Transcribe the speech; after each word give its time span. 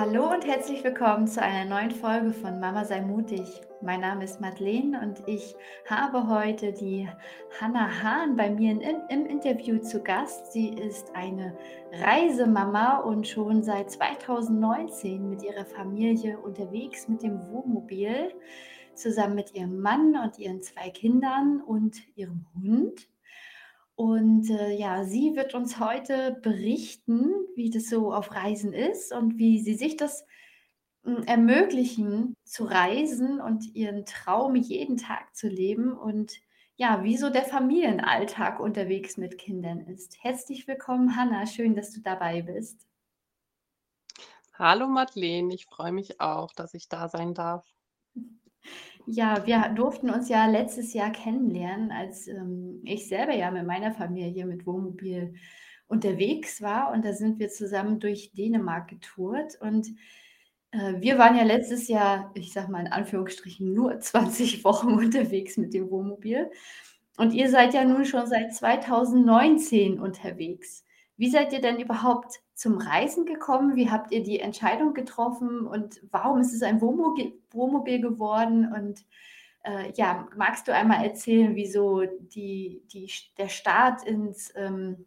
Hallo 0.00 0.32
und 0.32 0.46
herzlich 0.46 0.82
willkommen 0.82 1.26
zu 1.26 1.42
einer 1.42 1.68
neuen 1.68 1.90
Folge 1.90 2.32
von 2.32 2.58
Mama 2.58 2.86
sei 2.86 3.02
mutig. 3.02 3.60
Mein 3.82 4.00
Name 4.00 4.24
ist 4.24 4.40
Madeleine 4.40 4.98
und 5.02 5.22
ich 5.28 5.54
habe 5.90 6.26
heute 6.26 6.72
die 6.72 7.06
Hanna 7.60 8.02
Hahn 8.02 8.34
bei 8.34 8.48
mir 8.48 8.70
in, 8.70 8.80
im 9.10 9.26
Interview 9.26 9.76
zu 9.76 10.02
Gast. 10.02 10.52
Sie 10.54 10.70
ist 10.70 11.14
eine 11.14 11.54
Reisemama 11.92 13.00
und 13.00 13.28
schon 13.28 13.62
seit 13.62 13.90
2019 13.90 15.28
mit 15.28 15.42
ihrer 15.42 15.66
Familie 15.66 16.38
unterwegs 16.38 17.06
mit 17.06 17.22
dem 17.22 17.38
Wohnmobil, 17.50 18.32
zusammen 18.94 19.34
mit 19.34 19.54
ihrem 19.54 19.80
Mann 19.80 20.16
und 20.16 20.38
ihren 20.38 20.62
zwei 20.62 20.88
Kindern 20.88 21.60
und 21.60 21.98
ihrem 22.16 22.46
Hund. 22.54 23.09
Und 24.00 24.48
äh, 24.48 24.70
ja, 24.70 25.04
sie 25.04 25.36
wird 25.36 25.52
uns 25.52 25.78
heute 25.78 26.38
berichten, 26.40 27.34
wie 27.54 27.68
das 27.68 27.90
so 27.90 28.14
auf 28.14 28.34
Reisen 28.34 28.72
ist 28.72 29.12
und 29.12 29.36
wie 29.36 29.60
sie 29.60 29.74
sich 29.74 29.98
das 29.98 30.24
hm, 31.04 31.24
ermöglichen, 31.24 32.34
zu 32.42 32.64
reisen 32.64 33.42
und 33.42 33.74
ihren 33.74 34.06
Traum 34.06 34.56
jeden 34.56 34.96
Tag 34.96 35.36
zu 35.36 35.48
leben 35.48 35.92
und 35.92 36.32
ja, 36.76 37.04
wie 37.04 37.18
so 37.18 37.28
der 37.28 37.44
Familienalltag 37.44 38.58
unterwegs 38.58 39.18
mit 39.18 39.36
Kindern 39.36 39.80
ist. 39.80 40.16
Herzlich 40.24 40.66
willkommen, 40.66 41.14
Hanna. 41.14 41.44
Schön, 41.44 41.74
dass 41.74 41.92
du 41.92 42.00
dabei 42.00 42.40
bist. 42.40 42.88
Hallo 44.54 44.88
Madeleine, 44.88 45.52
ich 45.52 45.66
freue 45.66 45.92
mich 45.92 46.22
auch, 46.22 46.54
dass 46.54 46.72
ich 46.72 46.88
da 46.88 47.08
sein 47.08 47.34
darf. 47.34 47.70
Ja, 49.06 49.46
wir 49.46 49.68
durften 49.74 50.10
uns 50.10 50.28
ja 50.28 50.46
letztes 50.46 50.92
Jahr 50.92 51.10
kennenlernen, 51.10 51.90
als 51.90 52.28
ähm, 52.28 52.80
ich 52.84 53.08
selber 53.08 53.34
ja 53.34 53.50
mit 53.50 53.66
meiner 53.66 53.92
Familie 53.92 54.46
mit 54.46 54.66
Wohnmobil 54.66 55.34
unterwegs 55.88 56.62
war. 56.62 56.92
Und 56.92 57.04
da 57.04 57.12
sind 57.12 57.38
wir 57.38 57.48
zusammen 57.48 57.98
durch 57.98 58.32
Dänemark 58.32 58.88
getourt. 58.88 59.60
Und 59.60 59.88
äh, 60.70 60.94
wir 61.00 61.18
waren 61.18 61.36
ja 61.36 61.42
letztes 61.42 61.88
Jahr, 61.88 62.30
ich 62.34 62.52
sage 62.52 62.70
mal 62.70 62.80
in 62.86 62.92
Anführungsstrichen, 62.92 63.72
nur 63.72 63.98
20 64.00 64.64
Wochen 64.64 64.92
unterwegs 64.92 65.56
mit 65.56 65.74
dem 65.74 65.90
Wohnmobil. 65.90 66.50
Und 67.16 67.32
ihr 67.32 67.50
seid 67.50 67.74
ja 67.74 67.84
nun 67.84 68.04
schon 68.04 68.26
seit 68.26 68.54
2019 68.54 69.98
unterwegs. 69.98 70.84
Wie 71.16 71.28
seid 71.28 71.52
ihr 71.52 71.60
denn 71.60 71.80
überhaupt 71.80 72.40
zum 72.60 72.76
Reisen 72.76 73.24
gekommen? 73.24 73.74
Wie 73.74 73.90
habt 73.90 74.12
ihr 74.12 74.22
die 74.22 74.38
Entscheidung 74.38 74.92
getroffen 74.92 75.66
und 75.66 76.02
warum 76.10 76.40
ist 76.40 76.52
es 76.52 76.62
ein 76.62 76.82
Wohnmobil, 76.82 77.32
Wohnmobil 77.52 78.02
geworden? 78.02 78.70
Und 78.70 79.06
äh, 79.62 79.90
ja, 79.94 80.28
magst 80.36 80.68
du 80.68 80.74
einmal 80.74 81.02
erzählen, 81.02 81.56
wieso 81.56 82.02
die, 82.04 82.82
die, 82.92 83.10
der 83.38 83.48
Start 83.48 84.02
ins, 84.02 84.52
ähm, 84.56 85.06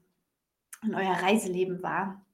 in 0.82 0.96
euer 0.96 1.14
Reiseleben 1.14 1.84
war? 1.84 2.26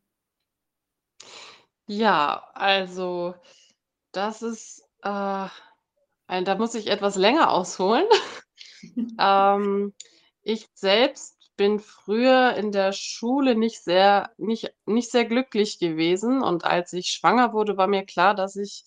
Ja, 1.85 2.47
also 2.53 3.35
das 4.13 4.41
ist, 4.41 4.87
äh, 5.03 5.47
ein, 6.27 6.45
da 6.45 6.55
muss 6.55 6.75
ich 6.75 6.87
etwas 6.87 7.17
länger 7.17 7.51
ausholen. 7.51 8.05
ähm, 9.19 9.93
ich 10.43 10.65
selbst 10.75 11.38
bin 11.59 11.79
früher 11.81 12.53
in 12.55 12.71
der 12.71 12.93
Schule 12.93 13.53
nicht 13.53 13.83
sehr 13.83 14.31
nicht 14.37 14.73
nicht 14.85 15.11
sehr 15.11 15.25
glücklich 15.25 15.77
gewesen 15.77 16.41
und 16.41 16.63
als 16.63 16.93
ich 16.93 17.07
schwanger 17.11 17.51
wurde, 17.53 17.75
war 17.77 17.87
mir 17.87 18.05
klar, 18.05 18.33
dass 18.33 18.55
ich, 18.55 18.85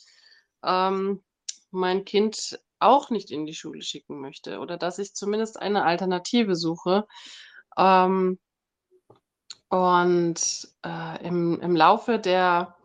ähm, 0.65 1.23
mein 1.71 2.07
Kind 2.07 2.59
auch 2.81 3.11
nicht 3.11 3.31
in 3.31 3.45
die 3.47 3.55
Schule 3.55 3.83
schicken 3.83 4.21
möchte 4.23 4.59
oder 4.61 4.79
dass 4.79 4.99
ich 4.99 5.15
zumindest 5.15 5.61
eine 5.61 5.85
Alternative 5.85 6.57
suche. 6.57 7.07
Ähm, 7.79 8.39
und, 9.69 10.69
äh, 10.85 11.27
im 11.27 11.61
im 11.61 11.77
Laufe 11.77 12.19
der 12.19 12.77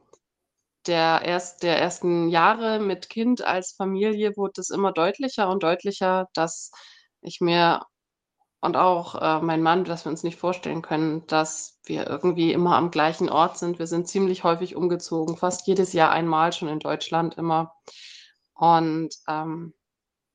der 0.88 1.22
erst 1.24 1.64
der 1.64 1.80
ersten 1.80 2.30
Jahre 2.30 2.80
mit 2.80 3.10
Kind 3.10 3.42
als 3.44 3.74
Familie 3.74 4.36
wurde 4.38 4.62
es 4.62 4.70
immer 4.70 4.92
deutlicher 4.94 5.50
und 5.50 5.64
deutlicher, 5.64 6.28
dass 6.34 6.72
ich 7.22 7.42
mir 7.42 7.82
und 8.68 8.78
auch, 8.78 9.16
äh, 9.16 9.42
mein 9.42 9.64
Mann, 9.64 9.86
dass 9.86 10.06
wir 10.06 10.12
uns 10.12 10.24
nicht 10.24 10.38
vorstellen 10.40 10.82
können, 10.82 11.26
dass 11.28 11.80
wir 11.86 12.08
irgendwie 12.08 12.52
immer 12.54 12.76
am 12.76 12.92
gleichen 12.92 13.30
Ort 13.30 13.58
sind. 13.58 13.80
Wir 13.80 13.88
sind 13.88 14.08
ziemlich 14.08 14.44
häufig 14.44 14.76
umgezogen, 14.76 15.38
fast 15.38 15.68
jedes 15.68 15.94
Jahr 15.94 16.12
einmal 16.12 16.54
schon 16.54 16.68
in 16.68 16.80
Deutschland 16.80 17.36
immer. 17.38 17.74
Und, 18.54 19.16
ähm, 19.28 19.74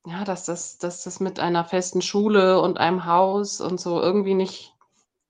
ja, 0.07 0.25
dass 0.25 0.47
das 0.47 0.79
dass 0.79 1.05
das 1.05 1.21
mit 1.21 1.41
einer 1.41 1.65
festen 1.65 2.03
Schule 2.03 2.61
und 2.61 2.79
einem 2.79 3.07
Haus 3.07 3.61
und 3.61 3.81
so 3.81 4.01
irgendwie 4.01 4.35
nicht 4.35 4.75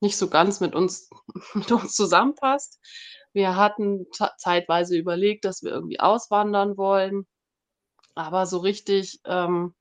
nicht 0.00 0.16
so 0.16 0.28
ganz 0.28 0.60
mit 0.60 0.74
uns 0.74 1.10
mit 1.54 1.72
uns 1.72 1.94
zusammenpasst. 1.94 2.80
Wir 3.34 3.56
hatten 3.56 4.06
zeitweise 4.38 4.96
überlegt, 4.98 5.44
dass 5.44 5.62
wir 5.62 5.72
irgendwie 5.72 6.00
auswandern 6.00 6.76
wollen, 6.76 7.26
aber 8.14 8.46
so 8.46 8.58
richtig, 8.58 9.20
ähm, 9.26 9.74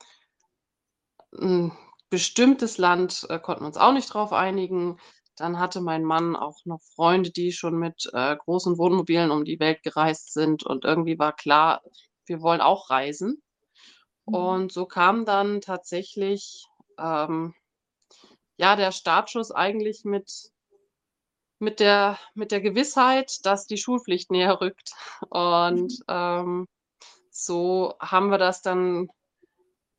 hm 1.37 1.71
bestimmtes 2.11 2.77
Land, 2.79 3.25
äh, 3.29 3.39
konnten 3.39 3.63
wir 3.63 3.67
uns 3.69 3.77
auch 3.77 3.93
nicht 3.93 4.13
drauf 4.13 4.33
einigen. 4.33 4.99
Dann 5.37 5.59
hatte 5.59 5.81
mein 5.81 6.05
Mann 6.05 6.35
auch 6.37 6.59
noch 6.65 6.81
Freunde, 6.95 7.31
die 7.31 7.53
schon 7.53 7.79
mit, 7.79 8.09
äh, 8.13 8.37
großen 8.37 8.77
Wohnmobilen 8.79 9.31
um 9.31 9.45
die 9.45 9.59
Welt 9.61 9.83
gereist 9.83 10.33
sind 10.33 10.65
und 10.65 10.85
irgendwie 10.85 11.19
war 11.19 11.33
klar, 11.35 11.81
wir 12.27 12.41
wollen 12.43 12.61
auch 12.61 12.91
reisen. 12.91 13.41
Mhm. 14.27 14.35
Und 14.35 14.73
so 14.73 14.85
kam 14.87 15.25
dann 15.25 15.61
tatsächlich, 15.61 16.65
ähm, 16.99 17.55
ja, 18.57 18.75
der 18.75 18.91
Startschuss 18.91 19.51
eigentlich 19.51 20.03
mit 20.05 20.51
mit 21.59 21.79
der 21.79 22.17
mit 22.33 22.51
der 22.51 22.59
Gewissheit, 22.61 23.45
dass 23.45 23.67
die 23.67 23.77
Schulpflicht 23.77 24.31
näher 24.31 24.59
rückt. 24.61 24.91
Und, 25.29 25.91
Mhm. 25.91 26.03
ähm, 26.07 26.67
so 27.31 27.95
haben 28.01 28.29
wir 28.31 28.37
das 28.39 28.61
dann 28.63 29.09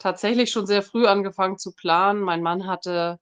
tatsächlich 0.02 0.50
schon 0.50 0.66
sehr 0.66 0.82
früh 0.82 1.06
angefangen 1.06 1.58
zu 1.58 1.72
planen. 1.72 2.20
Mein 2.20 2.42
Mann 2.42 2.66
hatte 2.66 3.20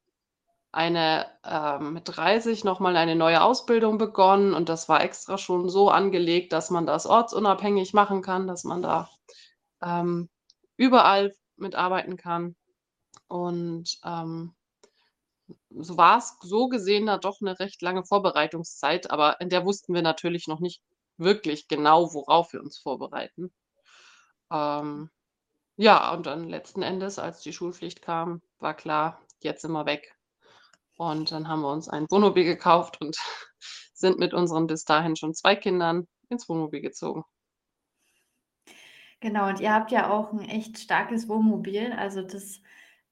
eine 0.73 1.27
ähm, 1.45 1.95
mit 1.95 2.05
30 2.07 2.65
noch 2.65 2.81
mal 2.81 2.97
eine 2.97 3.17
neue 3.17 3.43
Ausbildung 3.43 3.99
begonnen 3.99 4.55
und 4.55 4.69
das 4.69 4.89
war 4.89 5.03
extra 5.03 5.37
schon 5.39 5.69
so 5.69 5.91
angelegt, 5.91 6.53
dass 6.53 6.71
man 6.71 6.87
das 6.87 7.07
ortsunabhängig 7.07 7.93
machen 7.93 8.23
kann, 8.23 8.47
dass 8.47 8.65
man 8.65 8.83
da, 8.83 9.11
ähm, 9.83 10.29
überall 10.77 11.35
mitarbeiten 11.57 12.17
kann. 12.17 12.57
Und, 13.29 13.99
ähm, 14.05 14.55
so 15.71 15.97
war 15.97 16.19
es 16.19 16.37
so 16.41 16.69
gesehen 16.69 17.07
da 17.07 17.19
doch 17.19 17.41
eine 17.41 17.59
recht 17.59 17.83
lange 17.83 18.05
Vorbereitungszeit, 18.05 19.11
aber 19.11 19.41
in 19.41 19.49
der 19.51 19.65
wussten 19.65 19.95
wir 19.95 20.03
natürlich 20.03 20.47
noch 20.49 20.61
nicht 20.61 20.83
wirklich 21.17 21.69
genau, 21.69 22.15
worauf 22.15 22.53
wir 22.53 22.61
uns 22.61 22.79
vorbereiten. 22.79 23.53
Ähm 24.51 25.11
Ja, 25.81 26.13
und 26.13 26.27
dann 26.27 26.47
letzten 26.47 26.83
Endes, 26.83 27.19
als 27.19 27.41
die 27.41 27.55
Schulpflicht 27.55 28.03
kam, 28.03 28.43
war 28.59 28.75
klar, 28.75 29.19
jetzt 29.39 29.63
sind 29.63 29.73
wir 29.73 29.87
weg. 29.87 30.15
Und 30.97 31.33
dann 31.33 31.49
haben 31.49 31.63
wir 31.63 31.73
uns 31.73 31.89
ein 31.89 32.07
Wohnmobil 32.11 32.45
gekauft 32.45 33.01
und 33.01 33.17
sind 33.95 34.19
mit 34.19 34.35
unseren 34.35 34.67
bis 34.67 34.85
dahin 34.85 35.17
schon 35.17 35.33
2 35.35 35.57
Kindern 35.57 36.07
ins 36.29 36.49
Wohnmobil 36.51 36.83
gezogen. 36.83 37.25
Genau, 39.21 39.49
und 39.49 39.61
ihr 39.61 39.73
habt 39.73 39.91
ja 39.91 40.11
auch 40.11 40.33
ein 40.33 40.41
echt 40.49 40.79
starkes 40.79 41.29
Wohnmobil. 41.29 41.93
Also, 41.93 42.23
das 42.23 42.61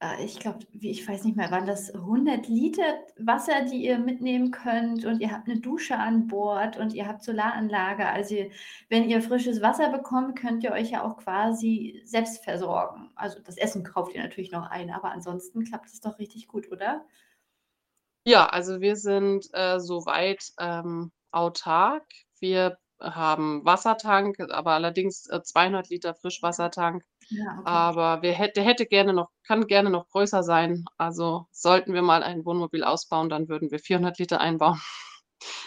äh, 0.01 0.23
ich 0.23 0.39
glaube, 0.39 0.59
ich 0.79 1.07
weiß 1.07 1.23
nicht 1.25 1.35
mehr, 1.37 1.51
waren 1.51 1.65
das 1.65 1.93
100 1.93 2.47
Liter 2.47 2.83
Wasser, 3.17 3.63
die 3.65 3.85
ihr 3.85 3.99
mitnehmen 3.99 4.51
könnt 4.51 5.05
und 5.05 5.19
ihr 5.19 5.31
habt 5.31 5.47
eine 5.49 5.59
Dusche 5.59 5.97
an 5.97 6.27
Bord 6.27 6.77
und 6.77 6.93
ihr 6.93 7.07
habt 7.07 7.23
Solaranlage. 7.23 8.07
Also, 8.07 8.35
wenn 8.89 9.09
ihr 9.09 9.21
frisches 9.21 9.61
Wasser 9.61 9.89
bekommt, 9.91 10.37
könnt 10.39 10.63
ihr 10.63 10.71
euch 10.71 10.91
ja 10.91 11.03
auch 11.03 11.17
quasi 11.17 12.01
selbst 12.05 12.43
versorgen. 12.43 13.11
Also, 13.15 13.39
das 13.41 13.57
Essen 13.57 13.83
kauft 13.83 14.15
ihr 14.15 14.23
natürlich 14.23 14.51
noch 14.51 14.69
ein, 14.69 14.89
aber 14.91 15.11
ansonsten 15.11 15.63
klappt 15.65 15.87
es 15.87 15.99
doch 16.01 16.19
richtig 16.19 16.47
gut, 16.47 16.71
oder? 16.71 17.05
Ja, 18.25 18.45
also 18.47 18.81
wir 18.81 18.95
sind, 18.95 19.47
äh, 19.53 19.79
soweit, 19.79 20.51
ähm, 20.59 21.11
autark. 21.31 22.05
Wir 22.39 22.77
haben 22.99 23.65
Wassertank, 23.65 24.39
aber 24.51 24.71
allerdings, 24.73 25.27
äh, 25.29 25.41
200 25.41 25.89
Liter 25.89 26.13
Frischwassertank. 26.13 27.03
Ja, 27.31 27.59
okay. 27.61 27.65
Aber 27.67 28.21
wir 28.21 28.33
hätt 28.33 28.55
der 28.57 28.63
hätte 28.63 28.85
gerne 28.85 29.13
noch 29.13 29.29
kann 29.45 29.67
gerne 29.67 29.89
noch 29.89 30.07
größer 30.09 30.43
sein. 30.43 30.85
Also, 30.97 31.47
sollten 31.51 31.93
wir 31.93 32.01
mal 32.01 32.23
ein 32.23 32.45
Wohnmobil 32.45 32.83
ausbauen, 32.83 33.29
dann 33.29 33.49
würden 33.49 33.71
wir 33.71 33.79
400 33.79 34.17
Liter 34.19 34.39
einbauen. 34.41 34.79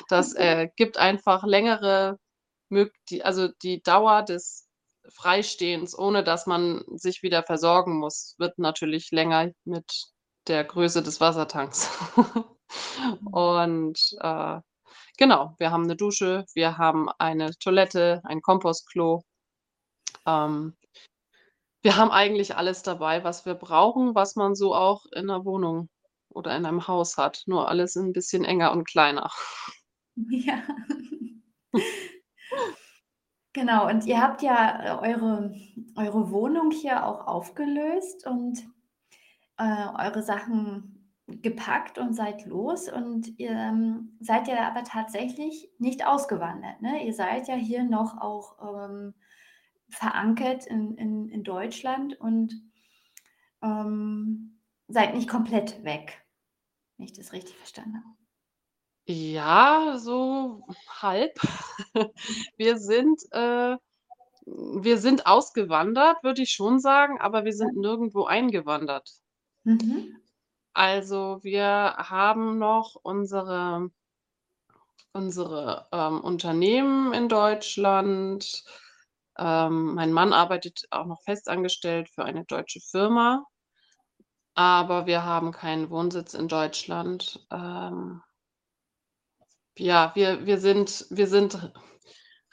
Das, 0.09 0.35
äh, 0.35 0.69
gibt 0.77 0.99
einfach 0.99 1.45
längere 1.45 2.19
also, 3.25 3.49
die 3.63 3.83
Dauer 3.83 4.23
des 4.25 4.69
Freistehens, 5.15 5.99
ohne 5.99 6.25
dass 6.25 6.47
man 6.47 6.85
sich 6.97 7.23
wieder 7.23 7.43
versorgen 7.45 7.99
muss, 7.99 8.35
wird 8.39 8.59
natürlich 8.59 9.11
länger 9.13 9.53
mit 9.65 9.87
der 10.49 10.65
Größe 10.65 11.03
des 11.03 11.21
Wassertanks. 11.21 11.91
Und, 13.33 13.99
äh, 14.21 14.61
genau, 15.19 15.55
wir 15.59 15.71
haben 15.73 15.87
'ne 15.87 15.97
Dusche, 15.97 16.45
wir 16.55 16.79
haben 16.79 17.09
eine 17.19 17.53
Toilette, 17.61 18.23
ein 18.25 18.43
Kompostklo. 18.43 19.23
Ähm, 20.27 20.75
wir 21.83 21.97
haben 21.97 22.11
eigentlich 22.13 22.57
alles 22.57 22.83
dabei, 22.83 23.25
was 23.25 23.47
wir 23.47 23.55
brauchen, 23.55 24.15
was 24.15 24.37
man 24.37 24.55
so 24.55 24.75
auch 24.75 25.05
in 25.15 25.27
'ner 25.27 25.45
Wohnung 25.45 25.89
oder 26.31 26.57
in 26.57 26.67
einem 26.67 26.87
Haus 26.89 27.17
hat, 27.19 27.43
nur 27.47 27.69
alles 27.69 27.97
'n 27.97 28.13
bisschen 28.13 28.45
enger 28.45 28.73
und 28.73 28.85
kleiner. 28.89 29.31
Ja. 30.31 30.63
Genau, 33.55 33.87
und 33.89 34.07
ihr 34.07 34.21
habt 34.23 34.41
ja, 34.43 35.03
äh, 35.03 35.11
eure 35.13 35.55
eure 35.97 36.31
Wohnung 36.31 36.71
hier 36.71 37.05
auch 37.07 37.27
aufgelöst 37.27 38.27
und, 38.27 38.61
äh, 39.59 39.87
eure 39.99 40.23
Sachen 40.23 41.11
gepackt 41.29 41.99
und 41.99 42.15
seid 42.15 42.47
los 42.47 42.89
und 42.91 43.39
ihr, 43.41 43.51
ähm, 43.53 44.17
seid 44.21 44.49
ja 44.49 44.69
aber 44.69 44.85
tatsächlich 44.85 45.71
nicht 45.79 46.07
ausgewandert, 46.07 46.83
ne? 46.83 47.05
Ihr 47.07 47.15
seid 47.15 47.49
ja 47.49 47.55
hier 47.57 47.85
noch 47.85 48.19
auch, 48.21 48.57
ähm, 48.87 49.15
verankert 49.93 50.67
in 50.67 50.97
in 50.97 51.29
in 51.29 51.45
Deutschland 51.45 52.19
und, 52.21 52.55
ähm, 53.63 54.61
seid 54.89 55.15
nicht 55.15 55.29
komplett 55.29 55.85
weg, 55.85 56.25
wenn 56.97 57.07
ich 57.07 57.13
das 57.13 57.33
richtig 57.33 57.57
verstanden 57.57 57.97
habe. 57.97 58.17
Ja, 59.07 59.99
so 59.99 60.65
halb. 60.89 61.35
Wir 62.57 62.79
sind, 62.79 63.21
äh 63.33 63.77
wir 64.47 64.99
sind 64.99 65.27
ausgewandert, 65.27 66.23
würde 66.25 66.43
ich 66.43 66.51
schon 66.51 66.81
sagen, 66.81 67.21
aber 67.21 67.45
wir 67.45 67.53
sind 67.53 67.77
nirgendwo 67.77 68.25
eingewandert. 68.25 69.09
Mhm. 69.65 70.17
Also, 70.75 71.39
wir 71.43 71.95
haben 71.99 72.59
noch 72.59 72.97
unsere 73.03 73.91
unsere, 75.15 75.87
ähm, 75.93 76.21
Unternehmen 76.21 77.13
in 77.13 77.29
Deutschland. 77.29 78.65
Ähm, 79.39 79.95
mein 79.95 80.13
Mann 80.13 80.33
arbeitet 80.33 80.83
auch 80.91 81.07
noch 81.07 81.23
festangestellt 81.25 82.09
für 82.15 82.25
eine 82.25 82.45
deutsche 82.45 82.81
Firma, 82.81 83.45
aber 84.57 85.07
wir 85.07 85.25
haben 85.25 85.53
keinen 85.53 85.89
Wohnsitz 85.91 86.35
in 86.35 86.49
Deutschland. 86.49 87.47
Ähm 87.51 88.23
ja, 89.79 90.13
wir 90.15 90.45
wir 90.47 90.59
sind 90.59 91.07
wir 91.11 91.27
sind 91.27 91.73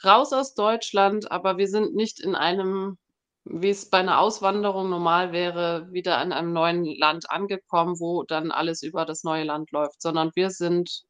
raus 0.04 0.32
aus 0.32 0.54
Deutschland, 0.54 1.30
aber 1.32 1.58
wir 1.58 1.68
sind 1.68 1.94
nicht 1.94 2.20
in 2.20 2.34
einem 2.36 2.98
wie 3.44 3.70
es 3.70 3.90
bei 3.90 4.02
'ner 4.02 4.20
Auswanderung 4.20 4.90
normal 4.90 5.32
wäre, 5.32 5.88
wieder 5.92 6.22
in 6.22 6.32
einem 6.32 6.52
neuen 6.52 6.84
Land 6.84 7.30
angekommen, 7.30 7.98
wo 8.00 8.22
dann 8.24 8.50
alles 8.52 8.82
über 8.82 9.04
das 9.06 9.24
neue 9.24 9.44
Land 9.44 9.70
läuft, 9.72 10.02
sondern 10.02 10.30
wir 10.34 10.50
sind 10.50 11.02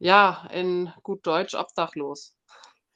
ja, 0.00 0.46
in 0.52 0.92
gut 1.02 1.26
Deutsch 1.26 1.54
obdachlos. 1.54 2.34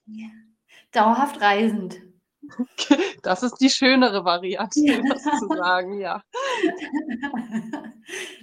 Ja. 0.07 0.56
Dauerhaft 0.95 1.41
reisend. 1.41 2.01
Das 3.23 3.43
ist 3.43 3.57
die 3.61 3.71
schönere 3.71 4.25
Variante, 4.25 4.79
Ja. 4.81 5.01
das 5.09 5.23
zu 5.39 5.49
sagen, 5.51 5.99
ja. 5.99 6.23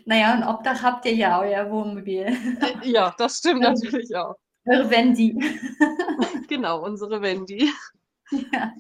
Na 0.06 0.16
ja, 0.18 0.34
'n 0.36 0.44
Obdach 0.44 0.84
habt 0.84 1.06
ihr 1.06 1.16
ja, 1.16 1.40
euer 1.42 1.70
Wohnmobil. 1.72 2.26
Ja, 2.84 3.16
das 3.18 3.38
stimmt 3.40 3.62
natürlich 3.62 4.16
auch. 4.16 4.36
Eure 4.66 4.90
Wendy. 4.90 5.38
Genau, 6.48 6.84
unsere 6.84 7.22
Wendy. 7.22 7.70
Ja. 8.52 8.74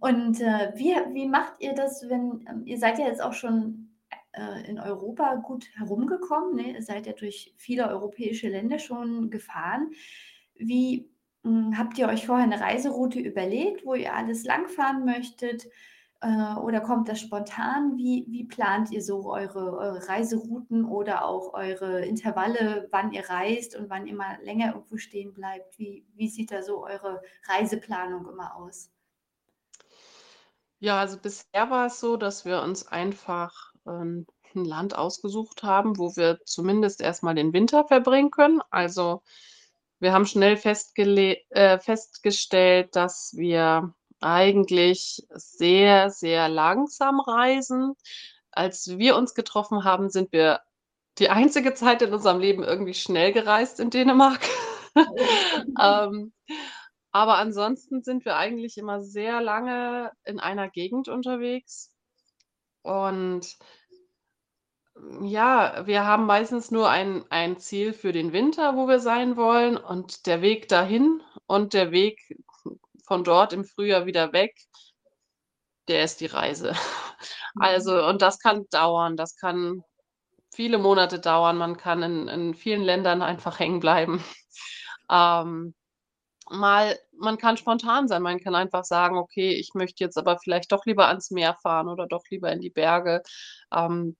Und, 0.00 0.40
äh, 0.40 0.72
wie 0.76 0.94
wie 1.14 1.26
macht 1.26 1.54
ihr 1.60 1.74
das, 1.74 2.08
wenn 2.08 2.44
ähm, 2.48 2.62
ihr 2.66 2.78
seid 2.78 2.98
ja 2.98 3.06
jetzt 3.06 3.22
auch 3.22 3.32
schon, 3.32 3.96
äh, 4.32 4.68
in 4.68 4.78
Europa 4.78 5.34
gut 5.36 5.66
herumgekommen, 5.76 6.54
ne? 6.56 6.72
Ihr 6.74 6.82
seid 6.82 7.06
ja 7.06 7.12
durch 7.14 7.52
viele 7.56 7.88
europäische 7.88 8.48
Länder 8.48 8.78
schon 8.78 9.30
gefahren. 9.30 9.90
Wie, 10.56 11.10
habt 11.76 11.98
ihr 11.98 12.08
euch 12.08 12.26
vorher 12.26 12.46
'ne 12.46 12.60
Reiseroute 12.60 13.20
überlegt, 13.20 13.84
wo 13.86 13.94
ihr 13.94 14.14
alles 14.14 14.44
langfahren 14.44 15.04
möchtet, 15.04 15.66
äh, 16.20 16.54
oder 16.56 16.80
kommt 16.80 17.08
das 17.08 17.20
spontan? 17.20 17.96
Wie 17.96 18.26
wie 18.28 18.44
plant 18.44 18.90
ihr 18.90 19.02
so 19.02 19.30
eure 19.32 19.76
eure 19.78 20.08
Reiserouten 20.08 20.84
oder 20.84 21.24
auch 21.24 21.54
eure 21.54 22.04
Intervalle, 22.04 22.88
wann 22.90 23.12
ihr 23.12 23.28
reist 23.28 23.76
und 23.76 23.88
wann 23.90 24.06
ihr 24.06 24.14
mal 24.16 24.38
länger 24.42 24.74
irgendwo 24.74 24.96
stehen 24.96 25.32
bleibt? 25.32 25.78
Wie 25.78 26.06
wie 26.14 26.28
sieht 26.28 26.50
da 26.52 26.62
so 26.62 26.84
eure 26.84 27.22
Reiseplanung 27.48 28.28
immer 28.28 28.56
aus? 28.56 28.88
Ja, 30.82 31.00
also 31.00 31.18
bisher 31.18 31.70
war 31.70 31.86
es 31.86 31.98
so, 31.98 32.16
dass 32.16 32.44
wir 32.44 32.62
uns 32.62 32.86
einfach, 32.86 33.72
ähm, 33.84 34.26
'n 34.54 34.64
Land 34.64 34.96
ausgesucht 34.96 35.64
haben, 35.64 35.98
wo 35.98 36.14
wir 36.16 36.38
zumindest 36.44 37.00
erst 37.00 37.22
mal 37.24 37.34
den 37.34 37.52
Winter 37.52 37.84
verbringen 37.84 38.30
können. 38.30 38.60
Also, 38.70 39.22
wir 40.00 40.12
haben 40.12 40.26
schnell 40.26 40.56
äh, 40.56 41.78
festgestellt, 41.78 42.94
dass 42.96 43.32
wir 43.36 43.94
eigentlich 44.20 45.26
sehr, 45.30 46.10
sehr 46.10 46.48
langsam 46.48 47.20
reisen. 47.20 47.94
Als 48.50 48.98
wir 48.98 49.16
uns 49.16 49.34
getroffen 49.34 49.84
haben, 49.84 50.10
sind 50.10 50.32
wir 50.32 50.60
die 51.18 51.30
einzige 51.30 51.74
Zeit 51.74 52.02
in 52.02 52.12
unserem 52.12 52.40
Leben 52.40 52.62
irgendwie 52.62 52.94
schnell 52.94 53.32
gereist 53.32 53.80
in 53.80 53.90
Dänemark. 53.90 54.40
Ähm, 55.80 56.32
aber 57.12 57.36
ansonsten 57.36 58.02
sind 58.02 58.24
wir 58.24 58.36
eigentlich 58.36 58.78
immer 58.78 59.00
sehr 59.00 59.40
lange 59.40 60.10
in 60.24 60.40
einer 60.40 60.68
Gegend 60.68 61.08
unterwegs. 61.08 61.90
Und 62.82 63.56
ja, 65.22 65.86
wir 65.86 66.04
haben 66.06 66.26
meistens 66.26 66.70
nur 66.70 66.88
ein 66.88 67.24
ein 67.30 67.58
Ziel 67.58 67.92
für 67.92 68.12
den 68.12 68.32
Winter, 68.32 68.76
wo 68.76 68.88
wir 68.88 69.00
sein 69.00 69.36
wollen 69.36 69.76
und 69.76 70.26
der 70.26 70.42
Weg 70.42 70.68
dahin 70.68 71.22
und 71.46 71.72
der 71.74 71.90
Weg 71.92 72.20
von 73.06 73.24
dort 73.24 73.52
im 73.52 73.64
Frühjahr 73.64 74.06
wieder 74.06 74.32
weg 74.32 74.54
der 75.88 76.04
ist 76.04 76.20
die 76.20 76.26
Reise. 76.26 76.72
Mhm. 77.54 77.62
Also 77.62 78.06
und 78.06 78.22
das 78.22 78.38
kann 78.38 78.66
dauern, 78.70 79.16
das 79.16 79.36
kann 79.36 79.82
viele 80.54 80.78
Monate 80.78 81.20
dauern. 81.20 81.56
Man 81.58 81.76
kann 81.76 82.02
in 82.02 82.28
in 82.28 82.54
vielen 82.54 82.82
Ländern 82.82 83.22
einfach 83.22 83.58
hängen 83.60 83.80
bleiben. 83.80 84.22
Ähm, 85.10 85.74
mal 86.50 86.98
man 87.18 87.38
kann 87.38 87.56
spontan 87.56 88.08
sein. 88.08 88.22
Man 88.22 88.40
kann 88.40 88.54
einfach 88.54 88.84
sagen: 88.84 89.18
„Okay, 89.18 89.52
ich 89.54 89.72
möchte 89.74 90.04
jetzt 90.04 90.18
aber 90.18 90.38
vielleicht 90.38 90.72
doch 90.72 90.86
lieber 90.86 91.08
ans 91.08 91.30
Meer 91.32 91.56
fahren 91.62 91.88
oder 91.88 92.06
doch 92.06 92.24
lieber 92.30 92.52
in 92.52 92.60
die 92.60 92.70
Berge.“ 92.70 93.22
Ähm, 93.74 94.16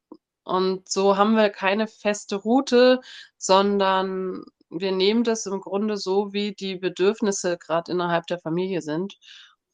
und 0.48 0.88
so 0.88 1.16
haben 1.16 1.36
wir 1.36 1.50
keine 1.50 1.86
feste 1.86 2.36
Route, 2.36 3.00
sondern 3.36 4.44
wir 4.70 4.92
nehmen 4.92 5.24
das 5.24 5.46
im 5.46 5.60
Grunde 5.60 5.96
so, 5.96 6.32
wie 6.32 6.54
die 6.54 6.76
Bedürfnisse 6.76 7.58
grad 7.58 7.88
innerhalb 7.88 8.26
der 8.26 8.38
Familie 8.40 8.82
sind 8.82 9.16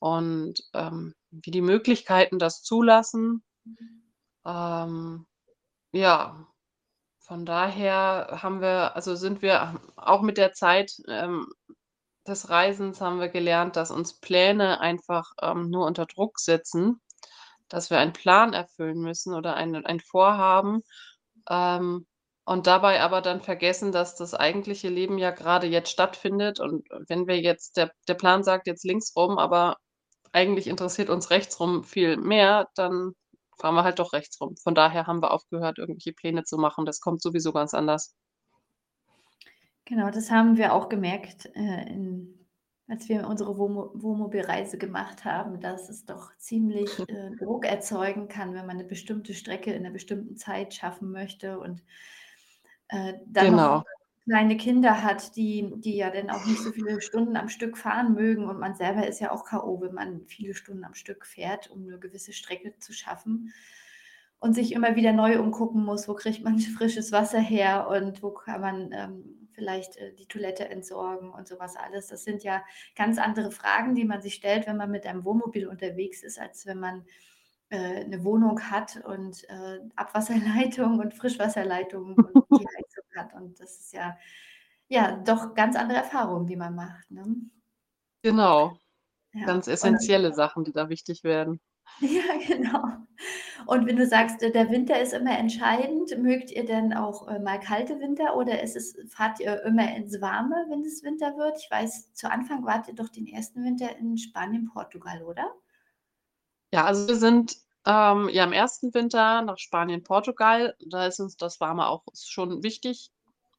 und, 0.01 0.55
ähm, 0.75 1.15
wie 1.31 1.51
die 1.53 1.61
Möglichkeiten 1.63 2.39
das 2.39 2.63
zulassen. 2.63 3.45
Ähm, 4.45 5.27
ja, 5.93 6.47
von 7.21 7.47
daher 7.47 8.41
haben 8.43 8.61
wir 8.61 8.97
also, 8.97 9.15
sind 9.17 9.43
wir 9.43 9.81
auch 9.97 10.23
mit 10.23 10.39
der 10.39 10.53
Zeit, 10.53 10.93
ähm, 11.09 11.49
des 12.27 12.49
Reisens 12.51 13.01
haben 13.01 13.21
wir 13.21 13.29
gelernt, 13.29 13.77
dass 13.77 13.91
uns 13.91 14.15
Pläne 14.21 14.81
einfach, 14.81 15.33
ähm, 15.43 15.71
nur 15.71 15.87
unter 15.87 16.07
Druck 16.07 16.39
setzen, 16.41 17.01
dass 17.75 17.91
wir 17.91 17.99
einen 17.99 18.13
Plan 18.13 18.53
erfüllen 18.55 19.01
müssen 19.01 19.35
oder 19.35 19.57
ein 19.57 19.85
ein 19.87 20.01
Vorhaben, 20.01 20.83
ähm, 21.51 22.07
und 22.47 22.67
dabei 22.67 23.01
aber 23.03 23.23
dann 23.23 23.41
vergessen, 23.43 23.93
dass 23.93 24.17
das 24.17 24.35
eigentliche 24.35 24.89
Leben 24.89 25.19
ja 25.19 25.31
grade 25.31 25.67
jetzt 25.67 25.91
stattfindet. 25.91 26.61
Und 26.61 26.87
wenn 27.09 27.27
wir 27.27 27.41
jetzt 27.41 27.77
der 27.77 27.91
der 28.09 28.15
Plan 28.15 28.45
sagt 28.45 28.67
jetzt 28.67 28.85
links 28.85 29.15
rum, 29.17 29.39
aber 29.39 29.77
eigentlich 30.33 30.67
interessiert 30.69 31.11
uns 31.11 31.31
rechts 31.31 31.61
rum 31.61 31.85
viel 31.85 32.17
mehr, 32.19 32.69
dann 32.77 33.13
fahren 33.59 33.75
wir 33.77 33.85
halt 33.85 33.99
doch 33.99 34.13
rechts 34.13 34.41
rum. 34.41 34.57
Von 34.63 34.75
daher 34.75 35.07
haben 35.07 35.23
wir 35.23 35.33
aufgehört, 35.33 35.79
irgendwelche 35.79 36.13
Pläne 36.13 36.45
zu 36.45 36.59
machen. 36.59 36.85
Das 36.87 37.01
kommt 37.01 37.23
sowieso 37.23 37.53
ganz 37.53 37.75
anders. 37.75 38.15
Genau, 39.87 40.11
das 40.11 40.31
haben 40.31 40.57
wir 40.57 40.73
auch 40.73 40.89
gemerkt, 40.89 41.47
äh, 41.55 41.89
in 41.89 42.44
als 42.89 43.09
wir 43.09 43.27
unsere 43.29 43.59
Wohnmo 43.59 43.91
Wohnmobilreise 43.95 44.79
gemacht 44.79 45.25
haben, 45.25 45.61
dass 45.61 45.89
es 45.91 46.05
doch 46.07 46.37
ziemlich, 46.39 47.09
äh, 47.09 47.31
Druck 47.39 47.67
erzeugen 47.67 48.29
kann, 48.29 48.55
wenn 48.55 48.67
man 48.67 48.77
'ne 48.79 48.85
bestimmte 48.85 49.35
Strecke 49.35 49.73
in 49.73 49.83
'ner 49.85 49.91
bestimmten 49.91 50.37
Zeit 50.37 50.75
schaffen 50.75 51.11
möchte 51.13 51.59
und, 51.61 51.83
äh, 52.89 53.15
dann 53.29 53.51
noch 53.57 53.63
Genau. 53.63 53.85
kleine 54.29 54.57
Kinder 54.59 55.03
hat, 55.05 55.37
die 55.37 55.73
die 55.79 55.97
ja 55.97 56.11
dann 56.11 56.31
auch 56.31 56.47
nicht 56.47 56.63
so 56.65 56.73
viele 56.73 57.01
Stunden 57.03 57.37
am 57.37 57.49
Stück 57.51 57.79
fahren 57.79 58.15
mögen 58.15 58.49
und 58.49 58.61
man 58.61 58.75
selber 58.77 59.07
ist 59.09 59.21
ja 59.21 59.33
auch 59.33 59.45
K.O., 59.47 59.81
wenn 59.83 59.95
man 59.95 60.27
viele 60.29 60.55
Stunden 60.55 60.85
am 60.85 60.95
Stück 60.95 61.27
fährt, 61.27 61.71
um 61.71 61.87
'ne 61.87 61.99
gewisse 62.01 62.33
Strecke 62.35 62.79
zu 62.81 62.93
schaffen 62.95 63.53
und 64.41 64.55
sich 64.55 64.73
immer 64.75 64.97
wieder 64.97 65.13
neu 65.15 65.41
umgucken 65.41 65.85
muss: 65.85 66.09
Wo 66.09 66.15
kriegt 66.15 66.45
man 66.45 66.59
frisches 66.61 67.13
Wasser 67.13 67.41
her 67.41 67.89
und 67.91 68.23
wo 68.23 68.33
kann 68.33 68.61
man, 68.63 68.93
ähm, 68.93 69.44
vielleicht, 69.55 69.97
äh, 69.97 70.13
die 70.15 70.27
Toilette 70.27 70.69
entsorgen 70.69 71.31
und 71.31 71.49
so 71.49 71.59
was 71.59 71.77
alles. 71.77 72.09
Das 72.09 72.25
sind 72.25 72.43
ja 72.45 72.65
ganz 72.97 73.19
andere 73.19 73.51
Fragen, 73.51 73.95
die 73.95 74.05
man 74.05 74.23
sich 74.23 74.35
stellt, 74.35 74.67
wenn 74.67 74.77
man 74.77 74.91
mit 74.91 75.07
einem 75.07 75.25
Wohnmobil 75.25 75.67
unterwegs 75.69 76.23
ist, 76.23 76.39
als 76.41 76.67
wenn 76.67 76.79
man, 76.81 77.07
äh, 77.71 78.05
'ne 78.05 78.25
Wohnung 78.25 78.61
hat 78.71 78.97
und, 79.05 79.45
äh, 79.51 79.81
Abwasserleitung 79.97 80.99
und 81.01 81.15
Frischwasserleitung 81.15 82.19
und 82.19 82.45
die 82.57 82.67
Heizung 82.67 83.05
hat. 83.17 83.35
Und 83.35 83.61
das 83.61 83.79
ist 83.81 83.93
ja 83.93 84.19
ja, 84.89 85.17
doch 85.17 85.55
ganz 85.55 85.77
andere 85.77 85.99
Erfahrungen, 85.99 86.47
die 86.47 86.57
man 86.57 86.75
macht, 86.75 87.11
ne? 87.11 87.25
Genau. 88.25 88.81
Ja, 89.33 89.47
Ganz 89.47 89.69
und 89.81 89.99
essenzielle 89.99 90.33
Sachen, 90.35 90.65
die 90.65 90.73
da 90.73 90.89
wichtig 90.91 91.25
werden. 91.25 91.61
Ja, 92.01 92.37
genau. 92.47 93.04
Und 93.67 93.87
wenn 93.87 93.97
du 93.97 94.07
sagst, 94.07 94.43
äh, 94.43 94.51
der 94.51 94.71
Winter 94.71 95.01
ist 95.01 95.13
immer 95.13 95.37
entscheidend, 95.39 96.17
mögt 96.19 96.51
ihr 96.51 96.65
denn 96.65 96.93
auch, 96.93 97.29
äh, 97.29 97.39
mal 97.39 97.59
kalte 97.61 97.99
Winter 98.01 98.37
oder 98.37 98.63
ist 98.63 98.77
es 98.77 98.97
fahrt 99.09 99.41
ihr 99.41 99.63
immer 99.65 99.95
ins 99.97 100.21
Warme, 100.21 100.67
wenn 100.69 100.83
es 100.83 101.03
Winter 101.03 101.37
wird? 101.37 101.59
Ich 101.59 101.71
weiß, 101.71 102.13
zu 102.15 102.31
Anfang 102.31 102.65
wart 102.65 102.89
ihr 102.89 102.95
doch 102.95 103.09
den 103.09 103.27
ersten 103.27 103.65
Winter 103.65 103.97
in 103.97 104.19
Spanien, 104.19 104.71
Portugal, 104.73 105.23
oder? 105.23 105.53
Ja, 106.73 106.85
also 106.85 107.09
wir 107.09 107.17
sind, 107.17 107.57
ähm, 107.87 108.29
ja 108.31 108.45
im 108.45 108.53
ersten 108.53 108.93
Winter 108.95 109.43
nach 109.43 109.59
Spanien, 109.59 110.03
Portugal. 110.03 110.75
Da 110.87 111.07
ist 111.07 111.21
uns 111.21 111.37
das 111.37 111.61
Warme 111.61 111.87
auch 111.87 112.05
schon 112.15 112.63
wichtig 112.63 113.13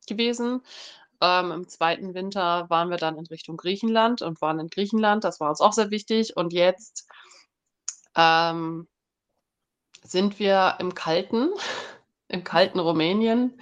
gewesen. 0.07 0.61
Ähm, 1.21 1.51
im 1.51 1.67
zweiten 1.67 2.13
Winter 2.13 2.69
waren 2.69 2.89
wir 2.89 2.97
dann 2.97 3.17
in 3.17 3.25
Richtung 3.27 3.57
Griechenland 3.57 4.21
und 4.21 4.41
waren 4.41 4.59
in 4.59 4.69
Griechenland. 4.69 5.23
Das 5.23 5.39
war 5.39 5.49
uns 5.49 5.61
auch 5.61 5.73
sehr 5.73 5.91
wichtig. 5.91 6.35
Und 6.35 6.53
jetzt 6.53 7.07
ähm, 8.15 8.87
sind 10.05 10.39
wir 10.39 10.77
im 10.79 10.93
kalten 10.95 11.49
im 12.29 12.43
kalten 12.43 12.79
Rumänien, 12.79 13.59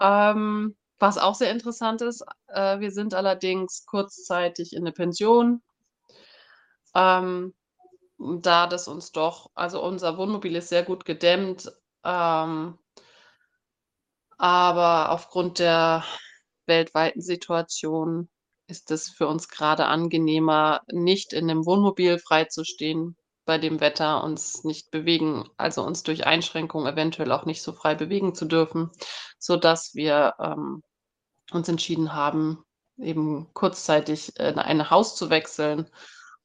ähm, 0.00 0.76
was 1.00 1.18
auch 1.18 1.34
sehr 1.36 1.50
interessant 1.52 2.02
ist. 2.02 2.24
Äh, 2.48 2.80
wir 2.80 2.92
sind 2.92 3.14
allerdings 3.14 3.86
kurzzeitig 3.86 4.74
in 4.74 4.84
'ne 4.84 4.92
Pension. 4.92 5.62
Ähm, 6.94 7.54
da 8.18 8.66
das 8.66 8.88
uns 8.88 9.12
doch 9.12 9.50
also 9.54 9.82
unser 9.84 10.18
Wohnmobil 10.18 10.56
ist 10.56 10.68
sehr 10.70 10.84
gut 10.84 11.04
gedämmt, 11.04 11.72
ähm 12.04 12.78
aber 14.40 15.10
aufgrund 15.10 15.58
der 15.58 16.04
weltweiten 16.66 17.20
Situation 17.20 18.28
ist 18.68 18.90
es 18.90 19.08
für 19.10 19.26
uns 19.28 19.48
grade 19.48 19.86
angenehmer, 19.86 20.80
nicht 20.90 21.32
in 21.32 21.46
'nem 21.46 21.66
Wohnmobil 21.66 22.18
frei 22.18 22.44
zu 22.46 22.64
stehen 22.64 23.16
bei 23.44 23.58
dem 23.58 23.80
Wetter, 23.80 24.22
uns 24.24 24.64
nicht 24.64 24.90
bewegen 24.90 25.48
also 25.56 25.84
uns 25.84 26.02
durch 26.02 26.26
Einschränkungen 26.26 26.92
eventuell 26.92 27.32
auch 27.32 27.44
nicht 27.44 27.62
so 27.62 27.72
frei 27.72 27.94
bewegen 27.94 28.34
zu 28.34 28.44
dürfen, 28.44 28.90
sodass 29.38 29.94
wir, 29.94 30.34
ähm, 30.38 30.82
uns 31.52 31.68
entschieden 31.68 32.12
haben, 32.14 32.64
eben 32.98 33.52
kurzzeitig 33.54 34.38
in 34.38 34.58
ein 34.58 34.90
Haus 34.90 35.16
zu 35.16 35.30
wechseln. 35.30 35.88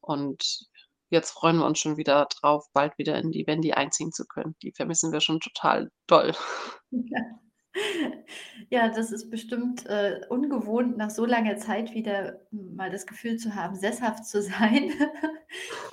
Und 0.02 0.68
jetzt 1.10 1.32
freuen 1.32 1.58
wir 1.58 1.66
uns 1.66 1.80
schon 1.80 1.98
wieder 1.98 2.28
drauf, 2.40 2.66
bald 2.74 2.98
wieder 2.98 3.18
in 3.18 3.32
die 3.32 3.46
Vendi 3.46 3.74
einziehen 3.74 4.12
zu 4.12 4.26
können. 4.26 4.56
Die 4.62 4.72
vermissen 4.72 5.12
wir 5.12 5.22
schon 5.22 5.40
total 5.40 5.90
doll. 6.08 6.34
Ja. 6.92 7.22
Ja, 8.70 8.90
das 8.90 9.12
ist 9.12 9.30
bestimmt, 9.30 9.86
äh, 9.86 10.22
ungewohnt, 10.30 10.98
nach 10.98 11.10
so 11.10 11.26
langer 11.26 11.58
Zeit 11.58 11.94
wieder 11.94 12.42
mal 12.52 12.90
das 12.90 13.06
Gefühl 13.06 13.38
zu 13.38 13.56
haben, 13.56 13.76
sesshaft 13.76 14.26
zu 14.26 14.42
sein. 14.42 14.92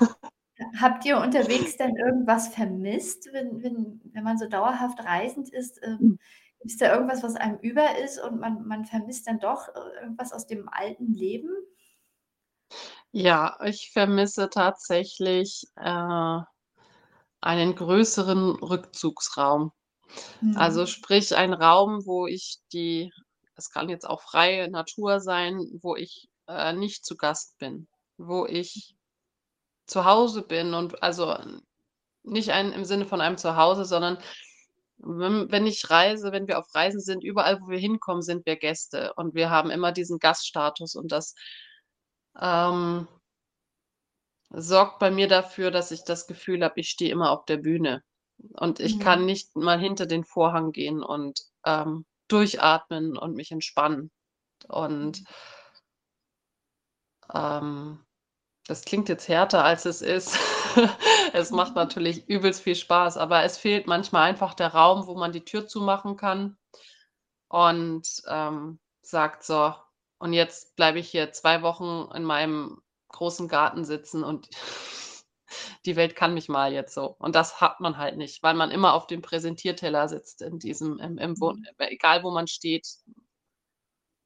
Habt 0.80 1.04
ihr 1.04 1.18
unterwegs 1.18 1.76
denn 1.76 1.96
irgendwas 1.96 2.48
vermisst, 2.48 3.28
wenn 3.32 3.62
wenn 3.62 4.00
wenn 4.12 4.24
man 4.24 4.38
so 4.38 4.48
dauerhaft 4.48 5.04
reisend 5.04 5.48
ist? 5.50 5.80
Hm. 6.00 6.10
Ähm, 6.10 6.18
gibt's 6.60 6.78
da 6.78 6.92
irgendwas, 6.92 7.22
was 7.22 7.36
einem 7.36 7.58
über 7.60 7.98
ist 7.98 8.18
und 8.20 8.40
man 8.40 8.66
man 8.66 8.84
vermisst 8.84 9.26
dann 9.28 9.38
doch, 9.40 9.68
äh, 9.68 10.00
irgendwas 10.02 10.32
aus 10.32 10.46
dem 10.46 10.68
alten 10.68 11.12
Leben? 11.12 11.50
Ja, 13.12 13.56
ich 13.64 13.90
vermisse 13.92 14.50
tatsächlich, 14.50 15.62
äh, 15.76 16.40
einen 17.40 17.74
größeren 17.76 18.56
Rückzugsraum. 18.56 19.72
Also 20.54 20.86
Mhm. 20.86 20.86
sprich, 20.86 21.36
ein 21.36 21.52
Raum, 21.54 22.06
wo 22.06 22.26
ich 22.26 22.58
die 22.72 23.12
es 23.56 23.70
kann 23.70 23.88
jetzt 23.88 24.06
auch 24.08 24.22
freie 24.22 24.70
Natur 24.70 25.20
sein, 25.20 25.60
wo 25.82 25.96
ich, 25.96 26.28
äh, 26.48 26.72
nicht 26.72 27.04
zu 27.06 27.16
Gast 27.16 27.58
bin, 27.58 27.88
wo 28.18 28.46
ich 28.46 28.96
zu 29.86 30.04
Hause 30.04 30.42
bin 30.42 30.74
und 30.74 31.02
also 31.02 31.36
nicht 32.24 32.50
ein 32.52 32.72
im 32.72 32.84
Sinne 32.84 33.06
von 33.06 33.20
einem 33.20 33.38
Zuhause, 33.38 33.84
sondern 33.84 34.18
wenn 34.98 35.50
wenn 35.52 35.66
ich 35.66 35.90
reise 35.90 36.32
wenn 36.32 36.48
wir 36.48 36.58
auf 36.58 36.74
Reisen 36.74 37.00
sind, 37.00 37.24
überall, 37.24 37.60
wo 37.60 37.68
wir 37.68 37.78
hinkommen, 37.78 38.22
sind 38.22 38.46
wir 38.46 38.56
Gäste 38.56 39.12
und 39.16 39.34
wir 39.34 39.50
haben 39.50 39.70
immer 39.70 39.92
diesen 39.92 40.18
Gaststatus 40.18 40.94
und 40.96 41.12
das 41.12 41.34
ähm 42.40 43.08
sorgt 44.50 44.98
bei 45.00 45.10
mir 45.10 45.28
dafür, 45.28 45.70
dass 45.70 45.90
ich 45.90 46.04
das 46.04 46.26
Gefühl 46.26 46.64
habe, 46.64 46.80
ich 46.80 46.88
stehe 46.90 47.10
immer 47.10 47.30
auf 47.30 47.44
der 47.44 47.56
Bühne 47.58 48.02
und 48.54 48.80
ich 48.80 48.98
kann 48.98 49.24
Mhm. 49.24 49.26
nicht 49.26 49.54
mal 49.56 49.78
hinter 49.78 50.06
den 50.06 50.24
Vorhang 50.24 50.72
gehen 50.72 51.02
und, 51.02 51.40
ähm, 51.66 52.06
durchatmen 52.28 53.16
und 53.18 53.34
mich 53.34 53.50
entspannen. 53.50 54.10
Und 54.68 55.22
Mhm. 55.22 55.26
ähm, 57.32 57.98
das 58.66 58.84
klingt 58.84 59.08
jetzt 59.08 59.28
härter, 59.28 59.64
als 59.64 59.84
es 59.84 60.02
ist. 60.02 60.38
Es 61.32 61.50
macht 61.52 61.74
natürlich 61.76 62.28
übelst 62.28 62.62
viel 62.62 62.76
Spaß, 62.76 63.16
aber 63.16 63.42
es 63.42 63.58
fehlt 63.58 63.86
manchmal 63.88 64.22
einfach 64.28 64.54
der 64.54 64.68
Raum, 64.74 65.06
wo 65.08 65.14
man 65.16 65.32
die 65.32 65.44
Tür 65.44 65.66
zumachen 65.66 66.16
kann 66.16 66.56
und, 67.48 68.06
ähm, 68.28 68.80
sagt: 69.02 69.44
„So, 69.44 69.74
und 70.18 70.32
jetzt 70.34 70.76
bleibe 70.76 70.98
ich 71.00 71.10
hier 71.10 71.32
2 71.32 71.62
Wochen 71.62 72.10
in 72.14 72.24
meinem 72.24 72.82
großen 73.10 73.48
Garten 73.48 73.84
sitzen 73.84 74.24
und 74.24 74.48
die 75.86 75.96
Welt 75.96 76.16
kann 76.16 76.34
mich 76.34 76.48
mal 76.48 76.72
jetzt 76.72 76.94
so.“ 76.94 77.16
Und 77.18 77.34
das 77.36 77.60
hat 77.60 77.80
man 77.80 77.98
halt 77.98 78.16
nicht, 78.16 78.42
weil 78.42 78.54
man 78.54 78.70
immer 78.70 78.94
auf 78.94 79.06
dem 79.06 79.22
Präsentierteller 79.22 80.08
sitzt 80.08 80.42
in 80.42 80.58
diesem 80.58 80.98
im 81.00 81.18
im 81.18 81.40
Wohn 81.40 81.58
Mhm. 81.60 81.66
egal 81.78 82.22
wo 82.24 82.30
man 82.32 82.46
steht. 82.48 82.86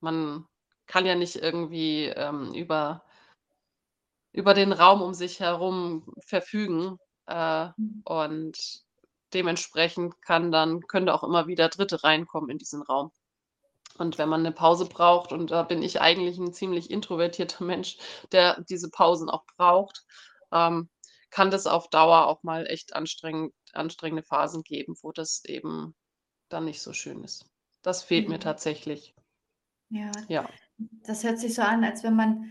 Man 0.01 0.47
kann 0.87 1.07
ja 1.07 1.15
nicht 1.15 1.37
irgendwie, 1.37 2.07
ähm, 2.07 2.53
über 2.55 3.05
über 4.39 4.55
den 4.55 4.73
Raum 4.73 5.03
um 5.03 5.15
sich 5.15 5.41
herum 5.41 6.15
verfügen, 6.27 6.99
äh, 7.27 7.69
Mhm. 7.79 8.03
und 8.05 8.59
dementsprechend 9.35 10.23
kann 10.23 10.53
dann 10.53 10.81
können 10.89 11.07
da 11.07 11.15
auch 11.15 11.25
immer 11.25 11.47
wieder 11.49 11.69
Dritte 11.71 12.05
reinkommen 12.05 12.51
in 12.51 12.59
diesen 12.59 12.83
Raum. 12.83 13.13
Und 13.99 14.19
wenn 14.19 14.29
man 14.31 14.43
'ne 14.43 14.53
Pause 14.53 14.87
braucht 14.87 15.33
und 15.33 15.51
da 15.53 15.63
bin 15.65 15.83
ich 15.83 16.01
eigentlich 16.03 16.39
'n 16.39 16.53
ziemlich 16.55 16.91
introvertierter 16.91 17.65
Mensch, 17.65 17.99
der 18.33 18.63
diese 18.71 18.91
Pausen 18.91 19.31
auch 19.31 19.45
braucht, 19.59 20.05
ähm, 20.53 20.91
kann 21.31 21.51
das 21.53 21.67
auf 21.69 21.89
Dauer 21.91 22.27
auch 22.29 22.43
mal 22.45 22.67
echt 22.69 22.95
anstrengend 22.97 23.55
anstrengende 23.75 24.25
Phasen 24.25 24.63
geben, 24.65 24.97
wo 25.03 25.13
das 25.13 25.45
eben 25.47 25.95
dann 26.51 26.67
nicht 26.67 26.83
so 26.83 26.93
schön 26.95 27.25
ist. 27.25 27.47
Das 27.83 28.03
fehlt 28.05 28.29
mir 28.29 28.39
Mhm. 28.39 28.41
tatsächlich. 28.41 29.15
Ja, 29.91 30.27
Ja. 30.29 30.59
das 31.05 31.25
hört 31.25 31.39
sich 31.39 31.55
so 31.55 31.63
an, 31.63 31.85
als 31.85 32.03
wenn 32.05 32.15
man 32.17 32.51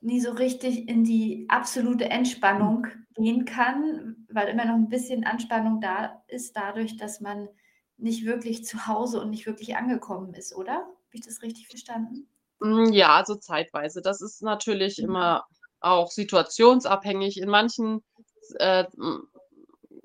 nie 0.00 0.20
so 0.20 0.30
richtig 0.32 0.88
in 0.88 1.04
die 1.04 1.46
absolute 1.48 2.10
Entspannung 2.10 2.86
gehen 3.14 3.44
kann, 3.44 4.26
weil 4.30 4.48
immer 4.48 4.64
noch 4.66 4.74
'n 4.76 4.88
bisschen 4.88 5.24
Anspannung 5.24 5.80
da 5.80 6.22
ist 6.28 6.56
dadurch, 6.56 6.96
dass 6.96 7.20
man 7.20 7.48
nicht 7.96 8.24
wirklich 8.24 8.64
zu 8.64 8.86
Hause 8.86 9.20
und 9.20 9.30
nicht 9.30 9.46
wirklich 9.46 9.76
angekommen 9.76 10.34
ist, 10.34 10.54
oder? 10.54 10.74
Habe 10.76 10.94
ich 11.14 11.22
das 11.22 11.42
richtig 11.42 11.68
verstanden? 11.68 12.28
Hm, 12.62 12.92
ja, 12.92 13.14
also 13.16 13.36
zeitweise. 13.36 14.02
Das 14.02 14.20
ist 14.20 14.42
natürlich 14.42 15.00
Mhm. 15.00 15.02
immer 15.02 15.44
auch 15.80 16.10
situationsabhängig. 16.10 17.38
In 17.40 17.48
manchen 17.48 18.02
äh, 18.58 18.84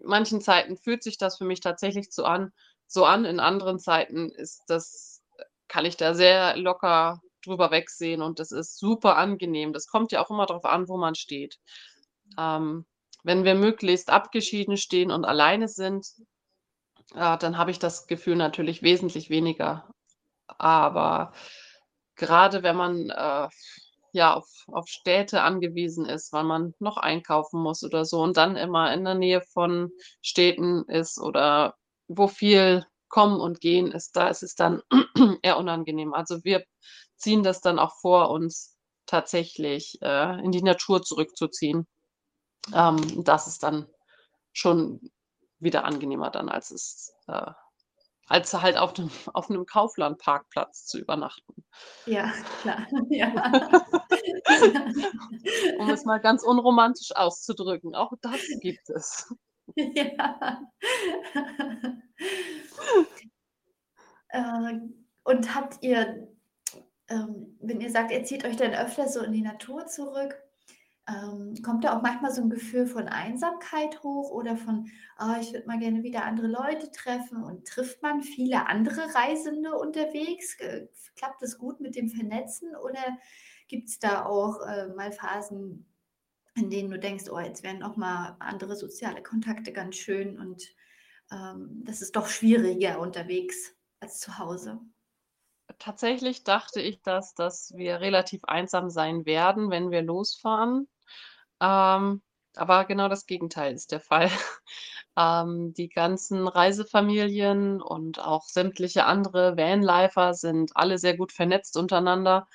manchen 0.04 0.42
Zeiten 0.42 0.78
fühlt 0.78 1.04
sich 1.04 1.18
das 1.18 1.38
für 1.38 1.46
mich 1.46 1.62
tatsächlich 1.62 2.08
so 2.12 2.26
an 2.26 2.52
so 2.88 3.06
an. 3.06 3.26
In 3.26 3.40
anderen 3.40 3.80
Zeiten 3.80 4.30
ist 4.32 4.64
das 4.68 5.22
kann 5.68 5.86
ich 5.86 5.98
da 5.98 6.14
sehr 6.14 6.58
locker 6.58 7.22
drüber 7.46 7.72
wegsehen 7.72 8.22
und 8.22 8.40
das 8.40 8.52
ist 8.52 8.78
super 8.78 9.18
angenehm. 9.18 9.74
Das 9.74 9.88
kommt 9.88 10.12
ja 10.12 10.24
auch 10.24 10.30
immer 10.30 10.46
drauf 10.46 10.66
an, 10.66 10.88
wo 10.88 10.98
man 10.98 11.16
steht. 11.16 11.60
Ähm, 12.38 12.86
wenn 13.24 13.44
wir 13.44 13.56
möglichst 13.56 14.10
abgeschieden 14.10 14.78
stehen 14.78 15.12
und 15.12 15.26
alleine 15.26 15.68
sind, 15.68 16.06
äh, 17.16 17.38
dann 17.38 17.58
habe 17.58 17.72
ich 17.72 17.80
das 17.80 18.08
Gefühl 18.08 18.36
natürlich 18.36 18.84
wesentlich 18.84 19.30
weniger. 19.30 19.90
Aber 20.48 21.34
grade 22.16 22.64
wenn 22.64 22.76
man, 22.76 23.10
äh, 23.10 23.50
ja, 24.14 24.34
auf 24.36 24.48
auf 24.68 24.88
Städte 24.88 25.42
angewiesen 25.42 26.06
ist, 26.06 26.34
weil 26.34 26.44
man 26.44 26.74
noch 26.80 26.98
einkaufen 26.98 27.62
muss 27.62 27.84
oder 27.84 28.06
so 28.06 28.22
und 28.22 28.38
dann 28.38 28.56
immer 28.56 28.94
in 28.94 29.04
der 29.06 29.16
Nähe 29.16 29.42
von 29.42 29.92
Städten 30.22 30.84
ist 30.88 31.20
oder 31.20 31.76
wo 32.08 32.28
viel 32.28 32.86
Kommen 33.14 33.40
und 33.40 33.62
Gehen 33.62 33.92
ist, 33.92 34.16
da 34.16 34.28
ist 34.28 34.42
es 34.42 34.56
dann 34.56 34.82
eher 35.44 35.60
unangenehm. 35.60 36.16
Also, 36.16 36.44
wir 36.44 36.64
ziehen 37.16 37.44
das 37.44 37.62
dann 37.62 37.78
auch 37.78 37.94
vor, 38.02 38.32
uns 38.32 38.76
tatsächlich, 39.06 40.00
äh, 40.02 40.44
in 40.44 40.52
die 40.52 40.64
Natur 40.64 41.04
zurückzuziehen. 41.04 41.86
Ähm, 42.74 43.24
das 43.24 43.46
ist 43.46 43.62
dann 43.62 43.86
schon 44.52 45.00
wieder 45.60 45.86
angenehmer 45.86 46.32
dann, 46.32 46.50
als 46.50 46.72
es 46.72 47.14
äh, 47.28 47.52
als 48.26 48.52
halt 48.56 48.78
auf 48.78 48.94
dem 48.94 49.12
auf 49.36 49.50
'nem 49.50 49.68
Kaufland-Parkplatz 49.68 50.88
zu 50.88 50.98
übernachten. 50.98 51.64
Ja, 52.08 52.34
klar, 52.64 52.88
ja. 53.12 53.32
Um 55.78 55.92
es 55.92 56.04
mal 56.04 56.18
ganz 56.20 56.42
unromantisch 56.42 57.16
auszudrücken, 57.16 57.94
auch 57.94 58.14
das 58.24 58.42
gibt 58.60 58.90
es. 58.90 59.32
Ja. 59.96 60.62
Äh, 64.30 64.74
und 65.24 65.56
habt 65.56 65.82
ihr 65.84 66.28
ähm, 67.10 67.58
wenn 67.62 67.82
ihr 67.82 67.92
sagt, 67.92 68.12
ihr 68.12 68.24
zieht 68.24 68.46
euch 68.46 68.58
dann 68.58 68.74
öfter 68.76 69.10
so 69.10 69.22
in 69.24 69.34
die 69.34 69.42
Natur 69.44 69.88
zurück, 69.88 70.38
Ähm, 71.10 71.56
kommt 71.64 71.84
da 71.86 71.96
auch 71.98 72.02
manchmal 72.04 72.32
so 72.32 72.42
ein 72.44 72.50
Gefühl 72.52 72.86
von 72.88 73.08
Einsamkeit 73.10 74.02
hoch 74.04 74.32
oder 74.32 74.58
von: 74.58 74.90
„Ah, 75.18 75.38
ich 75.42 75.52
würde 75.54 75.68
mal 75.68 75.80
gerne 75.80 76.04
wieder 76.04 76.26
andere 76.26 76.48
Leute 76.48 76.92
treffen“ 76.92 77.44
und 77.44 77.68
trifft 77.68 78.02
man 78.04 78.22
viele 78.24 78.68
andere 78.68 79.14
Reisende 79.16 79.76
unterwegs? 79.78 80.58
Klappt 81.16 81.42
es 81.44 81.58
gut 81.60 81.80
mit 81.82 81.96
dem 81.96 82.10
Vernetzen 82.10 82.76
oder 82.78 83.18
gibt 83.68 83.90
es 83.90 84.00
da 84.00 84.26
auch, 84.26 84.62
äh, 84.68 84.88
mal 84.96 85.12
Phasen, 85.12 85.86
in 86.56 86.70
denen 86.70 86.90
du 86.92 87.00
denkst: 87.00 87.26
„Oh, 87.32 87.40
jetzt 87.40 87.64
wären 87.64 87.84
auch 87.84 87.96
mal 87.98 88.38
andere 88.40 88.76
soziale 88.76 89.24
Kontakte 89.24 89.74
ganz 89.74 89.96
schön 89.98 90.40
und, 90.40 90.64
ähm, 91.32 91.82
das 91.86 92.02
ist 92.02 92.16
doch 92.16 92.28
schwieriger 92.28 93.00
unterwegs 93.00 93.76
als 94.00 94.20
zu 94.20 94.38
Hause?“ 94.40 94.82
Tatsächlich 95.80 96.44
dachte 96.44 96.82
ich, 96.82 97.02
dass 97.02 97.34
dass 97.36 97.74
wir 97.76 98.00
relativ 98.02 98.44
einsam 98.46 98.90
sein 98.90 99.26
werden, 99.26 99.70
wenn 99.70 99.92
wir 99.92 100.02
losfahren. 100.02 100.88
Ähm, 101.62 102.22
aber 102.56 102.86
genau 102.86 103.10
das 103.10 103.26
Gegenteil 103.26 103.74
ist 103.74 103.92
der 103.92 104.02
Fall. 104.02 104.30
Ähm, 105.18 105.74
die 105.76 105.90
ganzen 105.90 106.48
Reisefamilien 106.48 107.82
und 107.84 108.20
auch 108.20 108.46
sämtliche 108.48 109.06
andere 109.06 109.58
Vanlifer 109.58 110.34
sind 110.34 110.72
alle 110.76 110.98
sehr 110.98 111.18
gut 111.18 111.32
vernetzt 111.32 111.78
untereinander. 111.78 112.48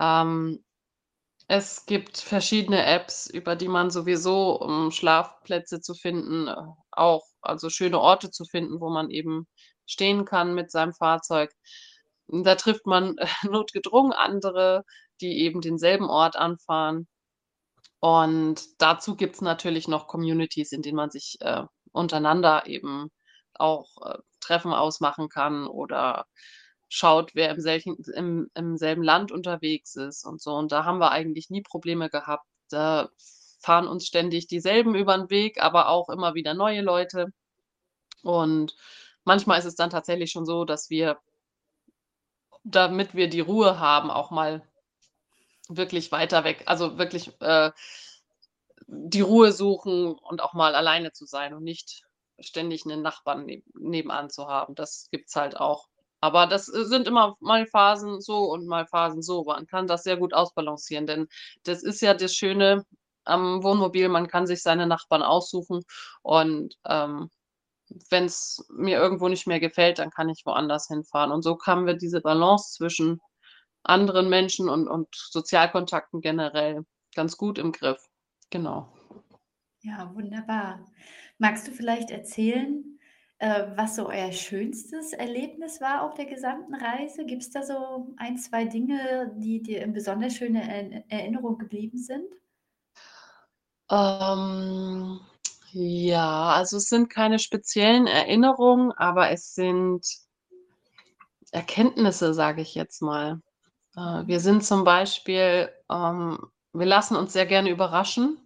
Ähm, 0.00 0.64
es 1.48 1.86
gibt 1.86 2.18
verschiedene 2.18 2.84
Apps, 2.84 3.28
über 3.28 3.56
die 3.56 3.68
man 3.68 3.90
sowieso, 3.90 4.60
um 4.60 4.90
Schlafplätze 4.90 5.80
zu 5.80 5.94
finden, 5.94 6.48
äh, 6.48 6.54
auch 6.92 7.24
also 7.42 7.70
schöne 7.70 8.00
Orte 8.00 8.30
zu 8.30 8.44
finden, 8.44 8.80
wo 8.80 8.90
man 8.90 9.10
eben 9.10 9.46
stehen 9.86 10.24
kann 10.24 10.54
mit 10.54 10.70
seinem 10.70 10.94
Fahrzeug. 10.94 11.52
Da 12.28 12.54
trifft 12.54 12.86
man 12.86 13.16
notgedrungen 13.44 14.12
andere, 14.12 14.84
die 15.20 15.40
eben 15.40 15.60
denselben 15.60 16.08
Ort 16.08 16.36
anfahren. 16.36 17.08
Und 18.00 18.62
dazu 18.78 19.16
gibt's 19.16 19.40
natürlich 19.40 19.88
noch 19.88 20.08
Communities, 20.08 20.72
in 20.72 20.82
denen 20.82 20.96
man 20.96 21.10
sich, 21.10 21.36
äh, 21.40 21.62
untereinander 21.92 22.66
eben 22.66 23.10
auch, 23.54 23.88
äh, 24.04 24.18
Treffen 24.40 24.72
ausmachen 24.72 25.28
kann 25.28 25.66
oder 25.68 26.26
schaut, 26.92 27.34
wer 27.34 27.50
im 27.50 27.60
selchen 27.60 27.96
im 28.14 28.50
im 28.54 28.76
selben 28.76 29.02
Land 29.02 29.32
unterwegs 29.32 29.96
ist 29.96 30.24
und 30.26 30.40
so. 30.42 30.54
Und 30.54 30.72
da 30.72 30.84
haben 30.84 30.98
wir 30.98 31.10
eigentlich 31.12 31.50
nie 31.50 31.62
Probleme 31.62 32.10
gehabt. 32.10 32.46
Da 32.70 33.08
fahren 33.60 33.88
uns 33.88 34.06
ständig 34.06 34.46
dieselben 34.48 34.94
über 34.94 35.14
'n 35.14 35.30
Weg, 35.30 35.62
aber 35.62 35.88
auch 35.88 36.08
immer 36.10 36.34
wieder 36.34 36.54
neue 36.54 36.82
Leute. 36.82 37.28
Und 38.24 38.76
manchmal 39.24 39.58
ist 39.60 39.66
es 39.66 39.76
dann 39.76 39.90
tatsächlich 39.90 40.30
schon 40.32 40.46
so, 40.46 40.64
dass 40.66 40.90
wir 40.90 41.18
damit 42.64 43.14
wir 43.14 43.28
die 43.28 43.40
Ruhe 43.40 43.80
haben, 43.80 44.10
auch 44.10 44.30
mal 44.30 44.62
wirklich 45.68 46.12
weiter 46.12 46.44
weg 46.44 46.62
also 46.66 46.98
wirklich, 46.98 47.32
äh, 47.40 47.72
die 48.88 49.20
Ruhe 49.22 49.52
suchen 49.52 50.14
und 50.14 50.42
auch 50.42 50.54
mal 50.54 50.74
alleine 50.74 51.12
zu 51.12 51.26
sein 51.26 51.54
und 51.54 51.64
nicht 51.64 52.04
ständig 52.40 52.86
'nen 52.86 53.02
Nachbarn 53.02 53.46
neb 53.46 53.64
nebenan 53.74 54.30
zu 54.30 54.48
haben. 54.48 54.74
Das 54.76 55.08
gibt's 55.12 55.36
halt 55.36 55.58
auch. 55.58 55.86
Aber 56.22 56.46
das, 56.46 56.68
äh, 56.68 56.84
sind 56.86 57.08
immer 57.08 57.36
mal 57.40 57.66
Phasen 57.66 58.20
so 58.22 58.44
und 58.52 58.66
mal 58.66 58.86
Phasen 58.86 59.22
so. 59.22 59.44
Man 59.44 59.66
kann 59.66 59.88
das 59.88 60.04
sehr 60.04 60.16
gut 60.16 60.34
ausbalancieren, 60.34 61.06
denn 61.06 61.28
das 61.64 61.82
ist 61.82 62.00
ja 62.00 62.14
das 62.14 62.34
Schöne 62.34 62.86
am 63.24 63.62
Wohnmobil, 63.62 64.08
man 64.08 64.28
kann 64.28 64.46
sich 64.46 64.62
seine 64.62 64.86
Nachbarn 64.86 65.22
aussuchen 65.22 65.82
und, 66.22 66.76
ähm, 66.86 67.30
wenn's 68.10 68.64
mir 68.70 68.98
irgendwo 68.98 69.28
nicht 69.28 69.46
mehr 69.46 69.60
gefällt, 69.60 69.98
dann 69.98 70.10
kann 70.10 70.28
ich 70.28 70.46
woanders 70.46 70.88
hinfahren. 70.88 71.32
Und 71.32 71.42
so 71.42 71.58
haben 71.66 71.86
wir 71.86 71.94
diese 71.94 72.20
Balance 72.20 72.74
zwischen 72.74 73.20
anderen 73.84 74.28
Menschen 74.30 74.68
und 74.68 74.88
und 74.88 75.08
Sozialkontakten 75.14 76.20
generell 76.20 76.84
ganz 77.14 77.36
gut 77.36 77.58
im 77.58 77.72
Griff. 77.72 78.00
Genau. 78.50 78.92
Ja, 79.82 80.14
wunderbar. 80.14 80.86
Magst 81.38 81.66
du 81.66 81.72
vielleicht 81.72 82.10
erzählen, 82.10 82.98
äh, 83.42 83.66
was 83.76 83.96
so 83.96 84.08
euer 84.08 84.30
schönstes 84.30 85.12
Erlebnis 85.12 85.80
war 85.80 86.02
auf 86.02 86.14
der 86.14 86.26
gesamten 86.26 86.74
Reise? 86.74 87.26
Gibt's 87.26 87.50
da 87.50 87.62
so 87.62 88.14
ein, 88.16 88.38
2 88.38 88.66
Dinge, 88.66 89.32
die 89.36 89.60
dir 89.60 89.82
in 89.82 89.92
besonders 89.92 90.40
Erinner 90.40 91.02
Erinnerung 91.08 91.58
geblieben 91.58 91.98
sind? 91.98 92.24
Ähm, 93.90 95.20
ja, 95.72 96.52
also 96.52 96.76
es 96.76 96.88
sind 96.88 97.10
keine 97.10 97.40
speziellen 97.40 98.06
Erinnerungen, 98.06 98.92
aber 98.92 99.30
es 99.30 99.54
sind 99.54 100.06
Erkenntnisse, 101.50 102.34
sage 102.34 102.62
ich 102.62 102.76
jetzt 102.76 103.02
mal. 103.02 103.40
Äh, 103.96 104.26
wir 104.26 104.38
sind 104.38 104.64
zum 104.64 104.84
Beispiel 104.84 105.68
ähm, 105.90 106.38
wir 106.72 106.86
lassen 106.86 107.16
uns 107.16 107.32
sehr 107.32 107.46
gerne 107.46 107.70
überraschen 107.70 108.38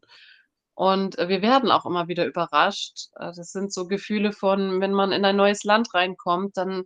und, 0.76 1.18
äh, 1.18 1.28
wir 1.28 1.42
werden 1.42 1.70
auch 1.70 1.86
immer 1.86 2.06
wieder 2.08 2.26
überrascht. 2.26 3.08
Äh, 3.16 3.32
das 3.34 3.50
sind 3.52 3.72
so 3.72 3.86
Gefühle 3.88 4.32
von, 4.32 4.80
wenn 4.80 4.92
man 4.92 5.10
in 5.12 5.24
ein 5.24 5.36
neues 5.36 5.64
Land 5.64 5.94
reinkommt, 5.94 6.56
dann 6.56 6.84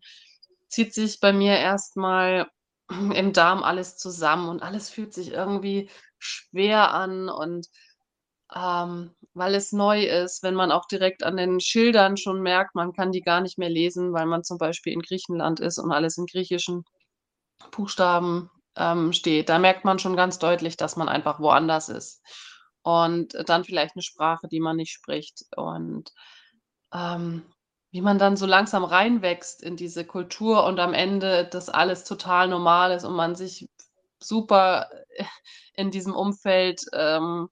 zieht 0.69 0.95
sich 0.95 1.21
bei 1.21 1.33
mir 1.33 1.59
erst 1.59 1.97
mal 1.97 2.49
im 2.89 3.33
Darm 3.33 3.63
alles 3.65 3.97
zusammen 3.99 4.49
und 4.49 4.63
alles 4.63 4.91
fühlt 4.91 5.13
sich 5.13 5.33
irgendwie 5.33 5.91
schwer 6.19 6.93
an 6.95 7.29
und, 7.29 7.67
ähm, 8.55 9.13
weil 9.35 9.55
es 9.57 9.73
neu 9.73 10.05
ist, 10.05 10.43
wenn 10.45 10.55
man 10.55 10.73
auch 10.73 10.87
direkt 10.87 11.25
an 11.25 11.37
den 11.37 11.61
Schildern 11.61 12.17
schon 12.17 12.43
merkt, 12.43 12.75
man 12.77 12.93
kann 12.93 13.13
die 13.13 13.23
gar 13.23 13.41
nicht 13.41 13.59
mehr 13.59 13.71
lesen, 13.71 14.13
weil 14.13 14.27
man 14.27 14.45
zum 14.45 14.59
Beispiel 14.59 14.93
in 14.93 15.03
Griechenland 15.03 15.61
ist 15.61 15.79
und 15.79 15.93
alles 15.93 16.17
in 16.19 16.27
griechischen 16.27 16.85
Buchstaben, 17.73 18.51
ähm, 18.77 19.13
steht. 19.13 19.49
Da 19.49 19.59
merkt 19.59 19.85
man 19.85 19.99
schon 19.99 20.17
ganz 20.17 20.39
deutlich, 20.39 20.77
dass 20.77 20.97
man 20.97 21.09
einfach 21.09 21.41
woanders 21.41 21.89
ist. 21.89 22.23
Und 22.83 23.37
dann 23.49 23.65
vielleicht 23.65 23.97
'ne 23.97 24.03
Sprache, 24.03 24.49
die 24.49 24.61
man 24.61 24.77
nicht 24.77 24.93
spricht 24.93 25.45
und, 25.57 26.13
ähm, 26.95 27.45
wie 27.93 28.03
man 28.03 28.19
dann 28.19 28.37
so 28.37 28.47
langsam 28.47 28.85
reinwächst 28.85 29.63
in 29.63 29.77
diese 29.77 30.05
Kultur 30.07 30.65
und 30.67 30.81
am 30.81 30.95
Ende 30.95 31.49
das 31.51 31.69
alles 31.71 32.05
total 32.05 32.49
normal 32.49 32.93
ist 32.93 33.05
und 33.05 33.15
man 33.17 33.35
sich 33.37 33.67
super 34.23 34.91
in 35.75 35.91
diesem 35.91 36.15
Umfeld, 36.15 36.83
ähm 36.95 37.49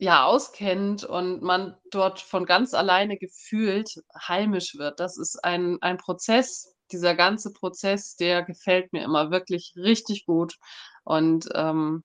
ja, 0.00 0.24
auskennt 0.26 1.02
und 1.04 1.42
man 1.42 1.76
dort 1.90 2.20
von 2.20 2.46
ganz 2.46 2.72
alleine 2.72 3.16
gefühlt 3.18 3.94
heimisch 4.28 4.76
wird. 4.78 5.00
Das 5.00 5.18
ist 5.18 5.42
ein 5.44 5.78
ein 5.82 5.96
Prozess. 5.98 6.72
Dieser 6.92 7.14
ganze 7.16 7.52
Prozess, 7.52 8.14
der 8.16 8.44
gefällt 8.44 8.92
mir 8.92 9.02
immer 9.04 9.30
wirklich 9.32 9.72
richtig 9.76 10.24
gut 10.24 10.56
und, 11.04 11.48
ähm, 11.54 12.04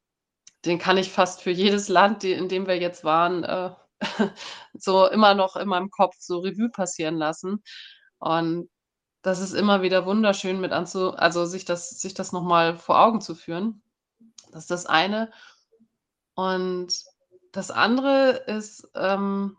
den 0.65 0.79
kann 0.79 0.97
ich 0.97 1.11
fast 1.11 1.41
für 1.41 1.51
jedes 1.51 1.89
Land, 1.89 2.23
in 2.23 2.49
dem 2.49 2.67
wir 2.67 2.77
jetzt 2.79 3.03
waren, 3.03 3.43
äh, 3.43 3.71
so 4.73 5.07
immer 5.07 5.33
noch 5.33 5.55
in 5.55 5.67
meinem 5.67 5.89
Kopf 5.89 6.15
so 6.19 6.39
Revue 6.39 6.69
passieren 6.69 7.17
lassen. 7.17 7.63
Und 8.19 8.69
das 9.21 9.39
ist 9.39 9.53
immer 9.53 9.81
wieder 9.81 10.05
wunderschön 10.05 10.59
mit 10.59 10.71
anzu 10.73 11.13
also 11.15 11.45
sich 11.45 11.65
das 11.65 11.89
sich 11.91 12.13
das 12.13 12.33
noch 12.33 12.43
mal 12.43 12.77
vor 12.77 12.99
Augen 12.99 13.21
zu 13.21 13.35
führen. 13.35 13.81
Das 14.51 14.63
ist 14.63 14.71
das 14.71 14.85
eine. 14.85 15.31
Und 16.35 17.03
das 17.51 17.71
andere 17.71 18.31
ist, 18.47 18.89
ähm, 18.95 19.57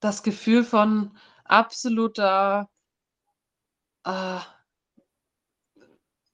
das 0.00 0.22
Gefühl 0.22 0.64
von 0.64 1.16
absoluter 1.44 2.68
äh 4.04 4.40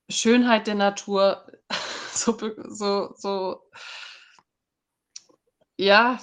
Schönheit 0.08 0.66
der 0.66 0.74
Natur, 0.74 1.46
so 2.16 2.36
so 2.68 3.14
so 3.18 3.64
ja, 5.78 6.18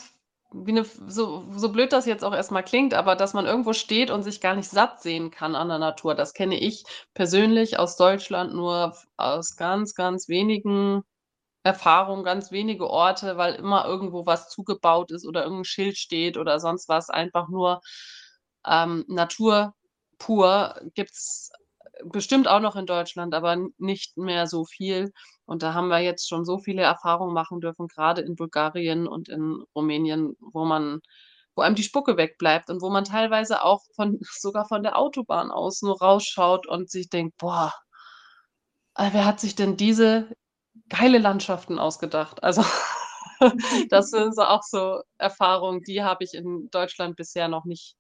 wie 0.54 0.72
'ne 0.72 0.82
f 0.82 0.98
so 1.08 1.46
so 1.56 1.70
blöd 1.72 1.92
das 1.94 2.06
jetzt 2.06 2.24
auch 2.24 2.34
erst 2.34 2.52
mal 2.52 2.62
klingt, 2.64 2.94
aber 2.94 3.16
dass 3.16 3.34
man 3.34 3.46
irgendwo 3.46 3.74
steht 3.74 4.10
und 4.10 4.24
sich 4.24 4.40
gar 4.42 4.56
nicht 4.56 4.70
satt 4.70 5.02
sehen 5.02 5.30
kann 5.32 5.56
an 5.56 5.68
der 5.70 5.78
Natur. 5.80 6.16
Das 6.16 6.34
kenne 6.34 6.58
ich 6.60 6.84
persönlich 7.14 7.78
aus 7.80 7.98
Deutschland 7.98 8.54
nur 8.54 8.96
aus 9.18 9.56
ganz, 9.58 9.94
ganz 9.96 10.30
wenigen 10.30 11.04
Erfahrungen, 11.64 12.24
ganz 12.26 12.52
wenige 12.52 12.90
Orte, 12.90 13.38
weil 13.38 13.56
immer 13.56 13.86
irgendwo 13.88 14.26
was 14.28 14.50
zugebaut 14.50 15.12
ist 15.12 15.26
oder 15.28 15.44
irgend 15.46 15.62
'n 15.62 15.66
Schild 15.66 15.98
steht 15.98 16.38
oder 16.38 16.60
sonst 16.60 16.90
was. 16.90 17.10
Einfach 17.10 17.50
nur, 17.50 17.82
ähm, 18.68 19.06
Natur 19.10 19.74
pur 20.20 20.76
gibt's 20.96 21.52
bestimmt 22.06 22.48
auch 22.48 22.60
noch 22.60 22.76
in 22.76 22.86
Deutschland, 22.86 23.34
aber 23.34 23.58
nicht 23.78 24.18
mehr 24.18 24.48
so 24.48 24.66
viel. 24.66 25.12
Und 25.46 25.64
da 25.64 25.74
haben 25.74 25.88
wir 25.90 26.00
jetzt 26.00 26.28
schon 26.30 26.46
so 26.46 26.58
viele 26.60 26.82
Erfahrungen 26.84 27.34
machen 27.34 27.60
dürfen, 27.62 27.88
grade 27.88 28.22
in 28.22 28.36
Bulgarien 28.36 29.08
und 29.08 29.30
in 29.30 29.64
Rumänien, 29.76 30.36
wo 30.40 30.66
man 30.66 31.00
wo 31.56 31.62
einem 31.64 31.76
die 31.76 31.84
Spucke 31.84 32.18
wegbleibt 32.18 32.70
und 32.70 32.82
wo 32.82 32.90
man 32.90 33.04
teilweise 33.04 33.64
auch 33.64 33.82
von 33.96 34.20
sogar 34.40 34.68
von 34.68 34.84
der 34.84 34.98
Autobahn 34.98 35.52
aus 35.52 35.82
nur 35.82 36.00
rausschaut 36.02 36.68
und 36.68 36.90
sich 36.90 37.10
denkt: 37.10 37.38
„Boah“ 37.38 37.74
„ah, 38.96 39.10
wer 39.14 39.26
hat 39.26 39.40
sich 39.40 39.56
denn 39.56 39.78
diese 39.78 40.30
geile 40.90 41.18
Landschaften 41.20 41.80
ausgedacht?“ 41.80 42.44
Also, 42.44 42.64
das 43.90 44.10
sind 44.12 44.36
so 44.36 44.44
auch 44.44 44.64
so 44.64 45.02
Erfahrungen, 45.18 45.84
die 45.84 46.04
habe 46.04 46.24
ich 46.24 46.34
in 46.34 46.70
Deutschland 46.72 47.16
bisher 47.18 47.48
noch 47.48 47.66
nicht 47.66 47.96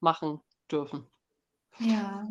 machen 0.00 0.40
dürfen. 0.70 1.06
Ja. 1.78 2.28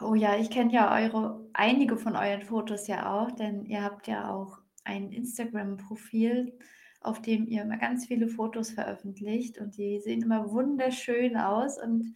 Oh 0.00 0.14
ja, 0.14 0.36
ich 0.36 0.50
kenne 0.50 0.72
ja 0.72 0.94
eure 0.94 1.48
einige 1.54 1.96
von 1.96 2.16
euren 2.16 2.42
Fotos 2.42 2.86
ja 2.86 3.12
auch, 3.12 3.30
denn 3.30 3.64
ihr 3.64 3.82
habt 3.82 4.06
ja 4.06 4.30
auch 4.30 4.58
ein 4.84 5.10
Instagram-Profil, 5.10 6.58
auf 7.00 7.22
dem 7.22 7.46
ihr 7.46 7.62
immer 7.62 7.78
ganz 7.78 8.06
viele 8.06 8.28
Fotos 8.28 8.70
veröffentlicht 8.70 9.58
und 9.58 9.78
die 9.78 10.00
sehen 10.00 10.22
immer 10.22 10.50
wunderschön 10.50 11.36
aus 11.38 11.80
und 11.82 12.14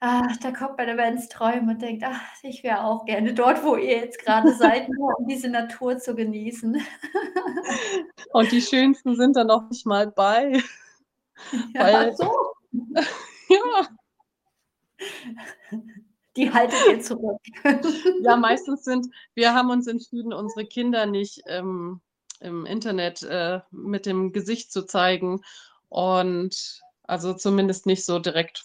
ach, 0.00 0.36
da 0.42 0.50
kommt 0.50 0.78
man 0.78 0.88
immer 0.88 1.06
ins 1.06 1.28
Träumen 1.28 1.68
und 1.68 1.82
denkt, 1.82 2.02
ach, 2.04 2.20
ich 2.42 2.64
wäre 2.64 2.82
auch 2.82 3.04
gerne 3.04 3.34
dort, 3.34 3.62
wo 3.62 3.76
ihr 3.76 3.98
jetzt 3.98 4.24
gerade 4.24 4.52
seid, 4.54 4.88
nur 4.88 5.16
um 5.18 5.28
diese 5.28 5.48
Natur 5.48 5.98
zu 5.98 6.14
genießen. 6.14 6.76
Und 8.32 8.52
die 8.52 8.60
schönsten 8.60 9.16
sind 9.16 9.36
dann 9.36 9.50
auch 9.50 9.68
nicht 9.70 9.86
mal 9.86 10.08
bei. 10.08 10.60
Ja, 11.74 11.80
weil, 11.80 12.16
so. 12.16 12.30
ja. 13.48 13.88
Die 16.36 16.52
haltet 16.52 16.78
ihr 16.88 17.00
zurück. 17.00 17.40
Ja, 18.22 18.36
meistens 18.36 18.84
sind, 18.84 19.06
wir 19.34 19.54
haben 19.54 19.70
uns 19.70 19.86
entschieden, 19.86 20.32
unsere 20.32 20.66
Kinder 20.66 21.06
nicht 21.06 21.42
ähm, 21.46 22.00
im 22.40 22.66
Internet 22.66 23.22
äh, 23.22 23.60
mit 23.70 24.06
dem 24.06 24.32
Gesicht 24.32 24.72
zu 24.72 24.84
zeigen 24.84 25.40
und 25.88 26.80
also 27.04 27.34
zumindest 27.34 27.86
nicht 27.86 28.04
so 28.04 28.18
direkt 28.18 28.62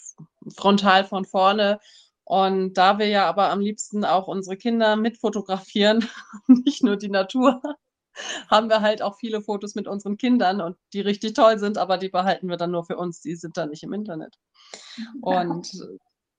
frontal 0.55 1.05
von 1.05 1.25
vorne. 1.25 1.79
Und 2.23 2.73
da 2.75 2.97
wir 2.97 3.07
ja 3.07 3.27
aber 3.27 3.49
am 3.49 3.59
liebsten 3.59 4.05
auch 4.05 4.27
unsere 4.27 4.57
Kinder 4.57 4.95
mitfotografieren, 4.95 6.07
nicht 6.47 6.83
nur 6.83 6.95
die 6.95 7.09
Natur, 7.09 7.61
haben 8.49 8.69
wir 8.69 8.81
halt 8.81 9.01
auch 9.01 9.17
viele 9.17 9.41
Fotos 9.41 9.75
mit 9.75 9.87
unseren 9.87 10.17
Kindern 10.17 10.61
und 10.61 10.77
die 10.93 11.01
richtig 11.01 11.33
toll 11.33 11.59
sind, 11.59 11.77
aber 11.77 11.97
die 11.97 12.09
behalten 12.09 12.49
wir 12.49 12.57
dann 12.57 12.71
nur 12.71 12.85
für 12.85 12.97
uns, 12.97 13.21
die 13.21 13.35
sind 13.35 13.57
dann 13.57 13.69
nicht 13.69 13.83
im 13.83 13.93
Internet. 13.93 14.35
Und 15.21 15.71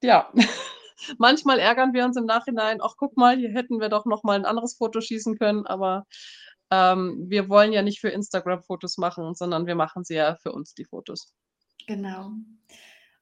ja, 0.02 0.32
manchmal 1.18 1.58
ärgern 1.58 1.92
wir 1.92 2.04
uns 2.04 2.16
im 2.16 2.26
Nachhinein, 2.26 2.78
ach 2.82 2.94
guck 2.96 3.16
mal, 3.16 3.36
hier 3.36 3.50
hätten 3.50 3.80
wir 3.80 3.88
doch 3.88 4.06
noch 4.06 4.22
mal 4.22 4.36
ein 4.36 4.44
anderes 4.44 4.76
Foto 4.76 5.00
schießen 5.00 5.38
können, 5.38 5.66
aber 5.66 6.06
ähm, 6.70 7.26
wir 7.28 7.48
wollen 7.48 7.72
ja 7.72 7.82
nicht 7.82 8.00
für 8.00 8.08
Instagram 8.08 8.62
Fotos 8.62 8.98
machen, 8.98 9.34
sondern 9.34 9.66
wir 9.66 9.74
machen 9.74 10.04
sie 10.04 10.14
ja 10.14 10.36
für 10.36 10.52
uns, 10.52 10.74
die 10.74 10.84
Fotos. 10.84 11.34
Genau. 11.86 12.32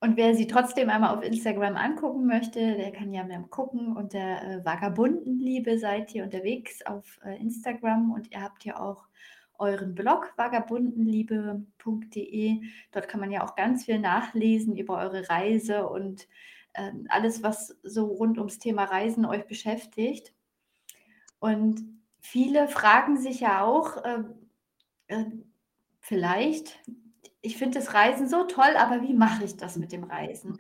Und 0.03 0.16
wer 0.16 0.35
sie 0.35 0.47
trotzdem 0.47 0.88
einmal 0.88 1.14
auf 1.14 1.23
Instagram 1.23 1.77
angucken 1.77 2.27
möchte, 2.27 2.75
der 2.77 2.90
kann 2.90 3.12
ja 3.12 3.23
mal 3.23 3.45
gucken. 3.51 3.95
Unter 3.97 4.43
äh, 4.43 4.64
Vagabundenliebe 4.64 5.79
seid 5.79 6.14
ihr 6.14 6.25
unterwegs 6.25 6.81
auf 6.87 7.19
äh, 7.23 7.38
Instagram 7.38 8.12
und 8.12 8.33
ihr 8.33 8.40
habt 8.40 8.64
ja 8.64 8.81
auch 8.81 9.05
euren 9.59 9.95
Blog 9.95 10.33
vagabundenliebe.de. 10.37 12.62
Dort 12.93 13.09
kann 13.09 13.21
man 13.21 13.31
ja 13.31 13.45
auch 13.45 13.57
ganz 13.57 13.85
viel 13.85 13.99
nachlesen 13.99 14.75
über 14.75 14.97
eure 14.97 15.29
Reise 15.29 15.87
und 15.87 16.27
alles, 17.09 17.42
was 17.42 17.76
so 17.83 18.06
rund 18.06 18.38
ums 18.38 18.59
Thema 18.59 18.85
Reisen 18.85 19.24
euch 19.24 19.46
beschäftigt. 19.46 20.33
Und 21.38 21.83
viele 22.20 22.68
fragen 22.68 23.18
sich 23.18 23.40
ja 23.40 23.64
auch, 23.64 24.04
äh, 24.04 24.22
äh, 25.09 25.24
vielleicht, 26.00 26.78
ich 27.42 27.56
finde 27.56 27.78
das 27.78 27.94
Reisen 27.94 28.28
so 28.28 28.44
toll, 28.44 28.76
aber 28.76 29.02
wie 29.02 29.14
mache 29.14 29.44
ich 29.44 29.56
das 29.56 29.76
mit 29.76 29.92
dem 29.92 30.04
Reisen? 30.04 30.59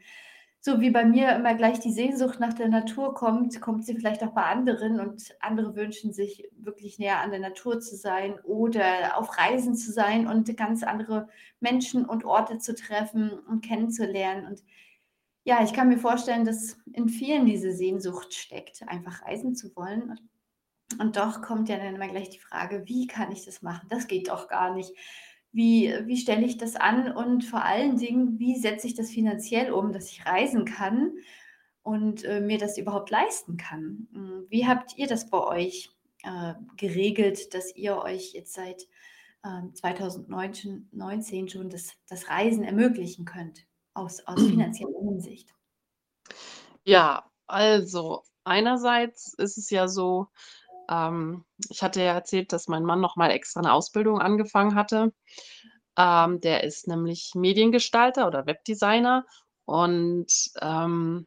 So 0.62 0.80
wie 0.80 0.90
bei 0.90 1.06
mir 1.06 1.34
immer 1.36 1.54
gleich 1.54 1.80
die 1.80 1.92
Sehnsucht 1.92 2.38
nach 2.38 2.52
der 2.52 2.68
Natur 2.68 3.14
kommt, 3.14 3.58
kommt 3.62 3.86
sie 3.86 3.94
vielleicht 3.94 4.22
auch 4.22 4.32
bei 4.32 4.42
anderen 4.42 5.00
und 5.00 5.34
andere 5.40 5.74
wünschen 5.74 6.12
sich 6.12 6.48
wirklich 6.52 6.98
näher 6.98 7.20
an 7.20 7.30
der 7.30 7.40
Natur 7.40 7.80
zu 7.80 7.96
sein 7.96 8.38
oder 8.44 9.16
auf 9.16 9.38
Reisen 9.38 9.74
zu 9.74 9.90
sein 9.90 10.26
und 10.26 10.54
ganz 10.58 10.82
andere 10.82 11.28
Menschen 11.60 12.04
und 12.04 12.26
Orte 12.26 12.58
zu 12.58 12.74
treffen 12.74 13.30
und 13.30 13.62
kennenzulernen. 13.64 14.46
Und 14.46 14.62
ja, 15.50 15.64
ich 15.64 15.72
kann 15.72 15.88
mir 15.88 15.98
vorstellen, 15.98 16.44
dass 16.44 16.76
in 16.92 17.08
vielen 17.08 17.44
diese 17.44 17.72
Sehnsucht 17.72 18.34
steckt, 18.34 18.86
einfach 18.86 19.22
reisen 19.22 19.56
zu 19.56 19.74
wollen. 19.74 20.16
Und 21.00 21.16
doch 21.16 21.42
kommt 21.42 21.68
ja 21.68 21.76
dann 21.76 21.96
immer 21.96 22.06
gleich 22.06 22.30
die 22.30 22.38
Frage, 22.38 22.84
wie 22.86 23.08
kann 23.08 23.32
ich 23.32 23.44
das 23.44 23.60
machen? 23.60 23.88
Das 23.90 24.06
geht 24.06 24.28
doch 24.28 24.46
gar 24.46 24.72
nicht. 24.72 24.92
Wie, 25.50 25.92
wie 26.04 26.18
stelle 26.18 26.46
ich 26.46 26.56
das 26.56 26.76
an? 26.76 27.10
Und 27.10 27.44
vor 27.44 27.64
allen 27.64 27.96
Dingen, 27.96 28.38
wie 28.38 28.60
setze 28.60 28.86
ich 28.86 28.94
das 28.94 29.10
finanziell 29.10 29.72
um, 29.72 29.90
dass 29.90 30.12
ich 30.12 30.24
reisen 30.24 30.64
kann 30.66 31.14
und 31.82 32.22
äh, 32.22 32.40
mir 32.40 32.58
das 32.58 32.78
überhaupt 32.78 33.10
leisten 33.10 33.56
kann? 33.56 34.06
Hm, 34.12 34.46
wie 34.50 34.68
habt 34.68 34.96
ihr 34.98 35.08
das 35.08 35.30
bei 35.30 35.42
euch 35.42 35.90
äh, 36.22 36.54
geregelt, 36.76 37.54
dass 37.54 37.74
ihr 37.74 37.98
euch 37.98 38.34
jetzt 38.34 38.52
seit 38.52 38.86
äh, 39.42 39.72
2019 39.74 41.48
schon 41.48 41.70
das, 41.70 41.88
das 42.08 42.30
Reisen 42.30 42.62
ermöglichen 42.62 43.24
könnt, 43.24 43.66
aus, 43.94 44.20
aus 44.26 44.40
finanzieller 44.40 44.98
Hinsicht? 45.02 45.54
Ja, 46.84 47.30
also 47.46 48.22
einerseits 48.44 49.34
ist 49.34 49.58
es 49.58 49.70
ja 49.70 49.88
so, 49.88 50.28
ähm, 50.88 51.44
ich 51.68 51.82
hatte 51.82 52.00
ja 52.00 52.14
erzählt, 52.14 52.52
dass 52.52 52.68
mein 52.68 52.84
Mann 52.84 53.00
noch 53.00 53.16
mal 53.16 53.30
extra 53.30 53.60
eine 53.60 53.72
Ausbildung 53.72 54.20
angefangen 54.20 54.74
hatte. 54.74 55.12
Ähm, 55.96 56.40
der 56.40 56.64
ist 56.64 56.88
nämlich 56.88 57.32
Mediengestalter 57.34 58.26
oder 58.26 58.46
Webdesigner 58.46 59.26
und, 59.66 60.32
ähm, 60.60 61.26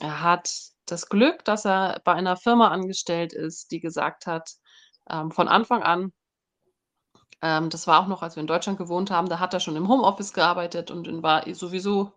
er 0.00 0.22
hat 0.22 0.50
das 0.86 1.08
Glück, 1.08 1.44
dass 1.44 1.66
er 1.66 2.00
bei 2.04 2.12
einer 2.12 2.36
Firma 2.36 2.68
angestellt 2.68 3.32
ist, 3.32 3.70
die 3.72 3.80
gesagt 3.80 4.26
hat, 4.26 4.52
ähm, 5.10 5.30
von 5.30 5.48
Anfang 5.48 5.82
an 5.82 6.12
ähm, 7.42 7.70
das 7.70 7.86
war 7.86 8.00
auch 8.02 8.08
noch, 8.08 8.22
als 8.22 8.36
wir 8.36 8.42
in 8.42 8.46
Deutschland 8.46 8.78
gewohnt 8.78 9.10
haben, 9.10 9.28
da 9.28 9.38
hat 9.40 9.54
er 9.54 9.60
schon 9.60 9.76
im 9.76 9.88
Homeoffice 9.88 10.32
gearbeitet 10.32 10.90
und 10.90 11.22
war 11.22 11.44
sowieso 11.54 12.12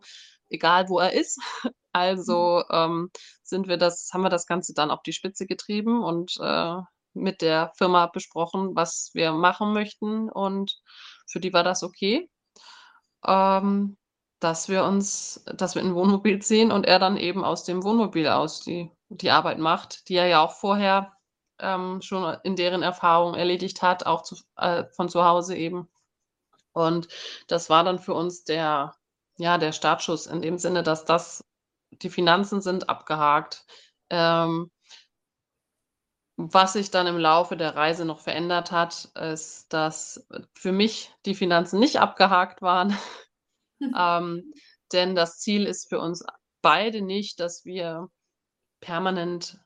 egal, 0.49 0.89
wo 0.89 0.99
er 0.99 1.13
ist. 1.13 1.39
Mhm. 1.95 1.99
Also, 2.01 2.63
ähm, 2.71 3.09
sind 3.43 3.67
wir 3.67 3.77
das 3.77 4.11
haben 4.13 4.21
wir 4.21 4.29
das 4.29 4.45
Ganze 4.45 4.73
dann 4.75 4.91
auf 4.91 5.01
die 5.03 5.13
Spitze 5.13 5.47
getrieben 5.47 6.03
und, 6.03 6.35
äh, 6.41 6.75
mit 7.15 7.41
der 7.41 7.71
Firma 7.77 8.05
besprochen, 8.07 8.75
was 8.75 9.09
wir 9.15 9.31
machen 9.33 9.73
möchten 9.73 10.29
und 10.29 10.77
für 11.27 11.39
die 11.39 11.51
war 11.53 11.63
das 11.63 11.83
okay, 11.83 12.29
ähm, 13.27 13.97
dass 14.41 14.69
wir 14.69 14.85
uns 14.85 15.43
dass 15.47 15.75
wir 15.75 15.83
'n 15.83 15.95
Wohnmobil 15.95 16.39
ziehen 16.41 16.71
und 16.71 16.85
er 16.87 16.99
dann 16.99 17.17
eben 17.17 17.43
aus 17.45 17.63
dem 17.65 17.83
Wohnmobil 17.83 18.27
aus 18.29 18.61
die 18.61 18.91
die 19.09 19.31
Arbeit 19.31 19.59
macht, 19.59 20.09
die 20.09 20.15
er 20.15 20.27
ja 20.27 20.41
auch 20.43 20.53
vorher, 20.53 21.13
ähm, 21.59 22.01
schon 22.01 22.37
in 22.43 22.55
deren 22.55 22.83
Erfahrung 22.83 23.35
erledigt 23.35 23.81
hat, 23.81 24.05
auch 24.05 24.23
zu 24.23 24.35
äh, 24.57 24.85
von 24.91 25.09
zu 25.09 25.23
Hause 25.23 25.55
eben. 25.55 25.89
Und 26.73 27.07
das 27.47 27.69
war 27.69 27.83
dann 27.83 27.99
für 27.99 28.13
uns 28.13 28.43
der 28.43 28.95
ja, 29.37 29.57
der 29.57 29.71
Startschuss 29.71 30.27
in 30.27 30.41
dem 30.41 30.57
Sinne, 30.57 30.83
dass 30.83 31.05
das 31.05 31.45
die 31.91 32.09
Finanzen 32.09 32.61
sind 32.61 32.89
abgehakt. 32.89 33.65
Ähm 34.09 34.69
was 36.41 36.71
sich 36.73 36.89
dann 36.89 37.05
im 37.05 37.17
Laufe 37.17 37.57
der 37.57 37.75
Reise 37.75 38.05
noch 38.05 38.21
verändert 38.21 38.71
hat, 38.71 39.09
ist, 39.15 39.73
dass 39.73 40.25
für 40.53 40.71
mich 40.71 41.13
die 41.25 41.35
Finanzen 41.35 41.81
nicht 41.81 41.99
abgehakt 41.99 42.61
waren. 42.61 42.97
Mhm. 43.79 43.93
Ähm, 43.97 44.53
denn 44.93 45.15
das 45.15 45.39
Ziel 45.39 45.65
ist 45.65 45.89
für 45.89 45.99
uns 45.99 46.25
beide 46.61 47.01
nicht, 47.01 47.39
dass 47.39 47.65
wir 47.65 48.09
permanent 48.81 49.59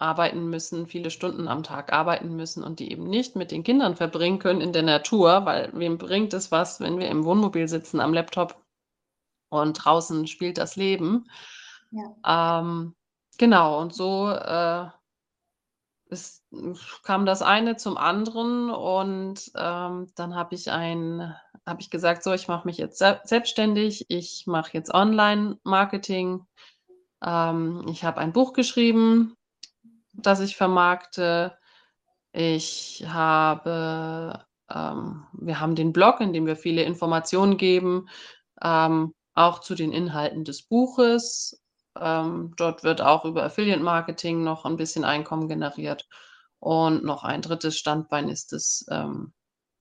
arbeiten 0.00 0.48
müssen, 0.48 0.86
viele 0.86 1.10
Stunden 1.10 1.46
am 1.46 1.62
Tag 1.62 1.92
arbeiten 1.92 2.34
müssen 2.34 2.64
und 2.64 2.80
die 2.80 2.90
eben 2.90 3.04
nicht 3.04 3.36
mit 3.36 3.50
den 3.50 3.62
Kindern 3.62 3.96
verbringen 3.96 4.38
können 4.38 4.60
in 4.60 4.72
der 4.72 4.82
Natur, 4.82 5.44
weil 5.44 5.70
wem 5.74 5.98
bringt 5.98 6.32
es 6.34 6.50
was, 6.50 6.80
wenn 6.80 6.98
wir 6.98 7.08
im 7.08 7.24
Wohnmobil 7.24 7.68
sitzen 7.68 8.00
am 8.00 8.14
Laptop 8.14 8.64
und 9.50 9.74
draußen 9.74 10.26
spielt 10.26 10.58
das 10.58 10.76
Leben. 10.76 11.28
Ja. 11.90 12.60
Ähm, 12.60 12.94
genau, 13.36 13.80
und 13.80 13.94
so 13.94 14.30
äh, 14.30 14.86
ist, 16.06 16.44
kam 17.02 17.26
das 17.26 17.42
eine 17.42 17.76
zum 17.76 17.96
anderen 17.96 18.70
und 18.70 19.52
ähm, 19.54 20.10
dann 20.16 20.34
habe 20.34 20.54
ich 20.54 20.70
ein 20.70 21.34
habe 21.66 21.82
ich 21.82 21.90
gesagt, 21.90 22.22
so, 22.22 22.32
ich 22.32 22.48
mache 22.48 22.66
mich 22.66 22.78
jetzt 22.78 22.98
se 22.98 23.20
selbstständig, 23.24 24.06
ich 24.08 24.44
mache 24.46 24.70
jetzt 24.72 24.92
Online-Marketing. 24.92 26.46
Ähm, 27.22 27.86
ich 27.88 28.02
habe 28.02 28.20
ein 28.20 28.32
Buch 28.32 28.54
geschrieben, 28.54 29.36
das 30.26 30.40
ich 30.40 30.56
vermarkte. 30.56 31.56
Ich 32.32 33.04
habe 33.08 34.44
ähm, 34.72 35.26
wir 35.32 35.60
haben 35.60 35.74
den 35.74 35.92
Blog, 35.92 36.20
in 36.20 36.32
dem 36.32 36.46
wir 36.46 36.56
viele 36.56 36.82
Informationen 36.82 37.56
geben. 37.56 38.08
Ähm, 38.62 39.14
auch 39.34 39.60
zu 39.60 39.74
den 39.74 39.92
Inhalten 39.92 40.44
des 40.44 40.62
Buches. 40.62 41.60
Ähm, 41.98 42.52
dort 42.56 42.84
wird 42.84 43.00
auch 43.00 43.24
über 43.24 43.44
Affiliate 43.44 43.82
Marketing 43.82 44.42
noch 44.44 44.64
ein 44.64 44.76
bisschen 44.76 45.04
Einkommen 45.04 45.48
generiert. 45.48 46.08
Und 46.58 47.04
noch 47.04 47.24
ein 47.24 47.42
drittes 47.42 47.78
Standbein 47.78 48.28
ist 48.28 48.52
das, 48.52 48.84
ähm, 48.90 49.32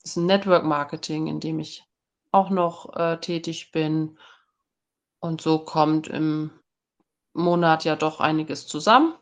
ist 0.04 0.17
Network 0.17 0.63
Marketing, 0.63 1.28
in 1.28 1.39
dem 1.39 1.60
ich 1.60 1.84
auch 2.32 2.49
noch 2.49 2.95
äh, 2.95 3.17
tätig 3.17 3.71
bin. 3.71 4.17
Und 5.19 5.41
so 5.41 5.60
kommt 5.60 6.08
im 6.08 6.52
Monat 7.34 7.84
ja 7.84 7.95
doch 7.95 8.21
einiges 8.21 8.65
zusammen. 8.65 9.13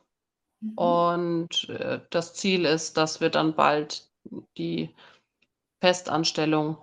Mhm. 0.60 0.74
Und 0.78 1.70
äh, 1.70 2.02
das 2.10 2.34
Ziel 2.34 2.65
ist, 2.65 2.98
dass 2.98 3.22
wir 3.22 3.30
dann 3.30 3.56
bald 3.56 4.10
die 4.58 4.93
Festanstellung 5.80 6.78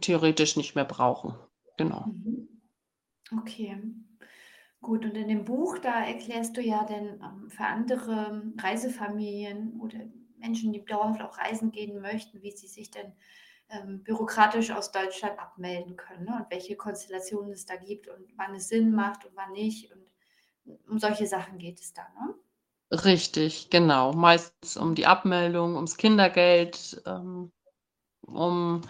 theoretisch 0.00 0.56
nicht 0.56 0.74
mehr 0.74 0.84
brauchen. 0.84 1.34
Genau. 1.76 2.06
Mhm. 2.06 2.48
Okay, 3.40 3.76
gut. 4.80 5.04
Und 5.04 5.16
in 5.16 5.28
dem 5.28 5.44
Buch, 5.44 5.78
da 5.78 6.04
erklärst 6.04 6.56
du 6.56 6.60
ja 6.60 6.84
denn 6.84 7.20
ähm, 7.20 7.50
für 7.50 7.64
andere 7.64 8.42
Reisefamilien 8.58 9.80
oder 9.80 9.98
Menschen, 10.38 10.72
die 10.72 10.84
dauerhaft 10.84 11.22
auch 11.22 11.38
reisen 11.38 11.72
gehen 11.72 12.00
möchten, 12.00 12.42
wie 12.42 12.52
sie 12.52 12.68
sich 12.68 12.90
denn 12.90 13.12
ähm, 13.68 14.02
bürokratisch 14.04 14.70
aus 14.70 14.92
Deutschland 14.92 15.38
abmelden 15.38 15.96
können 15.96 16.24
ne? 16.24 16.36
und 16.36 16.50
welche 16.50 16.76
Konstellationen 16.76 17.52
es 17.52 17.66
da 17.66 17.76
gibt 17.76 18.08
und 18.08 18.36
wann 18.36 18.54
es 18.54 18.68
Sinn 18.68 18.92
macht 18.92 19.24
und 19.24 19.34
wann 19.34 19.52
nicht. 19.52 19.92
Und 19.92 20.80
um 20.88 20.98
solche 20.98 21.26
Sachen 21.26 21.58
geht 21.58 21.80
es 21.80 21.92
da. 21.92 22.02
Ne? 22.20 22.34
Richtig, 22.90 23.70
genau. 23.70 24.12
Meistens 24.12 24.76
um 24.76 24.94
die 24.94 25.06
Abmeldung, 25.06 25.74
ums 25.74 25.96
Kindergeld, 25.96 27.02
ähm, 27.06 27.52
um 28.22 28.82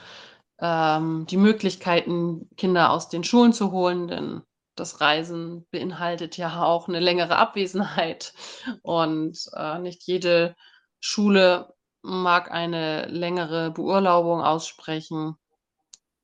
ähm, 0.61 1.27
die 1.29 1.37
Möglichkeiten, 1.39 2.49
Kinder 2.57 2.91
aus 2.93 3.09
den 3.09 3.25
Schulen 3.25 3.53
zu 3.53 3.73
holen, 3.73 4.09
denn 4.09 4.43
das 4.77 5.01
Reisen 5.01 5.67
beinhaltet 5.71 6.37
ja 6.39 6.63
auch 6.65 6.89
eine 6.89 7.01
längere 7.01 7.37
Abwesenheit 7.37 8.35
und 8.83 9.39
äh, 9.55 9.79
nicht 9.81 10.03
jede 10.05 10.57
Schule 11.01 11.75
mag 12.03 12.51
eine 12.53 13.07
längere 13.07 13.71
Beurlaubung 13.73 14.43
aussprechen. 14.43 15.37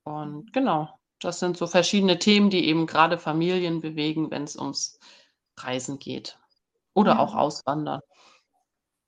Und 0.05 0.53
genau, 0.53 0.99
das 1.21 1.41
sind 1.41 1.57
so 1.59 1.67
verschiedene 1.67 2.19
Themen, 2.19 2.51
die 2.51 2.67
eben 2.67 2.87
gerade 2.87 3.19
Familien 3.19 3.81
bewegen, 3.81 4.31
wenn 4.31 4.45
es 4.45 4.57
ums 4.57 4.99
Reisen 5.59 5.99
geht 5.99 6.39
oder 6.95 7.21
auch 7.21 7.35
Ja, 7.35 7.37
Auswandern. 7.37 8.01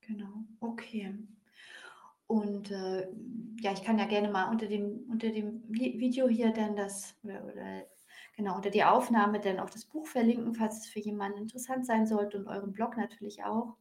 genau. 0.01 0.45
Okay. 0.59 1.13
Und 2.27 2.71
äh, 2.71 3.07
ja, 3.61 3.71
ich 3.73 3.83
kann 3.83 3.99
ja 3.99 4.05
gerne 4.05 4.29
mal 4.31 4.49
unter 4.49 4.67
dem, 4.67 5.05
unter 5.09 5.29
dem 5.29 5.63
Vi- 5.69 5.99
Video 5.99 6.27
hier 6.27 6.51
dann 6.51 6.75
das, 6.75 7.15
oder, 7.23 7.43
oder 7.45 7.83
genau, 8.35 8.55
unter 8.55 8.71
die 8.71 8.83
Aufnahme 8.83 9.39
dann 9.39 9.59
auch 9.59 9.69
das 9.69 9.85
Buch 9.85 10.07
verlinken, 10.07 10.55
falls 10.55 10.79
es 10.79 10.87
für 10.87 10.99
jemanden 10.99 11.39
interessant 11.39 11.85
sein 11.85 12.07
sollte 12.07 12.37
und 12.39 12.47
euren 12.47 12.73
Blog 12.73 12.97
natürlich 12.97 13.43
auch. 13.43 13.77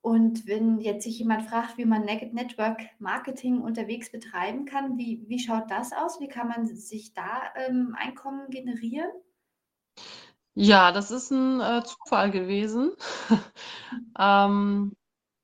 Und 0.00 0.46
wenn 0.46 0.78
jetzt 0.80 1.04
sich 1.04 1.18
jemand 1.18 1.42
fragt, 1.44 1.76
wie 1.78 1.84
man 1.84 2.04
Net- 2.04 2.32
Network 2.32 2.80
Marketing 3.00 3.60
unterwegs 3.60 4.12
betreiben 4.12 4.64
kann, 4.64 4.96
wie, 4.96 5.24
wie 5.26 5.40
schaut 5.40 5.70
das 5.70 5.92
aus? 5.92 6.20
Wie 6.20 6.28
kann 6.28 6.48
man 6.48 6.66
sich 6.66 7.12
da 7.14 7.52
ähm, 7.56 7.96
Einkommen 7.98 8.48
generieren? 8.50 9.10
Ja, 10.60 10.90
das 10.90 11.12
ist 11.12 11.30
ein 11.30 11.60
äh, 11.60 11.82
Zufall 11.84 12.30
gewesen. 12.30 12.92
Ähm, 14.18 14.94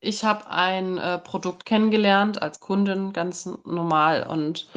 ich 0.00 0.24
habe 0.24 0.48
ein, 0.48 0.98
äh, 0.98 1.18
Produkt 1.18 1.64
kennengelernt 1.64 2.42
als 2.42 2.58
Kundin, 2.60 3.12
ganz 3.12 3.46
n 3.46 3.56
normal 3.64 4.26
und 4.26 4.68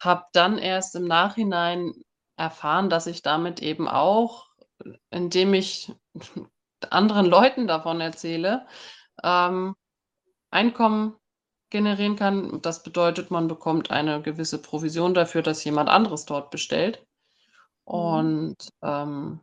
habe 0.00 0.24
dann 0.32 0.58
erst 0.58 0.96
im 0.96 1.04
Nachhinein 1.04 1.92
erfahren, 2.36 2.88
dass 2.90 3.06
ich 3.06 3.22
damit 3.22 3.60
eben 3.62 3.88
auch, 3.88 4.46
indem 5.10 5.54
ich 5.54 5.92
anderen 6.90 7.26
Leuten 7.26 7.66
davon 7.68 8.00
erzähle, 8.00 8.66
ähm, 9.22 9.74
Einkommen 10.50 11.16
generieren 11.70 12.16
kann. 12.16 12.62
Das 12.62 12.82
bedeutet, 12.82 13.30
man 13.30 13.48
bekommt 13.48 13.90
eine 13.90 14.22
gewisse 14.22 14.60
Provision 14.62 15.14
dafür, 15.14 15.42
dass 15.42 15.64
jemand 15.64 15.90
anderes 15.90 16.24
dort 16.26 16.50
bestellt. 16.50 17.06
Mhm. 17.86 17.94
Und, 17.94 18.56
ähm 18.82 19.40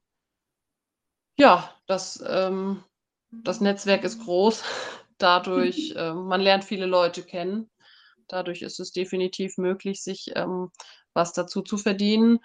Ja, 1.40 1.74
das, 1.88 2.24
ähm 2.28 2.84
das 3.32 3.62
Netzwerk 3.62 4.04
ist 4.04 4.24
groß. 4.24 4.64
Dadurch 5.18 5.94
äh, 5.96 6.14
man 6.14 6.42
lernt 6.42 6.64
viele 6.64 6.86
Leute 6.86 7.24
kennen. 7.24 7.70
Dadurch 8.28 8.62
ist 8.62 8.80
es 8.80 8.92
definitiv 8.92 9.58
möglich, 9.58 10.04
sich, 10.04 10.32
ähm, 10.36 10.72
was 11.14 11.34
dazu 11.34 11.62
zu 11.62 11.78
verdienen 11.78 12.40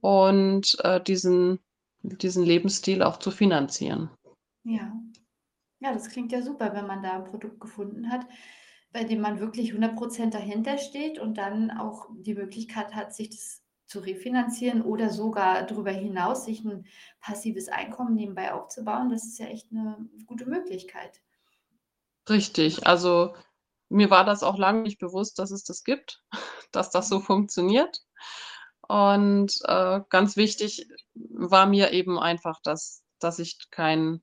und, 0.00 0.76
äh, 0.82 1.00
diesen 1.00 1.60
diesen 2.02 2.44
Lebensstil 2.44 3.02
auch 3.02 3.18
zu 3.18 3.30
finanzieren. 3.30 4.10
Ja. 4.64 4.92
Ja, 5.80 5.92
das 5.92 6.08
klingt 6.08 6.32
ja 6.32 6.42
super, 6.42 6.72
wenn 6.74 6.86
man 6.86 7.02
da 7.02 7.12
ein 7.12 7.24
Produkt 7.24 7.60
gefunden 7.60 8.10
hat, 8.10 8.26
bei 8.92 9.04
dem 9.04 9.20
man 9.20 9.40
wirklich 9.40 9.72
100 9.72 10.32
dahinter 10.34 10.78
steht 10.78 11.18
und 11.18 11.36
dann 11.38 11.70
auch 11.70 12.08
die 12.18 12.34
Möglichkeit 12.34 12.94
hat, 12.94 13.14
sich 13.14 13.30
das 13.30 13.59
zu 13.90 13.98
refinanzieren 13.98 14.82
oder 14.82 15.10
sogar 15.10 15.64
darüber 15.64 15.90
hinaus 15.90 16.44
sich 16.44 16.64
ein 16.64 16.86
passives 17.20 17.68
Einkommen 17.68 18.14
nebenbei 18.14 18.54
aufzubauen. 18.54 19.10
Das 19.10 19.24
ist 19.24 19.38
ja 19.38 19.46
echt 19.46 19.68
eine 19.72 20.08
gute 20.26 20.46
Möglichkeit. 20.46 21.20
Richtig, 22.28 22.86
also, 22.86 23.34
mir 23.88 24.10
war 24.10 24.24
das 24.24 24.44
auch 24.44 24.58
lange 24.58 24.82
nicht 24.82 25.00
bewusst, 25.00 25.38
dass 25.40 25.50
es 25.50 25.64
das 25.64 25.82
gibt, 25.82 26.22
dass 26.72 26.90
das 26.90 27.08
so 27.08 27.20
funktioniert. 27.20 28.00
Und, 28.88 29.58
äh, 29.64 30.00
ganz 30.08 30.36
wichtig 30.36 30.88
war 31.14 31.66
mir 31.66 31.92
eben 31.92 32.18
einfach, 32.18 32.60
dass 32.62 33.02
dass 33.20 33.38
ich 33.38 33.70
kein 33.70 34.22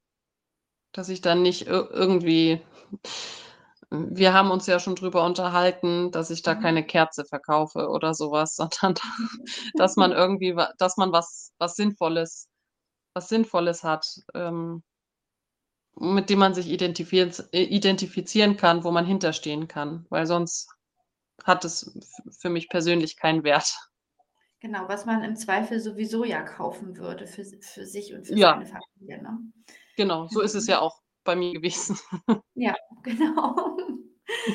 Dass 0.94 1.10
ich 1.10 1.22
dann 1.22 1.42
nicht 1.44 1.68
ir 1.68 1.90
irgendwie 1.92 2.62
wir 3.90 4.34
haben 4.34 4.52
uns 4.52 4.68
ja 4.68 4.80
schon 4.80 4.96
drüber 4.96 5.26
unterhalten, 5.26 6.12
dass 6.12 6.30
ich 6.30 6.42
da 6.44 6.56
Mhm. 6.56 6.56
keine 6.56 6.86
Kerze 6.86 7.26
verkaufe 7.26 7.88
oder 7.90 8.14
so 8.14 8.32
was, 8.32 8.56
sondern 8.58 8.96
dass 9.76 9.96
man 9.96 10.12
irgendwie 10.12 10.56
dass 10.78 10.98
man 10.98 11.12
was 11.12 11.54
was 11.60 11.76
Sinnvolles 11.76 12.50
was 13.16 13.30
Sinnvolles 13.30 13.84
hat, 13.84 14.08
ähm, 14.36 14.84
mit 16.00 16.30
dem 16.30 16.40
man 16.40 16.54
sich 16.54 16.70
identifieren 16.70 17.34
äh, 17.52 17.64
identifizieren 17.64 18.56
kann, 18.56 18.86
wo 18.86 18.92
man 18.92 19.06
hinterstehen 19.06 19.68
kann, 19.68 20.06
weil 20.10 20.26
sonst 20.26 20.70
hat 21.44 21.66
es 21.66 21.98
für 22.40 22.50
mich 22.50 22.70
persönlich 22.70 23.18
keinen 23.18 23.44
Wert. 23.44 23.76
Genau, 24.60 24.88
was 24.88 25.06
man 25.08 25.24
im 25.24 25.36
Zweifel 25.36 25.80
sowieso 25.80 26.24
ja 26.24 26.44
kaufen 26.44 26.98
würde 26.98 27.26
für 27.26 27.44
für 27.44 27.86
sich 27.88 28.14
und 28.14 28.28
für 28.28 28.38
Ja, 28.38 28.52
seine 28.52 28.66
Familie, 28.68 29.22
ne? 29.24 29.40
genau, 29.96 30.28
so 30.28 30.42
ist 30.42 30.56
es 30.56 30.68
ja 30.68 30.80
auch 30.80 31.02
bei 31.28 31.36
mir 31.38 31.54
gewesen. 31.54 31.98
Ja, 32.56 32.76
genau. 33.04 33.78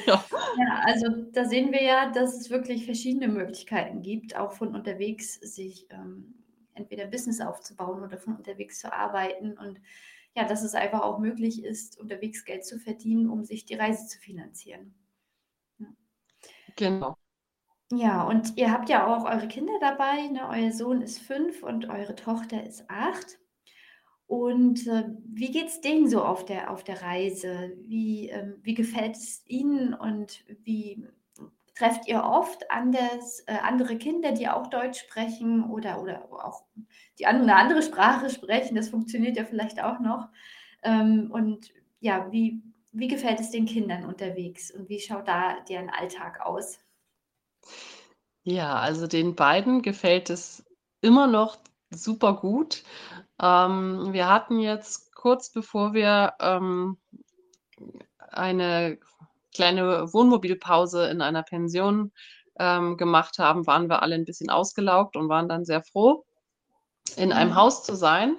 Ja, 0.06 0.24
Ja, 0.54 0.82
also 0.84 1.06
da 1.32 1.44
sehen 1.46 1.72
wir 1.72 1.82
ja, 1.82 2.10
dass 2.10 2.36
es 2.36 2.50
wirklich 2.50 2.84
verschiedene 2.84 3.28
Möglichkeiten 3.28 4.02
gibt, 4.02 4.36
auch 4.36 4.52
von 4.52 4.74
unterwegs 4.74 5.34
sich 5.34 5.86
ähm, 5.90 6.34
entweder 6.74 7.06
Business 7.06 7.40
aufzubauen 7.40 8.02
oder 8.02 8.18
von 8.18 8.36
unterwegs 8.36 8.78
zu 8.80 8.92
arbeiten. 8.92 9.56
Und 9.58 9.80
ja, 10.34 10.44
dass 10.46 10.62
es 10.62 10.74
einfach 10.74 11.00
auch 11.02 11.18
möglich 11.18 11.64
ist, 11.64 11.98
unterwegs 11.98 12.44
Geld 12.44 12.64
zu 12.66 12.78
verdienen, 12.78 13.30
um 13.30 13.44
sich 13.44 13.64
die 13.64 13.74
Reise 13.74 14.06
zu 14.06 14.18
finanzieren. 14.18 14.94
Ja, 15.78 15.86
genau. 16.76 17.16
Ja, 17.92 18.24
und 18.24 18.56
ihr 18.56 18.72
habt 18.72 18.88
ja 18.88 19.06
auch 19.06 19.24
eure 19.24 19.46
Kinder 19.46 19.74
dabei, 19.80 20.26
ne? 20.28 20.48
Euer 20.48 20.72
Sohn 20.72 21.00
ist 21.02 21.18
fünf 21.20 21.62
und 21.62 21.88
eure 21.88 22.16
Tochter 22.16 22.64
ist 22.66 22.88
acht. 22.90 23.38
Und, 24.32 24.86
äh, 24.86 25.10
wie 25.26 25.50
geht's 25.50 25.82
denen 25.82 26.08
so 26.08 26.24
auf 26.24 26.46
der 26.46 26.70
auf 26.70 26.82
der 26.84 27.02
Reise? 27.02 27.74
Wie, 27.82 28.30
ähm 28.30 28.56
wie 28.62 28.72
gefällt 28.72 29.14
es 29.14 29.44
ihnen 29.46 29.92
und 29.92 30.42
wie 30.64 31.06
trefft 31.74 32.08
ihr 32.08 32.24
oft 32.24 32.70
anders 32.70 33.40
äh, 33.46 33.52
andere 33.62 33.98
Kinder, 33.98 34.32
die 34.32 34.48
auch 34.48 34.68
Deutsch 34.68 35.00
sprechen 35.00 35.64
oder 35.70 36.00
oder 36.00 36.24
auch 36.32 36.64
die 37.18 37.26
an 37.26 37.44
'ne 37.44 37.54
andere 37.54 37.82
Sprache 37.82 38.30
sprechen? 38.30 38.74
Das 38.74 38.88
funktioniert 38.88 39.36
ja 39.36 39.44
vielleicht 39.44 39.82
auch 39.82 40.00
noch. 40.00 40.30
Ähm, 40.82 41.30
und 41.30 41.70
ja, 42.00 42.32
wie 42.32 42.62
wie 42.92 43.08
gefällt 43.08 43.38
es 43.40 43.50
den 43.50 43.66
Kindern 43.66 44.06
unterwegs 44.06 44.70
und 44.70 44.88
wie 44.88 45.00
schaut 45.00 45.28
da 45.28 45.60
deren 45.68 45.90
Alltag 45.90 46.40
aus? 46.40 46.80
Ja, 48.44 48.74
also 48.80 49.06
den 49.06 49.34
beiden 49.36 49.82
gefällt 49.82 50.28
es 50.30 50.64
immer 51.00 51.26
noch 51.28 51.58
super 51.90 52.34
gut. 52.36 52.82
Ähm, 53.42 54.12
wir 54.12 54.28
hatten 54.28 54.60
jetzt 54.60 55.14
kurz 55.14 55.50
bevor 55.52 55.94
wir, 55.94 56.34
ähm, 56.40 56.98
eine 58.30 58.98
kleine 59.54 60.12
Wohnmobilpause 60.12 61.08
in 61.10 61.20
einer 61.22 61.42
Pension, 61.42 62.12
ähm, 62.58 62.96
gemacht 62.96 63.38
haben, 63.38 63.66
waren 63.66 63.88
wir 63.88 64.02
alle 64.02 64.16
'n 64.16 64.24
bisschen 64.24 64.50
ausgelaugt 64.50 65.16
und 65.16 65.28
waren 65.28 65.48
dann 65.48 65.64
sehr 65.64 65.82
froh, 65.82 66.24
in 67.16 67.32
einem 67.32 67.50
Ja. 67.52 67.56
Haus 67.56 67.84
zu 67.84 67.96
sein. 67.96 68.36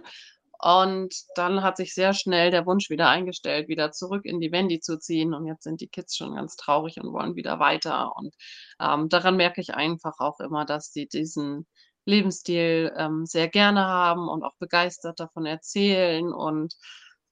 Und 0.61 1.13
dann 1.35 1.63
hat 1.63 1.77
sich 1.77 1.93
sehr 1.95 2.13
schnell 2.13 2.51
der 2.51 2.65
Wunsch 2.67 2.89
wieder 2.89 3.09
eingestellt, 3.09 3.67
wieder 3.69 3.91
zurück 3.91 4.25
in 4.25 4.39
die 4.41 4.51
Vendi 4.51 4.79
zu 4.81 4.99
ziehen. 4.99 5.33
Und 5.35 5.47
jetzt 5.47 5.63
sind 5.63 5.81
die 5.81 5.87
Kids 5.89 6.17
schon 6.17 6.35
ganz 6.35 6.55
traurig 6.57 6.99
und 7.01 7.13
wollen 7.13 7.35
wieder 7.35 7.59
weiter. 7.59 8.15
Und, 8.17 8.35
ähm, 8.81 9.09
daran 9.09 9.37
merke 9.37 9.61
ich 9.61 9.75
einfach 9.75 10.19
auch 10.19 10.39
immer, 10.41 10.65
dass 10.65 10.91
die 10.91 11.07
diesen 11.09 11.67
Lebensstil, 12.05 12.93
ähm, 12.97 13.25
sehr 13.25 13.47
gerne 13.49 13.85
haben 13.85 14.27
und 14.29 14.43
auch 14.43 14.55
begeistert 14.59 15.19
davon 15.19 15.45
erzählen. 15.45 16.33
Und, 16.33 16.75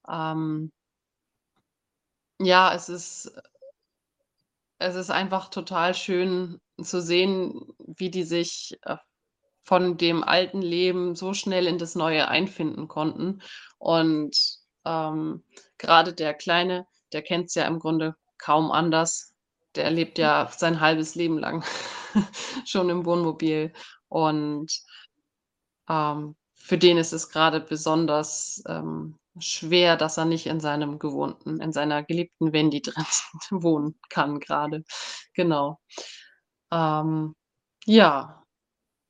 ähm, 0.08 0.72
ja, 2.38 2.74
es 2.74 2.88
ist 2.88 3.32
es 4.82 4.96
ist 4.96 5.10
einfach 5.10 5.48
total 5.48 5.94
schön 5.94 6.60
zu 6.82 7.00
sehen, 7.00 7.72
wie 7.78 8.10
die 8.10 8.24
sich, 8.24 8.78
äh, 8.82 8.96
von 9.64 9.96
dem 9.96 10.24
alten 10.24 10.60
Leben 10.60 11.14
so 11.14 11.34
schnell 11.34 11.66
in 11.66 11.78
das 11.78 11.94
Neue 11.94 12.28
einfinden 12.28 12.88
konnten. 12.88 13.42
Und, 13.78 14.36
ähm, 14.84 15.44
grade 15.78 16.14
der 16.14 16.34
Kleine, 16.34 16.86
der 17.12 17.22
kennt's 17.22 17.54
ja 17.54 17.66
im 17.66 17.78
Grunde 17.78 18.16
kaum 18.38 18.72
anders. 18.72 19.34
Der 19.76 19.90
lebt 19.90 20.18
ja 20.18 20.50
sein 20.56 20.80
halbes 20.80 21.14
Leben 21.14 21.38
lang 21.38 21.64
schon 22.66 22.90
im 22.90 23.06
Wohnmobil. 23.06 23.72
Und, 24.12 24.70
ähm, 25.88 26.36
für 26.54 26.78
den 26.78 26.96
ist 26.98 27.12
es 27.12 27.28
grade 27.30 27.60
besonders, 27.60 28.62
ähm 28.68 29.16
schwer, 29.38 29.96
dass 29.96 30.18
er 30.18 30.26
nicht 30.26 30.46
in 30.46 30.60
seinem 30.60 30.98
gewohnten 30.98 31.58
in 31.62 31.72
seiner 31.72 32.02
geliebten 32.02 32.52
Wendy 32.52 32.82
drin 32.82 33.06
wohnen 33.50 33.98
kann 34.10 34.40
grade. 34.40 34.84
Genau. 35.34 35.78
Ähm, 36.72 37.34
ja, 37.86 38.44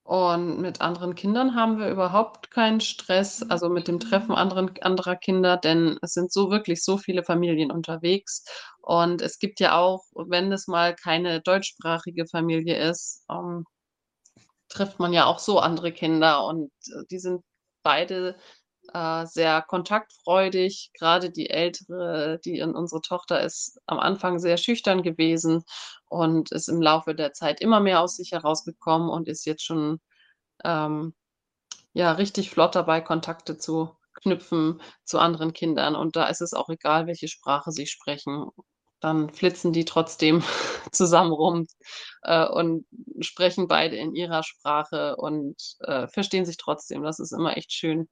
und 0.04 0.60
mit 0.60 0.80
anderen 0.82 1.14
Kindern 1.16 1.54
haben 1.56 1.78
wir 1.78 1.90
überhaupt 1.90 2.50
keinen 2.52 2.80
Stress, 2.80 3.42
also 3.44 3.68
mit 3.70 3.88
dem 3.88 4.00
Treffen 4.00 4.32
anderen 4.34 4.70
anderer 4.82 5.16
Kinder, 5.16 5.56
denn 5.58 5.98
es 6.02 6.14
sind 6.14 6.32
so 6.32 6.50
wirklich 6.50 6.84
so 6.84 6.98
viele 6.98 7.24
Familien 7.24 7.70
unterwegs. 7.72 8.44
Und 8.82 9.22
es 9.22 9.38
gibt 9.40 9.60
ja 9.60 9.78
auch, 9.78 10.04
wenn 10.14 10.52
es 10.52 10.68
mal 10.68 10.94
keine 10.96 11.40
deutschsprachige 11.42 12.26
Familie 12.28 12.78
ist, 12.90 13.24
ähm, 13.30 13.64
trifft 14.72 14.98
man 15.00 15.12
ja 15.12 15.26
auch 15.26 15.38
so 15.38 15.58
andere 15.60 15.92
Kinder 15.92 16.46
und, 16.46 16.70
äh, 16.88 17.04
die 17.10 17.18
sind 17.18 17.42
beide, 17.82 18.36
äh, 18.94 19.26
sehr 19.26 19.62
kontaktfreudig. 19.62 20.90
Grade 20.98 21.30
die 21.30 21.50
Ältere, 21.50 22.40
die 22.44 22.58
in 22.58 22.74
unsere 22.74 23.00
Tochter 23.02 23.40
ist 23.42 23.78
am 23.86 23.98
Anfang 24.00 24.38
sehr 24.40 24.56
schüchtern 24.58 25.02
gewesen 25.02 25.64
und 26.08 26.52
ist 26.52 26.68
im 26.68 26.82
Laufe 26.82 27.14
der 27.14 27.32
Zeit 27.32 27.60
immer 27.60 27.80
mehr 27.80 28.00
aus 28.02 28.16
sich 28.16 28.32
herausgekommen 28.32 29.08
und 29.10 29.28
ist 29.28 29.46
jetzt 29.46 29.64
schon, 29.64 30.00
ähm, 30.64 31.14
ja, 31.94 32.12
richtig 32.12 32.50
flott 32.50 32.74
dabei, 32.74 33.00
Kontakte 33.00 33.58
zu 33.58 33.96
knüpfen 34.22 34.82
zu 35.04 35.18
anderen 35.18 35.52
Kindern. 35.54 35.96
Und 35.96 36.16
da 36.16 36.26
ist 36.28 36.42
es 36.42 36.54
auch 36.54 36.68
egal, 36.70 37.06
welche 37.06 37.28
Sprache 37.28 37.72
sie 37.72 37.86
sprechen. 37.86 38.50
Dann 39.02 39.30
flitzen 39.30 39.72
die 39.72 39.84
trotzdem 39.84 40.42
zusammen 40.92 41.32
rum, 41.32 41.66
äh, 42.22 42.46
und 42.48 42.86
sprechen 43.20 43.68
beide 43.68 43.96
in 43.96 44.14
ihrer 44.14 44.42
Sprache 44.44 45.16
und, 45.16 45.56
äh, 45.80 46.08
verstehen 46.08 46.44
sich 46.46 46.56
trotzdem. 46.58 47.02
Das 47.02 47.18
ist 47.20 47.32
immer 47.32 47.56
echt 47.56 47.72
schön 47.72 48.08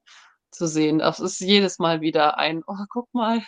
zu 0.51 0.67
sehen. 0.69 0.99
Das 1.01 1.21
ist 1.21 1.41
jedes 1.41 1.79
Mal 1.79 2.01
wieder 2.03 2.39
ein: 2.39 2.63
„Oh, 2.67 2.77
guck 2.91 3.09
mal, 3.15 3.43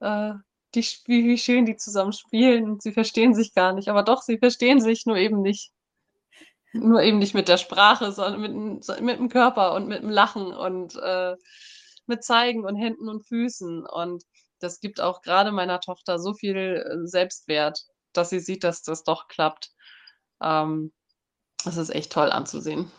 äh, 0.00 0.32
die 0.74 0.82
wie 1.06 1.24
wie 1.28 1.38
schön 1.38 1.66
die 1.66 1.76
zusammen 1.76 2.12
spielen. 2.12 2.80
Sie 2.80 2.92
verstehen 2.92 3.34
sich 3.34 3.54
gar 3.54 3.72
nicht, 3.74 3.88
aber 3.88 4.02
doch, 4.04 4.22
sie 4.22 4.38
verstehen 4.38 4.80
sich, 4.80 5.06
nur 5.06 5.16
eben 5.16 5.42
nicht 5.42 5.70
nur 6.72 7.02
eben 7.02 7.18
nicht 7.18 7.34
mit 7.34 7.48
der 7.48 7.56
Sprache, 7.58 8.10
sondern 8.12 8.40
mit 8.74 8.84
so 8.84 8.92
mit'm 8.94 9.28
Körper 9.30 9.74
und 9.74 9.88
mit'm 9.88 10.10
Lachen 10.10 10.52
und, 10.52 10.96
äh, 10.96 11.36
mit 12.06 12.24
Zeigen 12.24 12.64
und 12.66 12.76
Händen 12.76 13.08
und 13.08 13.24
Füßen. 13.26 13.86
Und 13.86 14.24
das 14.64 14.80
gibt 14.80 15.00
auch 15.00 15.22
grade 15.22 15.52
meiner 15.52 15.80
Tochter 15.80 16.18
so 16.18 16.34
viel, 16.34 16.56
äh, 16.56 17.06
Selbstwert, 17.06 17.80
dass 18.12 18.30
sie 18.30 18.40
sieht, 18.40 18.64
dass 18.64 18.82
das 18.82 19.04
doch 19.04 19.28
klappt. 19.28 19.70
Ähm, 20.42 20.92
das 21.64 21.76
ist 21.76 21.90
echt 21.90 22.12
toll 22.12 22.30
anzusehen. 22.30 22.90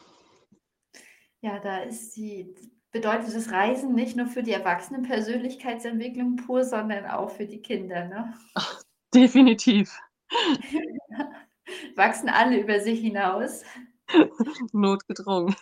Ja, 1.41 1.60
da 1.60 1.80
ist 1.80 2.15
die 2.15 2.56
bedeutet 2.95 3.36
das 3.36 3.51
Reisen 3.51 3.93
nicht 3.93 4.15
nur 4.15 4.28
für 4.28 4.41
die 4.41 4.54
Erwachsenen-Persönlichkeitsentwicklung 4.54 6.38
pur, 6.38 6.63
sondern 6.63 7.06
auch 7.06 7.30
für 7.30 7.45
die 7.45 7.62
Kinder, 7.62 8.06
ne? 8.06 8.34
Ach, 8.54 8.82
definitiv. 9.13 9.99
Wachsen 11.95 12.30
alle 12.30 12.62
über 12.62 12.80
sich 12.80 13.01
hinaus. 13.01 13.63
Notgedrungen. 14.71 15.54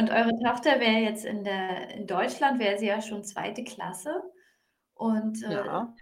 Und 0.00 0.08
eure 0.10 0.32
Tochter 0.42 0.80
wäre 0.80 1.00
jetzt 1.00 1.26
in 1.26 1.44
der 1.44 1.90
in 1.94 2.06
Deutschland 2.06 2.58
wäre 2.58 2.78
sie 2.78 2.86
ja 2.86 3.02
schon 3.02 3.22
2. 3.22 3.64
Klasse 3.64 4.22
und, 4.94 5.42
äh, 5.44 5.48
Ja. 5.48 5.94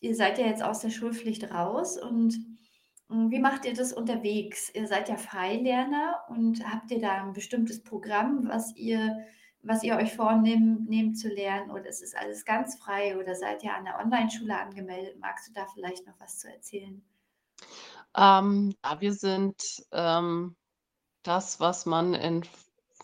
ihr 0.00 0.16
seid 0.16 0.36
ja 0.38 0.46
jetzt 0.46 0.62
aus 0.64 0.80
der 0.80 0.90
Schulpflicht 0.90 1.52
raus 1.52 1.96
und, 1.96 2.34
hm, 3.08 3.30
wie 3.30 3.38
macht 3.38 3.64
ihr 3.66 3.72
das 3.74 3.92
unterwegs? 3.92 4.68
Ihr 4.74 4.88
seid 4.88 5.08
ja 5.08 5.16
Freilerner 5.16 6.24
und 6.28 6.68
habt 6.68 6.90
ihr 6.90 7.00
da 7.00 7.22
'n 7.22 7.32
bestimmtes 7.34 7.82
Programm, 7.84 8.48
was 8.48 8.74
ihr 8.76 9.24
was 9.64 9.84
ihr 9.84 9.94
euch 9.96 10.12
vornehm 10.16 10.86
nehmt 10.88 11.16
zu 11.18 11.28
lernen 11.28 11.70
oder 11.70 11.86
ist 11.88 12.02
es 12.02 12.14
alles 12.16 12.44
ganz 12.44 12.76
frei 12.80 13.16
oder 13.16 13.36
seid 13.36 13.62
ihr 13.62 13.72
an 13.76 13.84
der 13.84 14.00
Onlineschule 14.00 14.58
angemeldet? 14.58 15.20
Magst 15.20 15.48
du 15.48 15.52
da 15.52 15.66
vielleicht 15.72 16.04
noch 16.06 16.18
was 16.18 16.38
zu 16.40 16.50
erzählen? 16.52 17.00
Ähm, 18.14 18.74
ja, 18.84 19.00
wir 19.00 19.12
sind, 19.14 19.62
ähm, 19.92 20.56
das, 21.24 21.60
was 21.60 21.86
man 21.86 22.14
in 22.14 22.44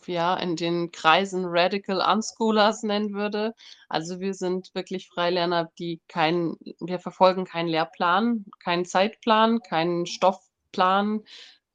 ja, 0.09 0.35
in 0.37 0.57
den 0.57 0.91
Kreisen 0.93 1.45
Radical 1.47 2.01
Unschoolers 2.01 2.83
nennen 2.83 3.15
würde. 3.15 3.55
Also, 3.89 4.21
wir 4.21 4.35
sind 4.35 4.75
wirklich 4.75 5.09
Freilerner, 5.09 5.71
die 5.79 6.01
keinen 6.09 6.57
wir 6.81 6.99
verfolgen 6.99 7.45
keinen 7.45 7.69
Lehrplan, 7.69 8.45
keinen 8.61 8.85
Zeitplan, 8.85 9.61
keinen 9.61 10.07
Stoffplan, 10.07 11.23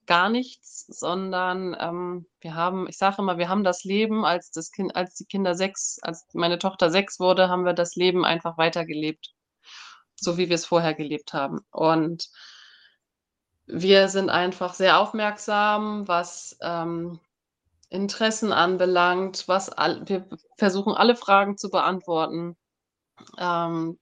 gar 0.06 0.30
nichts, 0.30 0.86
sondern, 0.88 1.76
ähm, 1.80 2.28
wir 2.42 2.56
haben 2.56 2.88
ich 2.90 2.98
sage 2.98 3.18
immer, 3.20 3.38
wir 3.38 3.50
haben 3.50 3.64
das 3.64 3.84
Leben, 3.84 4.26
als 4.26 4.52
das 4.52 4.72
Kind 4.72 4.96
als 4.96 5.16
die 5.16 5.26
Kinder 5.26 5.56
6 5.56 6.00
als 6.02 6.26
meine 6.34 6.60
Tochter 6.60 6.90
6 6.90 7.20
wurde, 7.20 7.50
haben 7.50 7.66
wir 7.66 7.74
das 7.74 7.96
Leben 7.96 8.26
einfach 8.26 8.58
weitergelebt, 8.58 9.34
so 10.16 10.38
wie 10.38 10.50
wir's 10.50 10.66
vorher 10.66 10.94
gelebt 10.94 11.34
haben. 11.34 11.60
Und 11.72 12.30
wir 13.66 14.10
sind 14.10 14.30
einfach 14.30 14.74
sehr 14.74 15.00
aufmerksam, 15.00 16.08
was, 16.08 16.58
ähm, 16.62 17.20
Interessen 17.94 18.54
anbelangt, 18.54 19.48
was 19.48 19.70
all 19.70 20.08
wir 20.10 20.28
versuchen, 20.58 20.94
alle 20.96 21.16
Fragen 21.16 21.58
zu 21.58 21.70
beantworten, 21.70 22.58
ähm, 23.38 24.00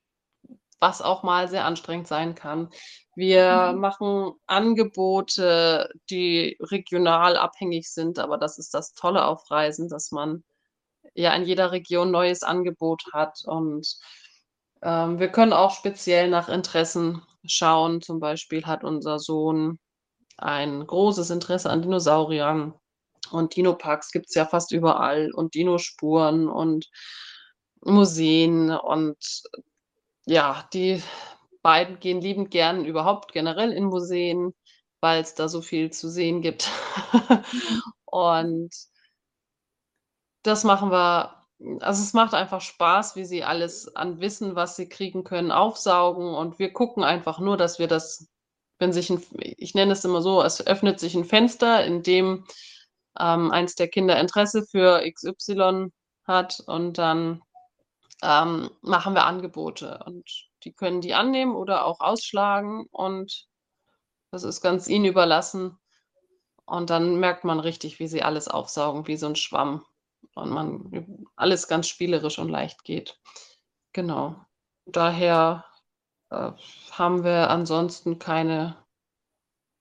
was 0.80 1.02
auch 1.02 1.24
mal 1.24 1.48
sehr 1.50 1.66
anstrengend 1.66 2.08
sein 2.08 2.36
kann. 2.36 2.70
Wir 3.16 3.74
Mhm. 3.74 3.78
machen 3.78 4.34
Angebote, 4.48 5.90
die 6.10 6.58
regional 6.62 7.38
abhängig 7.38 7.90
sind, 7.92 8.20
aber 8.20 8.38
das 8.38 8.58
ist 8.58 8.74
das 8.74 8.94
Tolle 8.94 9.26
auf 9.26 9.50
Reisen, 9.52 9.90
dass 9.90 10.12
man 10.12 10.44
ja 11.16 11.34
in 11.36 11.44
jeder 11.46 11.72
Region 11.72 12.12
neues 12.12 12.44
Angebot 12.44 13.04
hat. 13.14 13.40
Und, 13.46 13.98
ähm, 14.82 15.20
wir 15.20 15.30
können 15.30 15.54
auch 15.54 15.72
speziell 15.72 16.30
nach 16.30 16.50
Interessen 16.50 17.22
schauen. 17.46 18.02
Zum 18.02 18.20
Beispiel 18.20 18.66
hat 18.66 18.84
unser 18.84 19.20
Sohn 19.20 19.80
ein 20.38 20.88
großes 20.88 21.30
Interesse 21.32 21.70
an 21.70 21.82
Dinosauriern 21.84 22.74
und 23.32 23.56
Dinoparks 23.56 24.12
gibt's 24.12 24.36
ja 24.36 24.46
fast 24.46 24.72
überall 24.74 25.32
und 25.34 25.56
Dinospuren 25.56 26.50
und 26.50 26.88
Museen 27.84 28.72
und 28.72 29.18
ja, 30.28 30.68
die 30.74 31.02
beiden 31.64 32.00
gehen 32.00 32.22
liebend 32.22 32.52
gern 32.52 32.86
überhaupt 32.86 33.34
generell 33.34 33.72
in 33.74 33.86
Museen, 33.86 34.54
weil's 35.02 35.36
da 35.36 35.50
so 35.50 35.62
viel 35.62 35.92
zu 35.92 36.10
sehen 36.10 36.42
gibt. 36.42 36.70
Und 38.08 38.72
das 40.46 40.64
machen 40.64 40.92
wir 40.92 41.36
also, 41.80 42.02
es 42.02 42.14
macht 42.14 42.34
einfach 42.34 42.60
Spaß, 42.60 43.16
wie 43.16 43.24
sie 43.24 43.44
alles 43.44 43.96
an 43.96 44.20
Wissen, 44.20 44.56
was 44.56 44.76
sie 44.76 44.90
kriegen 44.90 45.24
können, 45.24 45.52
aufsaugen 45.52 46.34
und 46.34 46.58
wir 46.58 46.74
gucken 46.74 47.04
einfach 47.04 47.38
nur, 47.40 47.56
dass 47.56 47.78
wir 47.78 47.88
das 47.88 48.28
wenn 48.80 48.92
sich 48.94 49.12
'n 49.12 49.18
F 49.18 49.28
ich 49.40 49.76
nenne 49.76 49.92
es 49.94 50.04
immer 50.04 50.24
so, 50.24 50.42
es 50.42 50.66
öffnet 50.66 51.00
sich 51.00 51.14
'n 51.16 51.24
Fenster, 51.24 51.86
in 51.86 52.02
dem, 52.02 52.46
ähm, 53.20 53.52
eins 53.52 53.76
der 53.76 53.88
Kinder 53.90 54.20
Interesse 54.20 54.64
für 54.66 55.02
XY 55.06 55.92
hat 56.26 56.62
und 56.68 56.98
dann, 56.98 57.42
ähm, 58.24 58.70
machen 58.82 59.16
wir 59.16 59.26
Angebote 59.26 60.02
und 60.06 60.26
die 60.66 60.74
können 60.74 61.02
die 61.02 61.14
annehmen 61.16 61.56
oder 61.56 61.86
auch 61.86 62.00
ausschlagen 62.02 62.88
und 62.92 63.48
das 64.32 64.44
ist 64.44 64.62
ganz 64.62 64.88
ihnen 64.90 65.06
überlassen. 65.06 65.78
Und 66.66 66.90
dann 66.92 67.18
merkt 67.20 67.44
man 67.46 67.60
richtig, 67.62 68.00
wie 68.00 68.08
sie 68.08 68.24
alles 68.24 68.48
aufsaugen 68.48 69.08
wie 69.08 69.18
so 69.18 69.28
'n 69.28 69.36
Schwamm 69.38 69.86
und 70.36 70.52
man 70.52 71.26
alles 71.38 71.68
ganz 71.68 71.88
spielerisch 71.90 72.40
und 72.40 72.50
leicht 72.50 72.84
geht. 72.86 73.20
Genau. 73.94 74.36
Daher, 74.88 75.66
äh, 76.32 76.52
haben 76.92 77.24
wir 77.26 77.50
ansonsten 77.52 78.20
keine 78.20 78.78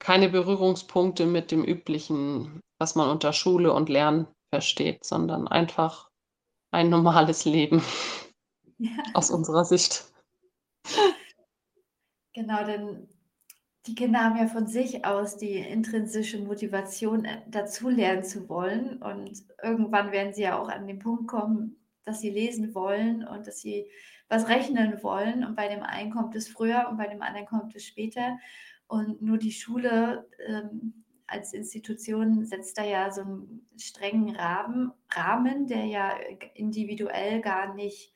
keine 0.00 0.30
Berührungspunkte 0.30 1.26
mit 1.26 1.50
dem 1.52 1.62
Üblichen, 1.62 2.60
was 2.80 2.94
man 2.94 3.10
unter 3.10 3.32
Schule 3.32 3.72
und 3.72 3.88
Lernen 3.88 4.26
versteht, 4.48 5.04
sondern 5.04 5.46
einfach 5.46 6.10
ein 6.72 6.88
normales 6.88 7.44
Leben 7.44 7.82
Ja. 8.78 8.90
aus 9.14 9.30
unserer 9.30 9.64
Sicht. 9.64 10.10
Genau, 12.32 12.64
denn 12.64 13.08
die 13.86 13.94
Kinder 13.94 14.20
haben 14.20 14.36
ja 14.36 14.46
von 14.46 14.66
sich 14.66 15.04
aus 15.04 15.36
die 15.36 15.56
intrinsische 15.56 16.38
Motivation, 16.38 17.24
äh, 17.24 17.42
dazulernen 17.48 18.24
zu 18.24 18.48
wollen 18.48 19.02
und 19.02 19.42
irgendwann 19.62 20.12
werden 20.12 20.32
sie 20.32 20.42
ja 20.42 20.58
auch 20.58 20.68
an 20.68 20.86
den 20.86 20.98
Punkt 20.98 21.28
kommen, 21.28 21.76
dass 22.04 22.20
sie 22.20 22.30
lesen 22.30 22.74
wollen 22.74 23.26
und 23.26 23.46
dass 23.46 23.60
sie 23.60 23.90
was 24.28 24.48
rechnen 24.48 25.02
wollen 25.02 25.44
und 25.44 25.56
bei 25.56 25.68
dem 25.68 25.82
einen 25.82 26.10
kommt 26.10 26.34
es 26.36 26.48
früher 26.48 26.88
und 26.88 26.96
bei 26.96 27.08
dem 27.08 27.20
anderen 27.20 27.46
kommt 27.46 27.74
es 27.74 27.84
später. 27.84 28.38
Und 28.86 29.22
nur 29.22 29.38
die 29.38 29.52
Schule, 29.52 30.28
ähm, 30.46 31.04
als 31.30 31.52
Institution 31.52 32.44
setzt 32.44 32.78
da 32.78 32.84
ja 32.84 33.10
so 33.10 33.22
'n 33.22 33.66
strengen 33.78 34.36
Rahmen 34.36 34.92
Rahmen, 35.12 35.66
der 35.66 35.84
ja, 35.86 36.16
äh, 36.18 36.38
individuell 36.54 37.40
gar 37.40 37.74
nicht 37.74 38.12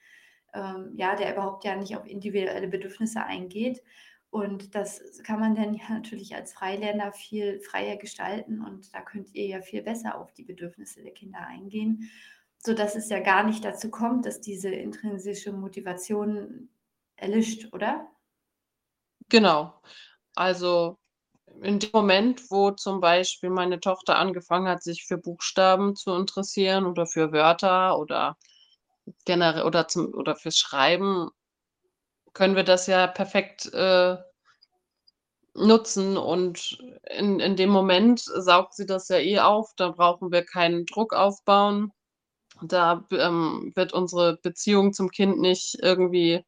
ähm, 0.54 0.92
ja, 0.96 1.16
der 1.16 1.32
überhaupt 1.34 1.64
ja 1.64 1.76
nicht 1.76 1.96
auf 1.96 2.06
individuelle 2.06 2.68
Bedürfnisse 2.68 3.24
eingeht. 3.24 3.82
Und 4.30 4.74
das 4.74 5.02
kann 5.24 5.40
man 5.40 5.54
dann 5.54 5.74
ja 5.74 5.90
natürlich 5.90 6.34
als 6.34 6.52
Freilerner 6.54 7.12
viel 7.12 7.60
freier 7.60 7.96
gestalten 7.96 8.62
und 8.62 8.94
da 8.94 9.02
könnt 9.02 9.34
ihr 9.34 9.46
ja 9.46 9.60
viel 9.60 9.82
besser 9.82 10.18
auf 10.18 10.32
die 10.32 10.44
Bedürfnisse 10.44 11.02
der 11.02 11.12
Kinder 11.12 11.40
eingehen, 11.46 12.10
sodass 12.58 12.96
es 12.96 13.08
ja 13.10 13.20
gar 13.20 13.44
nicht 13.44 13.64
dazu 13.64 13.90
kommt, 13.90 14.26
dass 14.26 14.40
diese 14.40 14.70
intrinsische 14.70 15.52
Motivation 15.52 16.70
erlischt, 17.16 17.72
oder? 17.72 18.10
Genau. 19.28 19.80
Also 20.34 20.98
in 21.62 21.78
dem 21.78 21.90
Moment, 21.92 22.50
wo 22.50 22.70
zum 22.72 23.00
Beispiel 23.00 23.50
meine 23.50 23.80
Tochter 23.80 24.16
angefangen 24.18 24.68
hat, 24.68 24.82
sich 24.82 25.04
für 25.04 25.18
Buchstaben 25.18 25.96
zu 25.96 26.14
interessieren 26.14 26.86
oder 26.86 27.06
für 27.06 27.32
Wörter 27.32 27.98
oder 27.98 28.36
generell 29.24 29.62
oder 29.64 29.88
zum 29.88 30.14
oder 30.14 30.36
fürs 30.36 30.58
Schreiben, 30.58 31.30
können 32.32 32.56
wir 32.56 32.64
das 32.64 32.86
ja 32.86 33.06
perfekt, 33.06 33.72
äh, 33.72 34.16
nutzen 35.54 36.16
und 36.16 36.78
in 37.10 37.38
in 37.40 37.56
dem 37.56 37.70
Moment 37.70 38.20
saugt 38.20 38.74
sie 38.74 38.86
das 38.86 39.08
ja 39.08 39.18
eh 39.18 39.38
auf, 39.38 39.72
da 39.76 39.90
brauchen 39.90 40.32
wir 40.32 40.44
keinen 40.44 40.84
Druck 40.86 41.12
aufbauen. 41.14 41.92
Da 42.62 43.04
ähm, 43.12 43.72
wird 43.76 43.92
unsere 43.92 44.38
Beziehung 44.42 44.92
zum 44.92 45.10
Kind 45.10 45.40
nicht 45.40 45.76
irgendwie 45.82 46.44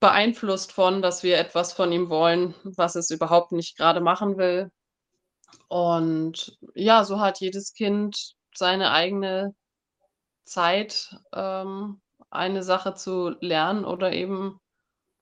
beeinflusst 0.00 0.72
von, 0.72 1.02
dass 1.02 1.22
wir 1.22 1.38
etwas 1.38 1.72
von 1.74 1.92
ihm 1.92 2.08
wollen, 2.10 2.54
was 2.64 2.96
es 2.96 3.10
überhaupt 3.10 3.52
nicht 3.52 3.76
gerade 3.76 4.00
machen 4.00 4.38
will. 4.38 4.70
Und 5.68 6.58
ja, 6.74 7.04
so 7.04 7.20
hat 7.20 7.40
jedes 7.40 7.74
Kind 7.74 8.34
seine 8.54 8.90
eigene 8.92 9.54
Zeit, 10.44 11.16
ähm, 11.34 12.00
eine 12.30 12.62
Sache 12.62 12.94
zu 12.94 13.30
lernen 13.40 13.84
oder 13.84 14.12
eben 14.12 14.58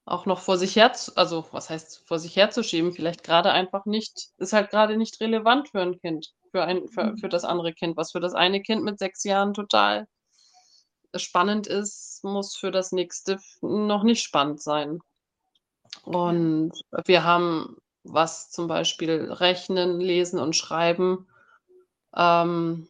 auch 0.06 0.26
noch 0.26 0.40
vor 0.40 0.58
sich 0.58 0.76
her 0.76 0.92
also, 1.16 1.46
was 1.52 1.70
heißt 1.70 2.06
vor 2.08 2.18
sich 2.18 2.36
herzuschieben, 2.36 2.92
vielleicht 2.92 3.24
gerade 3.24 3.52
einfach 3.52 3.86
nicht 3.86 4.30
ist 4.38 4.52
halt 4.54 4.70
gerade 4.70 4.96
nicht 4.98 5.20
relevant 5.20 5.68
für 5.70 5.80
ein 5.82 5.98
Kind, 6.00 6.28
für 6.52 6.64
ein 6.64 6.88
für 6.88 7.14
Mhm. 7.14 7.18
für 7.18 7.28
das 7.30 7.44
andere 7.44 7.72
Kind. 7.74 7.96
Was 7.96 8.12
für 8.12 8.20
das 8.20 8.34
eine 8.34 8.62
Kind 8.62 8.84
mit 8.84 8.98
6 8.98 9.24
Jahren 9.24 9.54
total 9.54 10.06
spannend 11.18 11.66
ist, 11.66 12.20
muss 12.22 12.56
für 12.56 12.70
das 12.70 12.92
nächste 12.92 13.38
noch 13.60 14.02
nicht 14.02 14.22
spannend 14.22 14.62
sein. 14.62 15.00
Und 16.02 16.72
wir 17.04 17.24
haben, 17.24 17.76
was 18.04 18.50
zum 18.50 18.68
Beispiel 18.68 19.30
Rechnen, 19.32 20.00
Lesen 20.00 20.38
und 20.38 20.56
Schreiben, 20.56 21.26
ähm, 22.16 22.88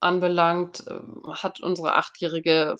anbelangt, 0.00 0.84
ähm, 0.88 1.22
hat 1.26 1.60
unsere 1.60 1.96
Achtjährige, 1.96 2.76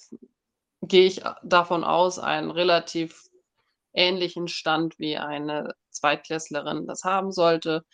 gehe 0.83 1.07
ich 1.07 1.23
davon 1.43 1.85
aus, 1.85 2.19
einen 2.19 2.51
relativ 2.51 3.29
ähnlichen 3.93 4.49
Stand 4.49 4.99
wie 4.99 5.17
eine 5.17 5.75
Zweitklässlerin 5.91 6.87
das 6.87 7.05
haben 7.05 7.33
sollte 7.33 7.85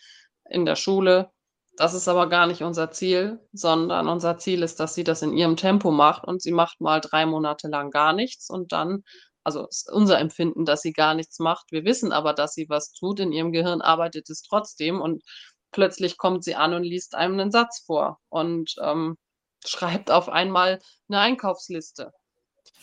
in 0.49 0.65
der 0.65 0.75
Schule. 0.75 1.31
Das 1.77 1.93
ist 1.93 2.07
aber 2.07 2.29
gar 2.29 2.47
nicht 2.47 2.61
unser 2.63 2.91
Ziel, 2.91 3.39
sondern 3.51 4.07
unser 4.07 4.37
Ziel 4.37 4.63
ist, 4.63 4.79
dass 4.79 4.95
sie 4.95 5.03
das 5.03 5.21
in 5.21 5.33
ihrem 5.33 5.57
Tempo 5.57 5.91
macht 5.91 6.23
und 6.25 6.41
sie 6.41 6.51
macht 6.53 6.79
mal 6.79 7.01
3 7.01 7.25
Monate 7.25 7.67
lang 7.67 7.91
gar 7.91 8.13
nichts 8.13 8.49
und 8.49 8.71
dann 8.71 9.03
also, 9.43 9.67
ist 9.67 9.91
unser 9.91 10.17
Empfinden, 10.19 10.65
dass 10.65 10.81
sie 10.81 10.91
gar 10.91 11.13
nichts 11.13 11.37
macht. 11.37 11.65
Wir 11.71 11.85
wissen 11.85 12.11
aber, 12.11 12.33
dass 12.33 12.53
sie 12.55 12.65
was 12.67 12.93
tut. 12.93 13.19
In 13.19 13.31
ihrem 13.31 13.51
Gehirn 13.51 13.81
arbeitet 13.81 14.27
es 14.31 14.41
trotzdem 14.41 14.99
und 15.01 15.21
plötzlich 15.71 16.17
kommt 16.17 16.43
sie 16.43 16.55
an 16.55 16.73
und 16.73 16.81
liest 16.83 17.13
einem 17.13 17.35
'nen 17.35 17.51
Satz 17.51 17.83
vor 17.85 18.17
und, 18.29 18.73
ähm, 18.81 19.17
schreibt 19.63 20.09
auf 20.09 20.29
einmal 20.29 20.79
'ne 21.09 21.19
Einkaufsliste. 21.19 22.11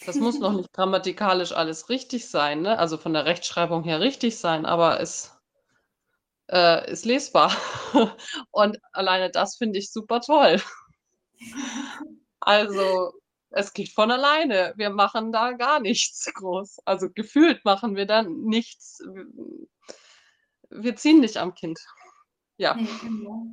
Das 0.05 0.21
muss 0.21 0.41
noch 0.41 0.53
nicht 0.55 0.73
grammatikalisch 0.73 1.53
alles 1.53 1.89
richtig 1.91 2.31
sein, 2.31 2.63
ne, 2.63 2.79
also 2.79 2.99
von 2.99 3.13
der 3.15 3.27
Rechtschreibung 3.27 3.85
her 3.85 4.01
richtig 4.01 4.39
sein, 4.39 4.67
aber 4.67 5.01
es 5.01 5.33
äh, 6.51 6.91
ist 6.91 7.05
lesbar. 7.05 7.57
Und 8.51 8.79
alleine 8.93 9.31
das 9.31 9.57
finde 9.57 9.79
ich 9.79 9.93
super 9.93 10.21
toll. 10.21 10.61
Also, 12.41 13.13
es 13.51 13.73
geht 13.73 13.91
von 13.91 14.11
alleine. 14.11 14.73
Wir 14.77 14.91
machen 14.91 15.33
da 15.33 15.53
gar 15.53 15.81
nichts 15.81 16.31
groß. 16.35 16.79
Also, 16.85 17.09
gefühlt 17.11 17.65
machen 17.65 17.97
wir 17.97 18.07
da 18.07 18.23
nichts. 18.23 19.01
Wir 20.71 20.97
ziehen 20.97 21.21
nicht 21.21 21.37
am 21.37 21.55
Kind. 21.55 21.79
Ja. 22.57 22.75
Genau. 22.75 23.47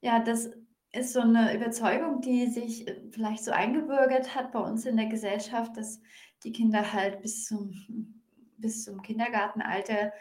Ja, 0.00 0.20
das 0.20 0.50
ist 0.92 1.12
so 1.12 1.22
'ne 1.22 1.54
Überzeugung, 1.54 2.20
die 2.20 2.46
sich, 2.48 2.86
äh, 2.88 3.00
vielleicht 3.10 3.44
so 3.44 3.50
eingebürgert 3.50 4.34
hat 4.34 4.52
bei 4.52 4.58
uns 4.60 4.84
in 4.86 4.96
der 4.96 5.06
Gesellschaft, 5.06 5.76
dass 5.76 6.00
die 6.44 6.52
Kinder 6.52 6.92
halt 6.92 7.22
bis 7.22 7.46
zum 7.46 8.20
bis 8.58 8.84
zum 8.84 9.02
Kindergartenalter 9.02 10.12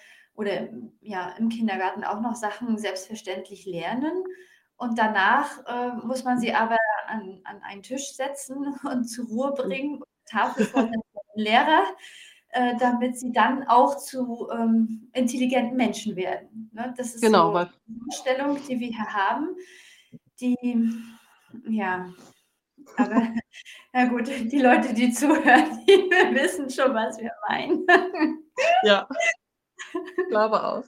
oder, 0.42 0.70
ja, 1.02 1.32
im 1.40 1.50
Kindergarten 1.50 2.04
auch 2.06 2.22
noch 2.22 2.36
Sachen 2.36 2.78
selbstverständlich 2.80 3.66
lernen. 3.68 4.24
Und 4.78 4.98
danach, 5.00 5.66
äh, 5.68 5.94
muss 6.06 6.24
man 6.26 6.40
sie 6.40 6.54
aber 6.56 6.78
an 7.08 7.42
an 7.46 7.62
einen 7.64 7.84
Tisch 7.84 8.14
setzen 8.16 8.58
und 8.84 9.06
zur 9.06 9.28
Ruhe 9.28 9.50
Hm. 9.50 9.56
bringen, 9.70 10.02
Tafel 10.26 10.66
vorsetzen 10.66 11.02
mit 11.16 11.24
'm 11.38 11.44
Lehrer, 11.44 11.84
äh, 12.50 12.76
damit 12.80 13.18
sie 13.20 13.32
dann 13.34 13.68
auch 13.68 13.98
zu, 13.98 14.50
ähm, 14.54 15.10
intelligenten 15.14 15.78
Menschen 15.78 16.16
werden, 16.18 16.72
ne? 16.74 16.94
Das 16.98 17.16
ist 17.16 17.22
Genau, 17.22 17.50
so 17.50 17.54
weil 17.54 17.70
die 17.88 18.00
Vorstellung, 18.06 18.58
die 18.68 18.80
wir 18.80 18.90
hier 18.90 19.14
haben, 19.14 19.56
die 20.42 20.58
ja, 21.70 22.10
aber 22.98 23.16
na 23.94 24.06
gut, 24.08 24.28
die 24.30 24.60
Leute, 24.62 24.94
die 24.94 25.12
zuhören, 25.14 25.80
die 25.88 26.12
wissen 26.36 26.70
schon, 26.72 26.94
was 26.96 27.18
wir 27.20 27.32
meinen. 27.50 27.86
Ja. 28.84 29.08
Glaube 30.30 30.64
auch. 30.64 30.84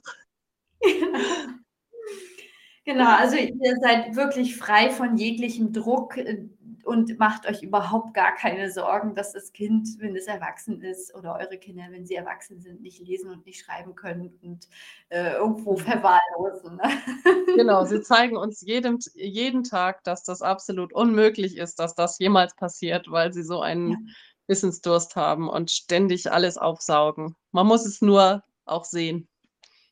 Genau, 2.84 3.10
also 3.16 3.36
ihr 3.36 3.76
seid 3.80 4.14
wirklich 4.14 4.56
frei 4.56 4.90
von 4.90 5.16
jeglichem 5.16 5.72
Druck, 5.72 6.16
äh, 6.18 6.46
und 6.84 7.18
macht 7.18 7.48
euch 7.48 7.62
überhaupt 7.62 8.12
gar 8.12 8.34
keine 8.34 8.70
Sorgen, 8.70 9.14
dass 9.14 9.32
das 9.32 9.52
Kind, 9.52 9.88
wenn 10.00 10.14
es 10.16 10.26
erwachsen 10.26 10.82
ist 10.82 11.14
oder 11.14 11.34
eure 11.36 11.56
Kinder, 11.56 11.84
wenn 11.90 12.04
sie 12.04 12.14
erwachsen 12.14 12.60
sind, 12.60 12.82
nicht 12.82 13.00
lesen 13.00 13.30
und 13.30 13.46
nicht 13.46 13.64
schreiben 13.64 13.94
können 13.94 14.38
und, 14.42 14.68
äh, 15.08 15.32
irgendwo 15.32 15.72
Mhm. 15.72 15.78
verwahrlosen, 15.78 16.76
ne? 16.76 16.82
Genau, 17.58 17.84
sie 17.84 18.02
zeigen 18.02 18.36
uns 18.36 18.60
jedem 18.60 18.98
jeden 19.14 19.64
Tag, 19.64 20.04
dass 20.04 20.24
das 20.24 20.42
absolut 20.42 20.92
unmöglich 20.92 21.56
ist, 21.56 21.78
dass 21.78 21.94
das 21.94 22.18
jemals 22.18 22.54
passiert, 22.54 23.10
weil 23.10 23.32
sie 23.32 23.44
so 23.44 23.56
Ja. 23.56 23.62
einen 23.62 24.14
Wissensdurst 24.46 25.16
haben 25.16 25.48
und 25.48 25.70
ständig 25.70 26.30
alles 26.30 26.58
aufsaugen. 26.58 27.34
Man 27.52 27.66
muss 27.66 27.86
es 27.86 28.02
nur 28.02 28.42
auch 28.66 28.84
sehen. 28.84 29.28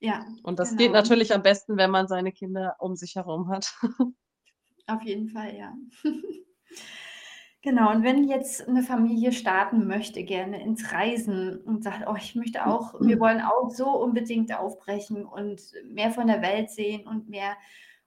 Ja, 0.00 0.26
Und 0.42 0.58
das 0.60 0.76
geht 0.76 0.92
genau. 0.92 0.92
natürlich 0.92 1.34
am 1.34 1.42
besten, 1.42 1.76
wenn 1.76 1.90
man 1.90 2.06
seine 2.08 2.30
Kinder 2.32 2.76
um 2.78 2.94
sich 2.96 3.16
herum 3.16 3.48
hat. 3.48 3.72
Auf 4.86 5.02
jeden 5.02 5.28
Fall, 5.28 5.56
ja. 5.56 5.74
Genau, 7.64 7.92
und 7.92 8.02
wenn 8.02 8.24
jetzt 8.24 8.66
'ne 8.68 8.82
Familie 8.82 9.30
starten 9.32 9.86
möchte, 9.86 10.24
gerne 10.24 10.60
ins 10.62 10.92
Reisen 10.92 11.58
und 11.60 11.84
sagt: 11.84 12.04
„Oh, 12.08 12.16
ich 12.16 12.34
möchte 12.34 12.66
auch 12.66 12.94
wir 13.00 13.20
wollen 13.20 13.40
auch 13.40 13.70
so 13.70 13.88
unbedingt 14.02 14.52
aufbrechen 14.58 15.24
und 15.24 15.60
mehr 15.84 16.10
von 16.10 16.26
der 16.26 16.42
Welt 16.42 16.70
sehen 16.70 17.06
und 17.06 17.28
mehr 17.28 17.56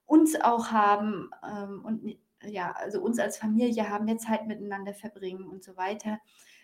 uns 0.04 0.38
auch 0.40 0.70
haben, 0.72 1.30
ähm, 1.42 1.82
und 1.84 2.18
ja, 2.44 2.72
also 2.72 3.00
uns 3.02 3.18
als 3.18 3.38
Familie 3.38 3.88
haben, 3.88 4.04
mehr 4.04 4.18
Zeit 4.18 4.46
miteinander 4.46 4.92
verbringen“ 4.94 5.44
und 5.48 5.64
so 5.64 5.76
weiter. 5.76 6.18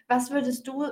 Was 0.09 0.31
würdest 0.31 0.69
du, 0.69 0.85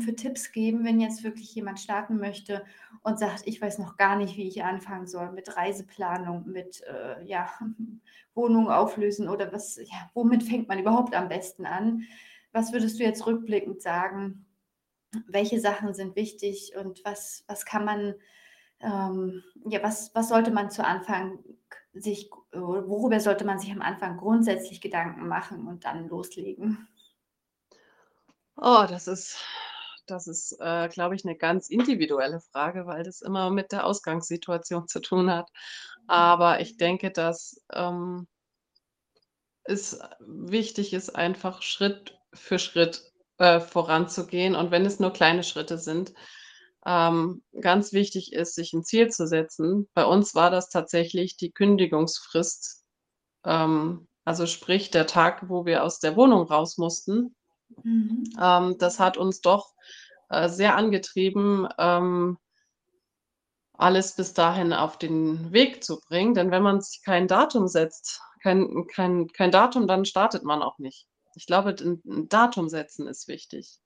für 0.00 0.14
Tipps 0.14 0.52
geben, 0.52 0.84
wenn 0.84 1.00
jetzt 1.00 1.24
wirklich 1.24 1.54
jemand 1.54 1.80
starten 1.80 2.18
möchte 2.18 2.64
und 3.02 3.18
sagt: 3.18 3.42
„Ich 3.46 3.60
weiß 3.62 3.78
noch 3.78 3.96
gar 3.96 4.16
nicht, 4.16 4.36
wie 4.36 4.46
ich 4.48 4.62
anfangen 4.62 5.06
soll 5.06 5.32
mit 5.32 5.56
Reiseplanung, 5.56 6.46
mit, 6.46 6.82
äh, 6.82 7.22
ja, 7.24 7.50
Wohnung 8.34 8.70
auflösen 8.70 9.28
oder 9.28 9.52
was 9.52 9.76
ja, 9.76 10.10
womit 10.14 10.42
fängt 10.44 10.68
man 10.68 10.78
überhaupt 10.78 11.14
am 11.14 11.28
besten 11.28 11.64
an?“ 11.66 12.02
Was 12.52 12.72
würdest 12.72 12.98
du 13.00 13.04
jetzt 13.04 13.26
rückblickend 13.26 13.80
sagen, 13.82 14.46
welche 15.28 15.60
Sachen 15.60 15.94
sind 15.94 16.16
wichtig 16.16 16.72
und 16.76 17.02
was 17.04 17.44
was 17.48 17.64
kann 17.66 17.84
man, 17.84 18.14
ähm 18.80 19.42
ja, 19.68 19.82
was 19.82 20.14
was 20.14 20.28
sollte 20.30 20.50
man 20.52 20.70
zu 20.70 20.84
Anfang 20.84 21.38
sich 21.94 22.30
g 22.30 22.36
worüber 22.60 23.20
sollte 23.20 23.44
man 23.46 23.58
sich 23.60 23.72
am 23.72 23.82
Anfang 23.82 24.18
grundsätzlich 24.18 24.80
Gedanken 24.80 25.28
machen 25.28 25.66
und 25.68 25.84
dann 25.84 26.08
loslegen? 26.08 26.88
Oh, 28.58 28.86
das 28.88 29.08
ist 29.08 29.36
das 30.06 30.26
ist, 30.26 30.52
äh, 30.60 30.88
glaube 30.90 31.14
ich, 31.14 31.24
'ne 31.24 31.34
ganz 31.36 31.70
individuelle 31.70 32.40
Frage, 32.52 32.86
weil 32.86 33.02
das 33.04 33.22
immer 33.22 33.50
mit 33.50 33.72
der 33.72 33.86
Ausgangssituation 33.86 34.86
zu 34.86 35.00
tun 35.00 35.30
hat. 35.30 35.48
Aber 36.06 36.60
ich 36.60 36.76
denke, 36.76 37.10
dass, 37.10 37.58
ähm 37.72 38.26
es 39.66 39.98
wichtig 40.20 40.92
ist, 40.92 41.16
einfach 41.16 41.62
Schritt 41.62 42.18
für 42.34 42.58
Schritt, 42.58 43.10
äh, 43.38 43.60
voranzugehen 43.60 44.54
und 44.54 44.70
wenn 44.70 44.84
es 44.84 45.00
nur 45.00 45.12
kleine 45.12 45.42
Schritte 45.42 45.78
sind. 45.78 46.12
Ähm, 46.86 47.42
ganz 47.60 47.92
wichtig 47.92 48.32
ist, 48.34 48.54
sich 48.54 48.72
'n 48.74 48.84
Ziel 48.84 49.08
zu 49.10 49.26
setzen. 49.26 49.88
Bei 49.94 50.04
uns 50.04 50.34
war 50.34 50.50
das 50.50 50.68
tatsächlich 50.68 51.36
die 51.38 51.50
Kündigungsfrist, 51.52 52.84
ähm, 53.46 54.08
also 54.24 54.46
sprich 54.46 54.90
der 54.92 55.06
Tag, 55.08 55.48
wo 55.50 55.66
wir 55.66 55.84
aus 55.84 56.00
der 56.00 56.16
Wohnung 56.16 56.44
raus 56.48 56.78
mussten. 56.78 57.34
Mhm. 57.82 58.24
Ähm, 58.40 58.76
das 58.78 59.00
hat 59.00 59.16
uns 59.16 59.40
doch, 59.40 59.74
äh, 60.30 60.48
sehr 60.48 60.76
angetrieben, 60.76 61.68
ähm 61.78 62.38
alles 63.78 64.14
bis 64.14 64.34
dahin 64.34 64.72
auf 64.72 64.98
den 64.98 65.52
Weg 65.52 65.82
zu 65.82 65.98
bringen. 66.08 66.34
Denn 66.34 66.50
wenn 66.50 66.62
man 66.62 66.80
sich 66.80 67.02
kein 67.04 67.26
Datum 67.26 67.66
setzt, 67.66 68.20
kein 68.42 68.86
kein 68.86 69.28
kein 69.28 69.50
Datum, 69.50 69.86
dann 69.88 70.04
startet 70.04 70.44
man 70.44 70.62
auch 70.62 70.78
nicht. 70.78 71.06
Ich 71.34 71.46
glaube, 71.46 71.70
'n 71.80 72.00
'n 72.06 72.28
Datum 72.28 72.68
setzen 72.68 73.08
ist 73.08 73.26
wichtig. 73.26 73.80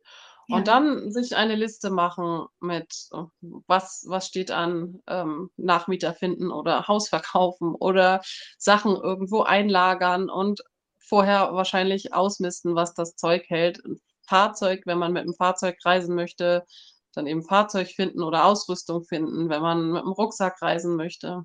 Und 0.50 0.66
Ja. 0.66 0.68
dann 0.68 1.10
sich 1.12 1.36
eine 1.36 1.54
Liste 1.56 1.90
machen 1.90 2.46
mit, 2.60 3.08
äh, 3.12 3.22
was 3.66 4.04
was 4.08 4.26
steht 4.26 4.50
an, 4.50 5.00
ähm, 5.06 5.50
Nachmieter 5.56 6.12
finden 6.14 6.50
oder 6.50 6.86
Haus 6.88 7.08
verkaufen 7.08 7.74
oder 7.74 8.20
Sachen 8.58 8.94
irgendwo 8.96 9.42
einlagern 9.42 10.28
und 10.30 10.60
vorher 11.08 11.54
wahrscheinlich 11.54 12.14
ausmisten, 12.14 12.74
was 12.76 12.94
das 12.94 13.16
Zeug 13.16 13.44
hält. 13.48 13.84
'N 13.84 14.00
Fahrzeug, 14.28 14.82
wenn 14.86 14.98
man 14.98 15.12
mit 15.14 15.26
'm 15.26 15.34
Fahrzeug 15.34 15.76
reisen 15.84 16.14
möchte, 16.16 16.66
dann 17.14 17.26
eben 17.26 17.42
Fahrzeug 17.44 17.88
finden 17.90 18.22
oder 18.22 18.44
Ausrüstung 18.46 19.04
finden, 19.04 19.48
wenn 19.50 19.62
man 19.62 19.92
mit'm 19.92 20.12
Rucksack 20.14 20.60
reisen 20.62 20.96
möchte. 20.96 21.44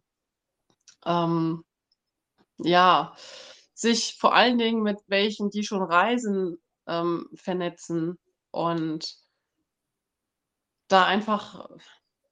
Ähm, 1.06 1.64
ja, 2.60 3.16
sich 3.76 4.18
vor 4.20 4.36
allen 4.36 4.58
Dingen 4.60 4.84
mit 4.84 5.00
welchen, 5.08 5.50
die 5.52 5.64
schon 5.64 5.84
reisen, 5.84 6.58
ähm, 6.88 7.30
vernetzen 7.36 8.20
und 8.52 9.16
da 10.92 11.06
einfach, 11.06 11.70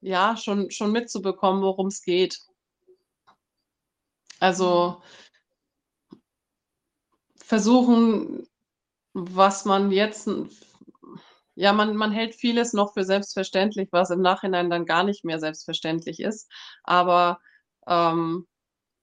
ja, 0.00 0.36
schon 0.36 0.70
schon 0.70 0.92
mitzubekommen, 0.92 1.62
worum's 1.62 2.02
geht. 2.02 2.38
Mhm. 4.38 4.42
Also 4.42 5.00
versuchen, 7.52 8.46
was 9.14 9.64
man 9.66 9.92
jetzt 9.92 10.28
ja, 11.54 11.72
man 11.72 11.96
man 11.96 12.12
hält 12.12 12.34
vieles 12.34 12.72
noch 12.72 12.94
für 12.94 13.04
selbstverständlich, 13.04 13.88
was 13.92 14.10
im 14.10 14.22
Nachhinein 14.22 14.70
dann 14.70 14.86
gar 14.86 15.04
nicht 15.04 15.24
mehr 15.24 15.38
selbstverständlich 15.38 16.20
ist. 16.20 16.50
Aber, 16.84 17.40
ähm, 17.86 18.46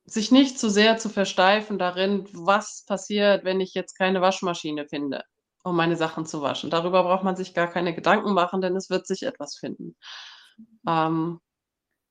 sich 0.05 0.31
nicht 0.31 0.59
zu 0.59 0.69
sehr 0.69 0.97
zu 0.97 1.09
versteifen 1.09 1.79
darin: 1.79 2.27
„Was 2.33 2.85
passiert, 2.87 3.45
wenn 3.45 3.61
ich 3.61 3.73
jetzt 3.75 3.95
keine 3.97 4.21
Waschmaschine 4.21 4.87
finde, 4.87 5.23
um 5.63 5.75
meine 5.77 5.97
Sachen 5.97 6.25
zu 6.25 6.41
waschen?“ 6.41 6.69
Darüber 6.71 7.03
braucht 7.03 7.23
man 7.25 7.35
sich 7.37 7.53
gar 7.55 7.67
keine 7.69 7.95
Gedanken 7.95 8.33
machen, 8.33 8.61
denn 8.61 8.75
es 8.75 8.89
wird 8.89 9.07
sich 9.07 9.23
etwas 9.23 9.57
finden. 9.57 9.95
Ähm, 10.87 11.39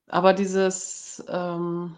aber 0.08 0.34
dieses, 0.34 1.24
ähm 1.28 1.96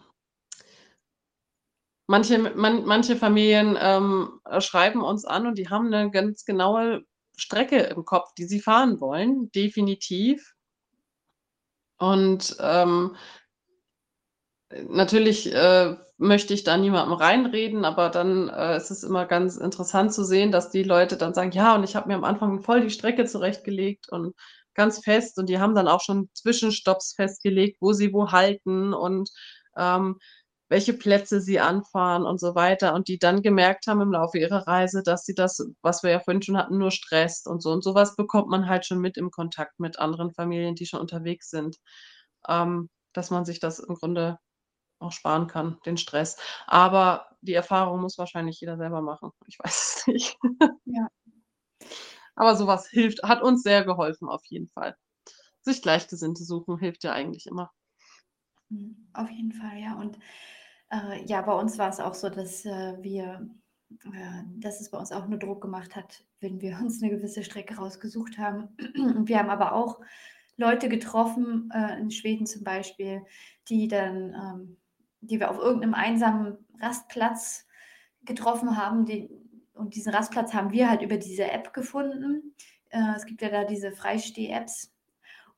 manche 2.10 2.38
man 2.38 2.84
manche 2.86 3.16
Familien, 3.16 3.76
ähm, 3.80 4.40
äh, 4.44 4.60
schreiben 4.60 5.02
uns 5.02 5.24
an 5.24 5.46
und 5.46 5.58
die 5.58 5.68
haben 5.70 5.90
'ne 5.90 6.10
ganz 6.10 6.44
genaue 6.44 7.02
Strecke 7.36 7.78
im 7.78 8.04
Kopf, 8.04 8.34
die 8.38 8.44
sie 8.46 8.60
fahren 8.60 9.00
wollen, 9.00 9.50
definitiv. 9.52 10.54
Und, 12.00 12.56
ähm 12.60 13.14
äh, 14.70 14.84
natürlich, 14.88 15.52
äh, 15.52 15.96
möchte 16.18 16.52
ich 16.54 16.64
da 16.64 16.76
niemandem 16.76 17.14
reinreden, 17.16 17.84
aber 17.84 18.10
dann, 18.10 18.48
äh, 18.48 18.76
ist 18.76 18.90
es 18.90 19.02
immer 19.02 19.26
ganz 19.26 19.56
interessant 19.56 20.12
zu 20.12 20.24
sehen, 20.24 20.52
dass 20.52 20.70
die 20.70 20.82
Leute 20.82 21.16
dann 21.16 21.34
sagen: 21.34 21.50
„Ja, 21.52 21.74
und 21.74 21.84
ich 21.84 21.96
habe 21.96 22.08
mir 22.08 22.14
am 22.14 22.24
Anfang 22.24 22.60
voll 22.62 22.80
die 22.82 22.90
Strecke 22.90 23.24
zurechtgelegt 23.24 24.08
und 24.10 24.34
ganz 24.74 25.02
fest.“ 25.02 25.38
Und 25.38 25.48
die 25.48 25.58
haben 25.58 25.74
dann 25.74 25.88
auch 25.88 26.00
schon 26.02 26.28
Zwischenstopps 26.34 27.14
festgelegt, 27.14 27.78
wo 27.80 27.92
sie 27.92 28.12
wo 28.12 28.30
halten 28.32 28.92
und, 28.94 29.30
ähm, 29.76 30.18
welche 30.70 30.94
Plätze 30.94 31.40
sie 31.40 31.60
anfahren 31.60 32.24
und 32.24 32.40
so 32.40 32.54
weiter. 32.54 32.94
Und 32.94 33.08
die 33.08 33.18
dann 33.18 33.42
gemerkt 33.42 33.88
haben 33.88 34.00
im 34.00 34.12
Laufe 34.12 34.38
ihrer 34.38 34.66
Reise, 34.68 35.02
dass 35.02 35.24
sie 35.24 35.34
das, 35.34 35.60
was 35.82 36.02
wir 36.02 36.10
ja 36.10 36.20
vorhin 36.20 36.42
schon 36.42 36.56
hatten, 36.56 36.78
nur 36.78 36.92
stresst 36.92 37.48
und 37.48 37.60
so. 37.62 37.72
Und 37.72 37.84
so 37.84 37.94
was 37.94 38.16
bekommt 38.16 38.48
man 38.48 38.68
halt 38.68 38.86
schon 38.86 39.00
mit 39.00 39.16
im 39.18 39.30
Kontakt 39.32 39.80
mit 39.80 39.98
anderen 39.98 40.32
Familien, 40.32 40.76
die 40.76 40.86
schon 40.86 41.00
unterwegs 41.00 41.50
sind, 41.50 41.76
ähm, 42.48 42.88
dass 43.12 43.30
man 43.30 43.44
sich 43.44 43.58
das 43.60 43.80
im 43.80 43.96
Grunde 43.96 44.38
auch 45.00 45.12
sparen 45.12 45.48
kann, 45.48 45.78
den 45.86 45.96
Stress. 45.96 46.36
Aber 46.66 47.26
die 47.42 47.54
Erfahrung 47.54 48.00
muss 48.00 48.18
wahrscheinlich 48.18 48.60
jeder 48.60 48.76
selber 48.76 49.02
machen. 49.02 49.32
Ich 49.48 49.58
weiß 49.58 49.96
es 49.98 50.06
nicht. 50.06 50.36
Ja. 50.84 51.08
Aber 52.36 52.56
so 52.56 52.66
was 52.66 52.88
hilft 52.88 53.22
hat 53.22 53.42
uns 53.42 53.62
sehr 53.62 53.84
geholfen 53.84 54.28
auf 54.28 54.44
jeden 54.46 54.68
Fall. 54.70 54.96
Sich 55.62 55.82
Gleichgesinnte 55.82 56.44
suchen 56.44 56.78
hilft 56.78 57.04
ja 57.04 57.12
eigentlich 57.12 57.46
immer. 57.46 57.70
Mhm, 58.70 59.08
auf 59.12 59.30
jeden 59.30 59.52
Fall, 59.52 59.78
ja. 59.78 59.94
Und, 59.94 60.18
äh, 60.92 61.24
ja, 61.26 61.42
bei 61.42 61.52
uns 61.54 61.78
war's 61.78 62.00
auch 62.00 62.14
so, 62.14 62.28
dass, 62.30 62.64
äh, 62.64 62.96
wir 63.02 63.48
äh, 64.04 64.42
dass 64.58 64.80
es 64.80 64.90
bei 64.90 64.98
uns 64.98 65.12
auch 65.12 65.26
nur 65.28 65.38
Druck 65.38 65.62
gemacht 65.62 65.96
hat, 65.96 66.24
wenn 66.40 66.60
wir 66.60 66.78
uns 66.82 67.00
'ne 67.00 67.10
gewisse 67.10 67.42
Strecke 67.44 67.76
rausgesucht 67.76 68.38
haben. 68.38 68.68
Wir 69.28 69.38
haben 69.38 69.50
aber 69.50 69.72
auch 69.74 70.00
Leute 70.56 70.88
getroffen, 70.88 71.70
äh, 71.74 71.98
in 72.00 72.10
Schweden 72.10 72.46
zum 72.46 72.64
Beispiel, 72.64 73.22
die 73.68 73.88
dann 73.88 74.34
ähm, 74.34 74.76
die 75.22 75.40
wir 75.40 75.50
auf 75.50 75.58
irgend 75.58 75.82
'nem 75.82 75.94
einsamen 75.94 76.58
Rastplatz 76.80 77.66
getroffen 78.24 78.76
haben, 78.76 79.06
die 79.06 79.30
und 79.74 79.94
diesen 79.96 80.12
Rastplatz 80.14 80.54
haben 80.54 80.72
wir 80.72 80.90
halt 80.90 81.02
über 81.02 81.16
diese 81.18 81.50
App 81.50 81.72
gefunden. 81.74 82.54
Äh, 82.90 83.16
es 83.16 83.26
gibt 83.26 83.42
ja 83.42 83.48
da 83.50 83.64
diese 83.64 83.92
Freisteh-Apps. 83.92 84.88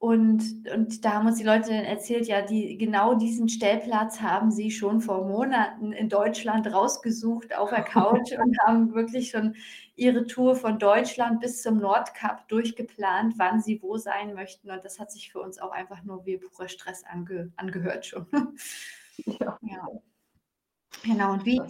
Und 0.03 0.69
und 0.75 1.05
da 1.05 1.13
haben 1.13 1.29
uns 1.29 1.39
die 1.39 1.45
Leute 1.45 1.69
dann 1.71 1.85
erzählt, 1.85 2.27
ja, 2.27 2.43
die 2.43 2.77
genau 2.77 3.15
diesen 3.15 3.49
Stellplatz 3.49 4.21
haben 4.21 4.51
sie 4.51 4.73
schon 4.73 5.01
vor 5.01 5.29
Monaten 5.29 5.93
in 5.93 6.09
Deutschland 6.09 6.67
rausgesucht 6.67 7.57
auf 7.57 7.71
der 7.71 7.85
Couch 7.85 8.33
und 8.37 8.59
haben 8.67 8.95
wirklich 8.95 9.31
schon 9.31 9.55
ihre 9.95 10.27
Tour 10.27 10.57
von 10.57 10.81
Deutschland 10.81 11.39
bis 11.41 11.63
zum 11.63 11.79
Nordkap 11.79 12.49
durchgeplant, 12.49 13.35
wann 13.37 13.61
sie 13.61 13.81
wo 13.81 13.97
sein 13.97 14.35
möchten. 14.35 14.73
Und 14.73 14.85
das 14.85 14.99
hat 14.99 15.13
sich 15.13 15.31
für 15.31 15.39
uns 15.39 15.61
auch 15.61 15.71
einfach 15.71 16.03
nur 16.03 16.27
wie 16.27 16.39
purer 16.39 16.69
Stress 16.69 17.05
ange 17.05 17.53
angehört 17.55 18.05
schon. 18.05 18.27
Ja. 19.27 19.59
Ja. 19.63 19.87
Genau. 21.05 21.35
Und 21.35 21.45
wie 21.47 21.61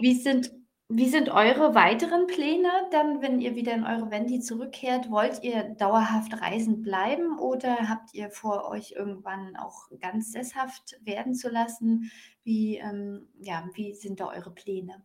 wie 0.00 0.14
sind 0.14 0.52
wie 0.90 1.08
sind 1.08 1.28
eure 1.28 1.74
weiteren 1.74 2.26
Pläne 2.26 2.70
dann, 2.90 3.20
wenn 3.20 3.40
ihr 3.40 3.54
wieder 3.54 3.74
in 3.74 3.84
eure 3.84 4.10
Vendi 4.10 4.40
zurückkehrt? 4.40 5.10
Wollt 5.10 5.42
ihr 5.42 5.64
dauerhaft 5.78 6.40
reisend 6.40 6.82
bleiben 6.82 7.38
oder 7.38 7.88
habt 7.90 8.14
ihr 8.14 8.30
vor, 8.30 8.68
euch 8.70 8.92
irgendwann 8.92 9.54
auch 9.56 9.88
ganz 10.00 10.32
sesshaft 10.32 10.96
werden 11.02 11.34
zu 11.34 11.50
lassen? 11.50 12.10
Wie, 12.42 12.78
ähm 12.78 13.28
ja, 13.38 13.68
wie 13.74 13.94
sind 13.94 14.20
da 14.20 14.28
eure 14.28 14.50
Pläne? 14.50 15.04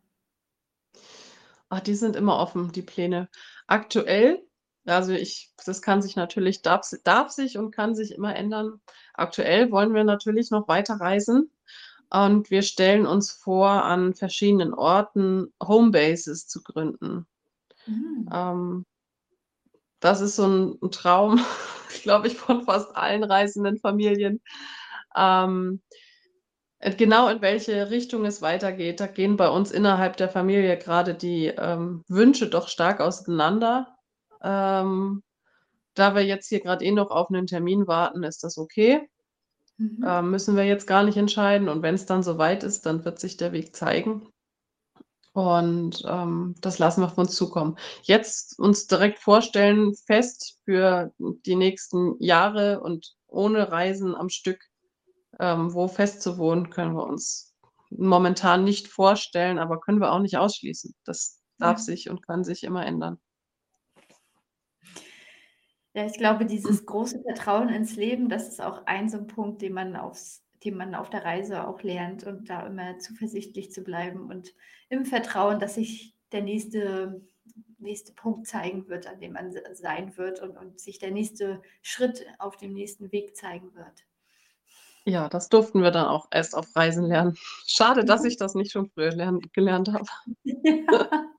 Ach, 1.68 1.80
die 1.80 1.94
sind 1.94 2.16
immer 2.16 2.38
offen, 2.38 2.72
die 2.72 2.82
Pläne. 2.82 3.28
Aktuell 3.66 4.42
also, 4.86 5.12
ich 5.12 5.50
das 5.64 5.80
kann 5.80 6.02
sich 6.02 6.14
natürlich 6.14 6.60
darf 6.60 6.86
darf 7.04 7.30
sich 7.30 7.56
und 7.56 7.70
kann 7.70 7.94
sich 7.94 8.12
immer 8.12 8.36
ändern. 8.36 8.80
Aktuell 9.14 9.70
wollen 9.70 9.94
wir 9.94 10.04
natürlich 10.04 10.50
noch 10.50 10.68
weiter 10.68 10.96
reisen 10.96 11.50
und 12.14 12.50
wir 12.50 12.62
stellen 12.62 13.06
uns 13.06 13.32
vor, 13.32 13.68
an 13.70 14.14
verschiedenen 14.14 14.74
Orten 14.74 15.52
Homebases 15.62 16.46
zu 16.48 16.62
gründen. 16.62 17.26
Mhm. 17.86 18.28
Ähm 18.32 18.84
das 20.02 20.20
ist 20.20 20.36
so 20.36 20.44
'n 20.44 20.78
'n 20.82 20.90
Traum, 20.90 21.40
glaube 22.02 22.26
ich, 22.28 22.36
von 22.36 22.62
fast 22.64 22.94
allen 22.96 23.24
reisenden 23.24 23.78
Familien. 23.78 24.40
Ähm, 25.16 25.80
äh, 26.80 26.94
genau 26.94 27.28
in 27.28 27.42
welche 27.42 27.90
Richtung 27.90 28.24
es 28.26 28.42
weitergeht, 28.42 29.00
da 29.00 29.06
gehen 29.08 29.36
bei 29.36 29.48
uns 29.48 29.70
innerhalb 29.72 30.16
der 30.18 30.28
Familie 30.30 30.78
grade 30.78 31.14
die, 31.14 31.46
ähm, 31.48 32.04
Wünsche 32.08 32.48
doch 32.50 32.68
stark 32.68 33.00
auseinander. 33.00 33.96
Ähm, 34.42 35.22
da 35.94 36.14
wir 36.16 36.24
jetzt 36.26 36.48
hier 36.48 36.60
grad 36.62 36.82
eh 36.82 36.92
noch 36.92 37.10
auf 37.10 37.30
'nen 37.30 37.46
Termin 37.48 37.86
warten, 37.88 38.24
ist 38.24 38.44
das 38.44 38.58
okay. 38.58 39.08
Mhm. 39.78 40.04
Ähm, 40.06 40.30
müssen 40.30 40.56
wir 40.56 40.64
jetzt 40.64 40.86
gar 40.86 41.02
nicht 41.02 41.16
entscheiden 41.16 41.68
und 41.68 41.82
wenn's 41.82 42.06
dann 42.06 42.22
so 42.22 42.38
weit 42.38 42.62
ist, 42.62 42.86
dann 42.86 43.04
wird 43.04 43.18
sich 43.18 43.36
der 43.36 43.52
Weg 43.52 43.74
zeigen. 43.74 44.28
Und, 45.34 46.02
ähm, 46.06 46.54
das 46.60 46.78
lassen 46.78 47.00
wir 47.02 47.06
auf 47.06 47.18
uns 47.18 47.34
zukommen. 47.34 47.76
Jetzt 48.02 48.56
uns 48.58 48.86
direkt 48.86 49.18
vorstellen, 49.18 49.92
fest 50.06 50.60
für 50.64 51.12
die 51.18 51.56
nächsten 51.56 52.14
Jahre 52.22 52.80
und 52.80 53.14
ohne 53.26 53.70
Reisen 53.72 54.14
am 54.14 54.28
Stück, 54.28 54.60
ähm, 55.40 55.74
wo 55.74 55.88
fest 55.88 56.22
zu 56.22 56.38
wohnen, 56.38 56.70
können 56.70 56.96
wir 56.96 57.04
uns 57.06 57.54
momentan 57.90 58.64
nicht 58.64 58.88
vorstellen, 58.88 59.58
aber 59.58 59.80
können 59.80 60.00
wir 60.00 60.12
auch 60.12 60.20
nicht 60.20 60.38
ausschließen. 60.38 60.94
Das 61.04 61.40
darf 61.60 61.78
Ja. 61.78 61.84
sich 61.84 62.10
und 62.10 62.26
kann 62.26 62.44
sich 62.44 62.64
immer 62.64 62.86
ändern. 62.86 63.18
Ja, 65.96 66.04
ich 66.06 66.14
glaube, 66.18 66.44
dieses 66.44 66.86
große 66.86 67.22
Vertrauen 67.22 67.68
ins 67.68 67.94
Leben, 67.94 68.28
das 68.28 68.48
ist 68.48 68.60
auch 68.60 68.84
ein 68.86 69.08
so 69.08 69.16
'n 69.16 69.28
Punkt, 69.28 69.62
den 69.62 69.72
man 69.74 69.94
aufs 69.94 70.42
den 70.64 70.76
man 70.76 70.94
auf 70.94 71.08
der 71.10 71.24
Reise 71.24 71.68
auch 71.68 71.82
lernt 71.82 72.24
und 72.24 72.48
da 72.50 72.66
immer 72.66 72.98
zuversichtlich 72.98 73.70
zu 73.70 73.82
bleiben 73.84 74.28
und 74.30 74.54
im 74.88 75.04
Vertrauen, 75.04 75.60
dass 75.60 75.74
sich 75.76 76.16
der 76.32 76.40
nächste 76.42 77.20
nächste 77.78 78.12
Punkt 78.14 78.46
zeigen 78.48 78.88
wird, 78.88 79.06
an 79.06 79.20
dem 79.20 79.32
man 79.34 79.52
sein 79.74 80.16
wird 80.16 80.40
und 80.42 80.56
und 80.56 80.80
sich 80.80 80.98
der 80.98 81.10
nächste 81.12 81.62
Schritt 81.82 82.26
auf 82.38 82.56
dem 82.56 82.72
nächsten 82.72 83.12
Weg 83.12 83.36
zeigen 83.36 83.72
wird. 83.76 84.04
Ja, 85.06 85.28
das 85.28 85.50
durften 85.50 85.82
wir 85.82 85.90
dann 85.90 86.06
auch 86.06 86.28
erst 86.30 86.54
auf 86.56 86.74
Reisen 86.74 87.04
lernen. 87.04 87.36
Schade, 87.66 88.04
dass 88.06 88.24
Mhm. 88.24 88.24
ich 88.24 88.38
das 88.38 88.54
nicht 88.54 88.72
schon 88.72 88.88
früher 88.88 89.10
gelernt 89.52 89.92
habe. 89.92 90.04
Ja. 90.62 90.94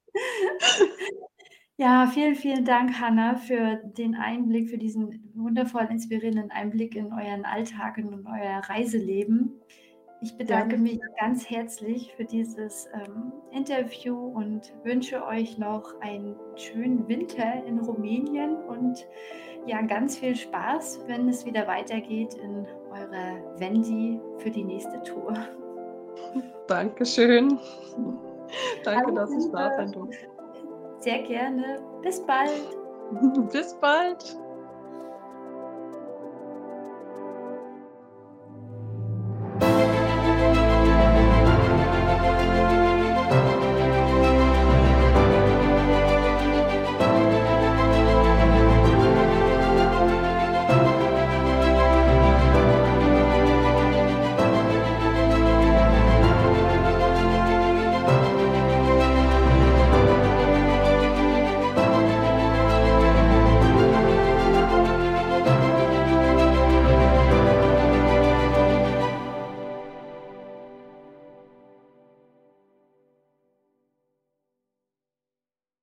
Ja, 1.78 2.08
vielen, 2.08 2.36
vielen 2.36 2.64
Dank, 2.64 3.02
Hanna, 3.02 3.36
für 3.36 3.82
den 3.98 4.16
Einblick, 4.16 4.70
für 4.70 4.78
diesen 4.78 5.30
wundervoll 5.34 5.88
inspirierenden 5.90 6.50
Einblick 6.50 6.96
in 6.96 7.12
euren 7.12 7.44
Alltag 7.44 7.98
und 7.98 8.26
euer 8.26 8.62
Reiseleben. 8.70 9.60
Ich 10.22 10.38
bedanke 10.38 10.76
Gerne. 10.78 10.84
mich 10.84 11.00
ganz 11.20 11.50
herzlich 11.50 12.14
für 12.16 12.24
dieses 12.24 12.88
ähm, 12.94 13.34
Interview 13.52 14.16
und 14.16 14.74
wünsche 14.84 15.26
euch 15.26 15.58
noch 15.58 16.00
einen 16.00 16.36
schönen 16.56 17.06
Winter 17.10 17.66
in 17.66 17.80
Rumänien 17.80 18.56
und 18.56 19.06
ja, 19.66 19.82
ganz 19.82 20.18
viel 20.18 20.36
Spaß, 20.36 21.02
wenn 21.08 21.28
es 21.28 21.46
wieder 21.46 21.68
weitergeht 21.68 22.36
in 22.36 22.66
eurer 22.90 23.60
Vendi 23.60 24.18
für 24.38 24.50
die 24.50 24.64
nächste 24.64 25.04
Tour. 25.04 25.34
Dankeschön. 26.68 27.60
Danke, 28.86 29.08
Alles 29.08 29.16
dass 29.16 29.46
ich 29.46 29.52
da 29.52 29.72
sein 29.76 29.92
durfte. 29.92 30.35
Sehr 31.06 31.22
gerne. 31.22 31.78
Bis 32.02 32.20
bald. 32.26 32.50
Bis 33.52 33.76
bald. 33.76 34.40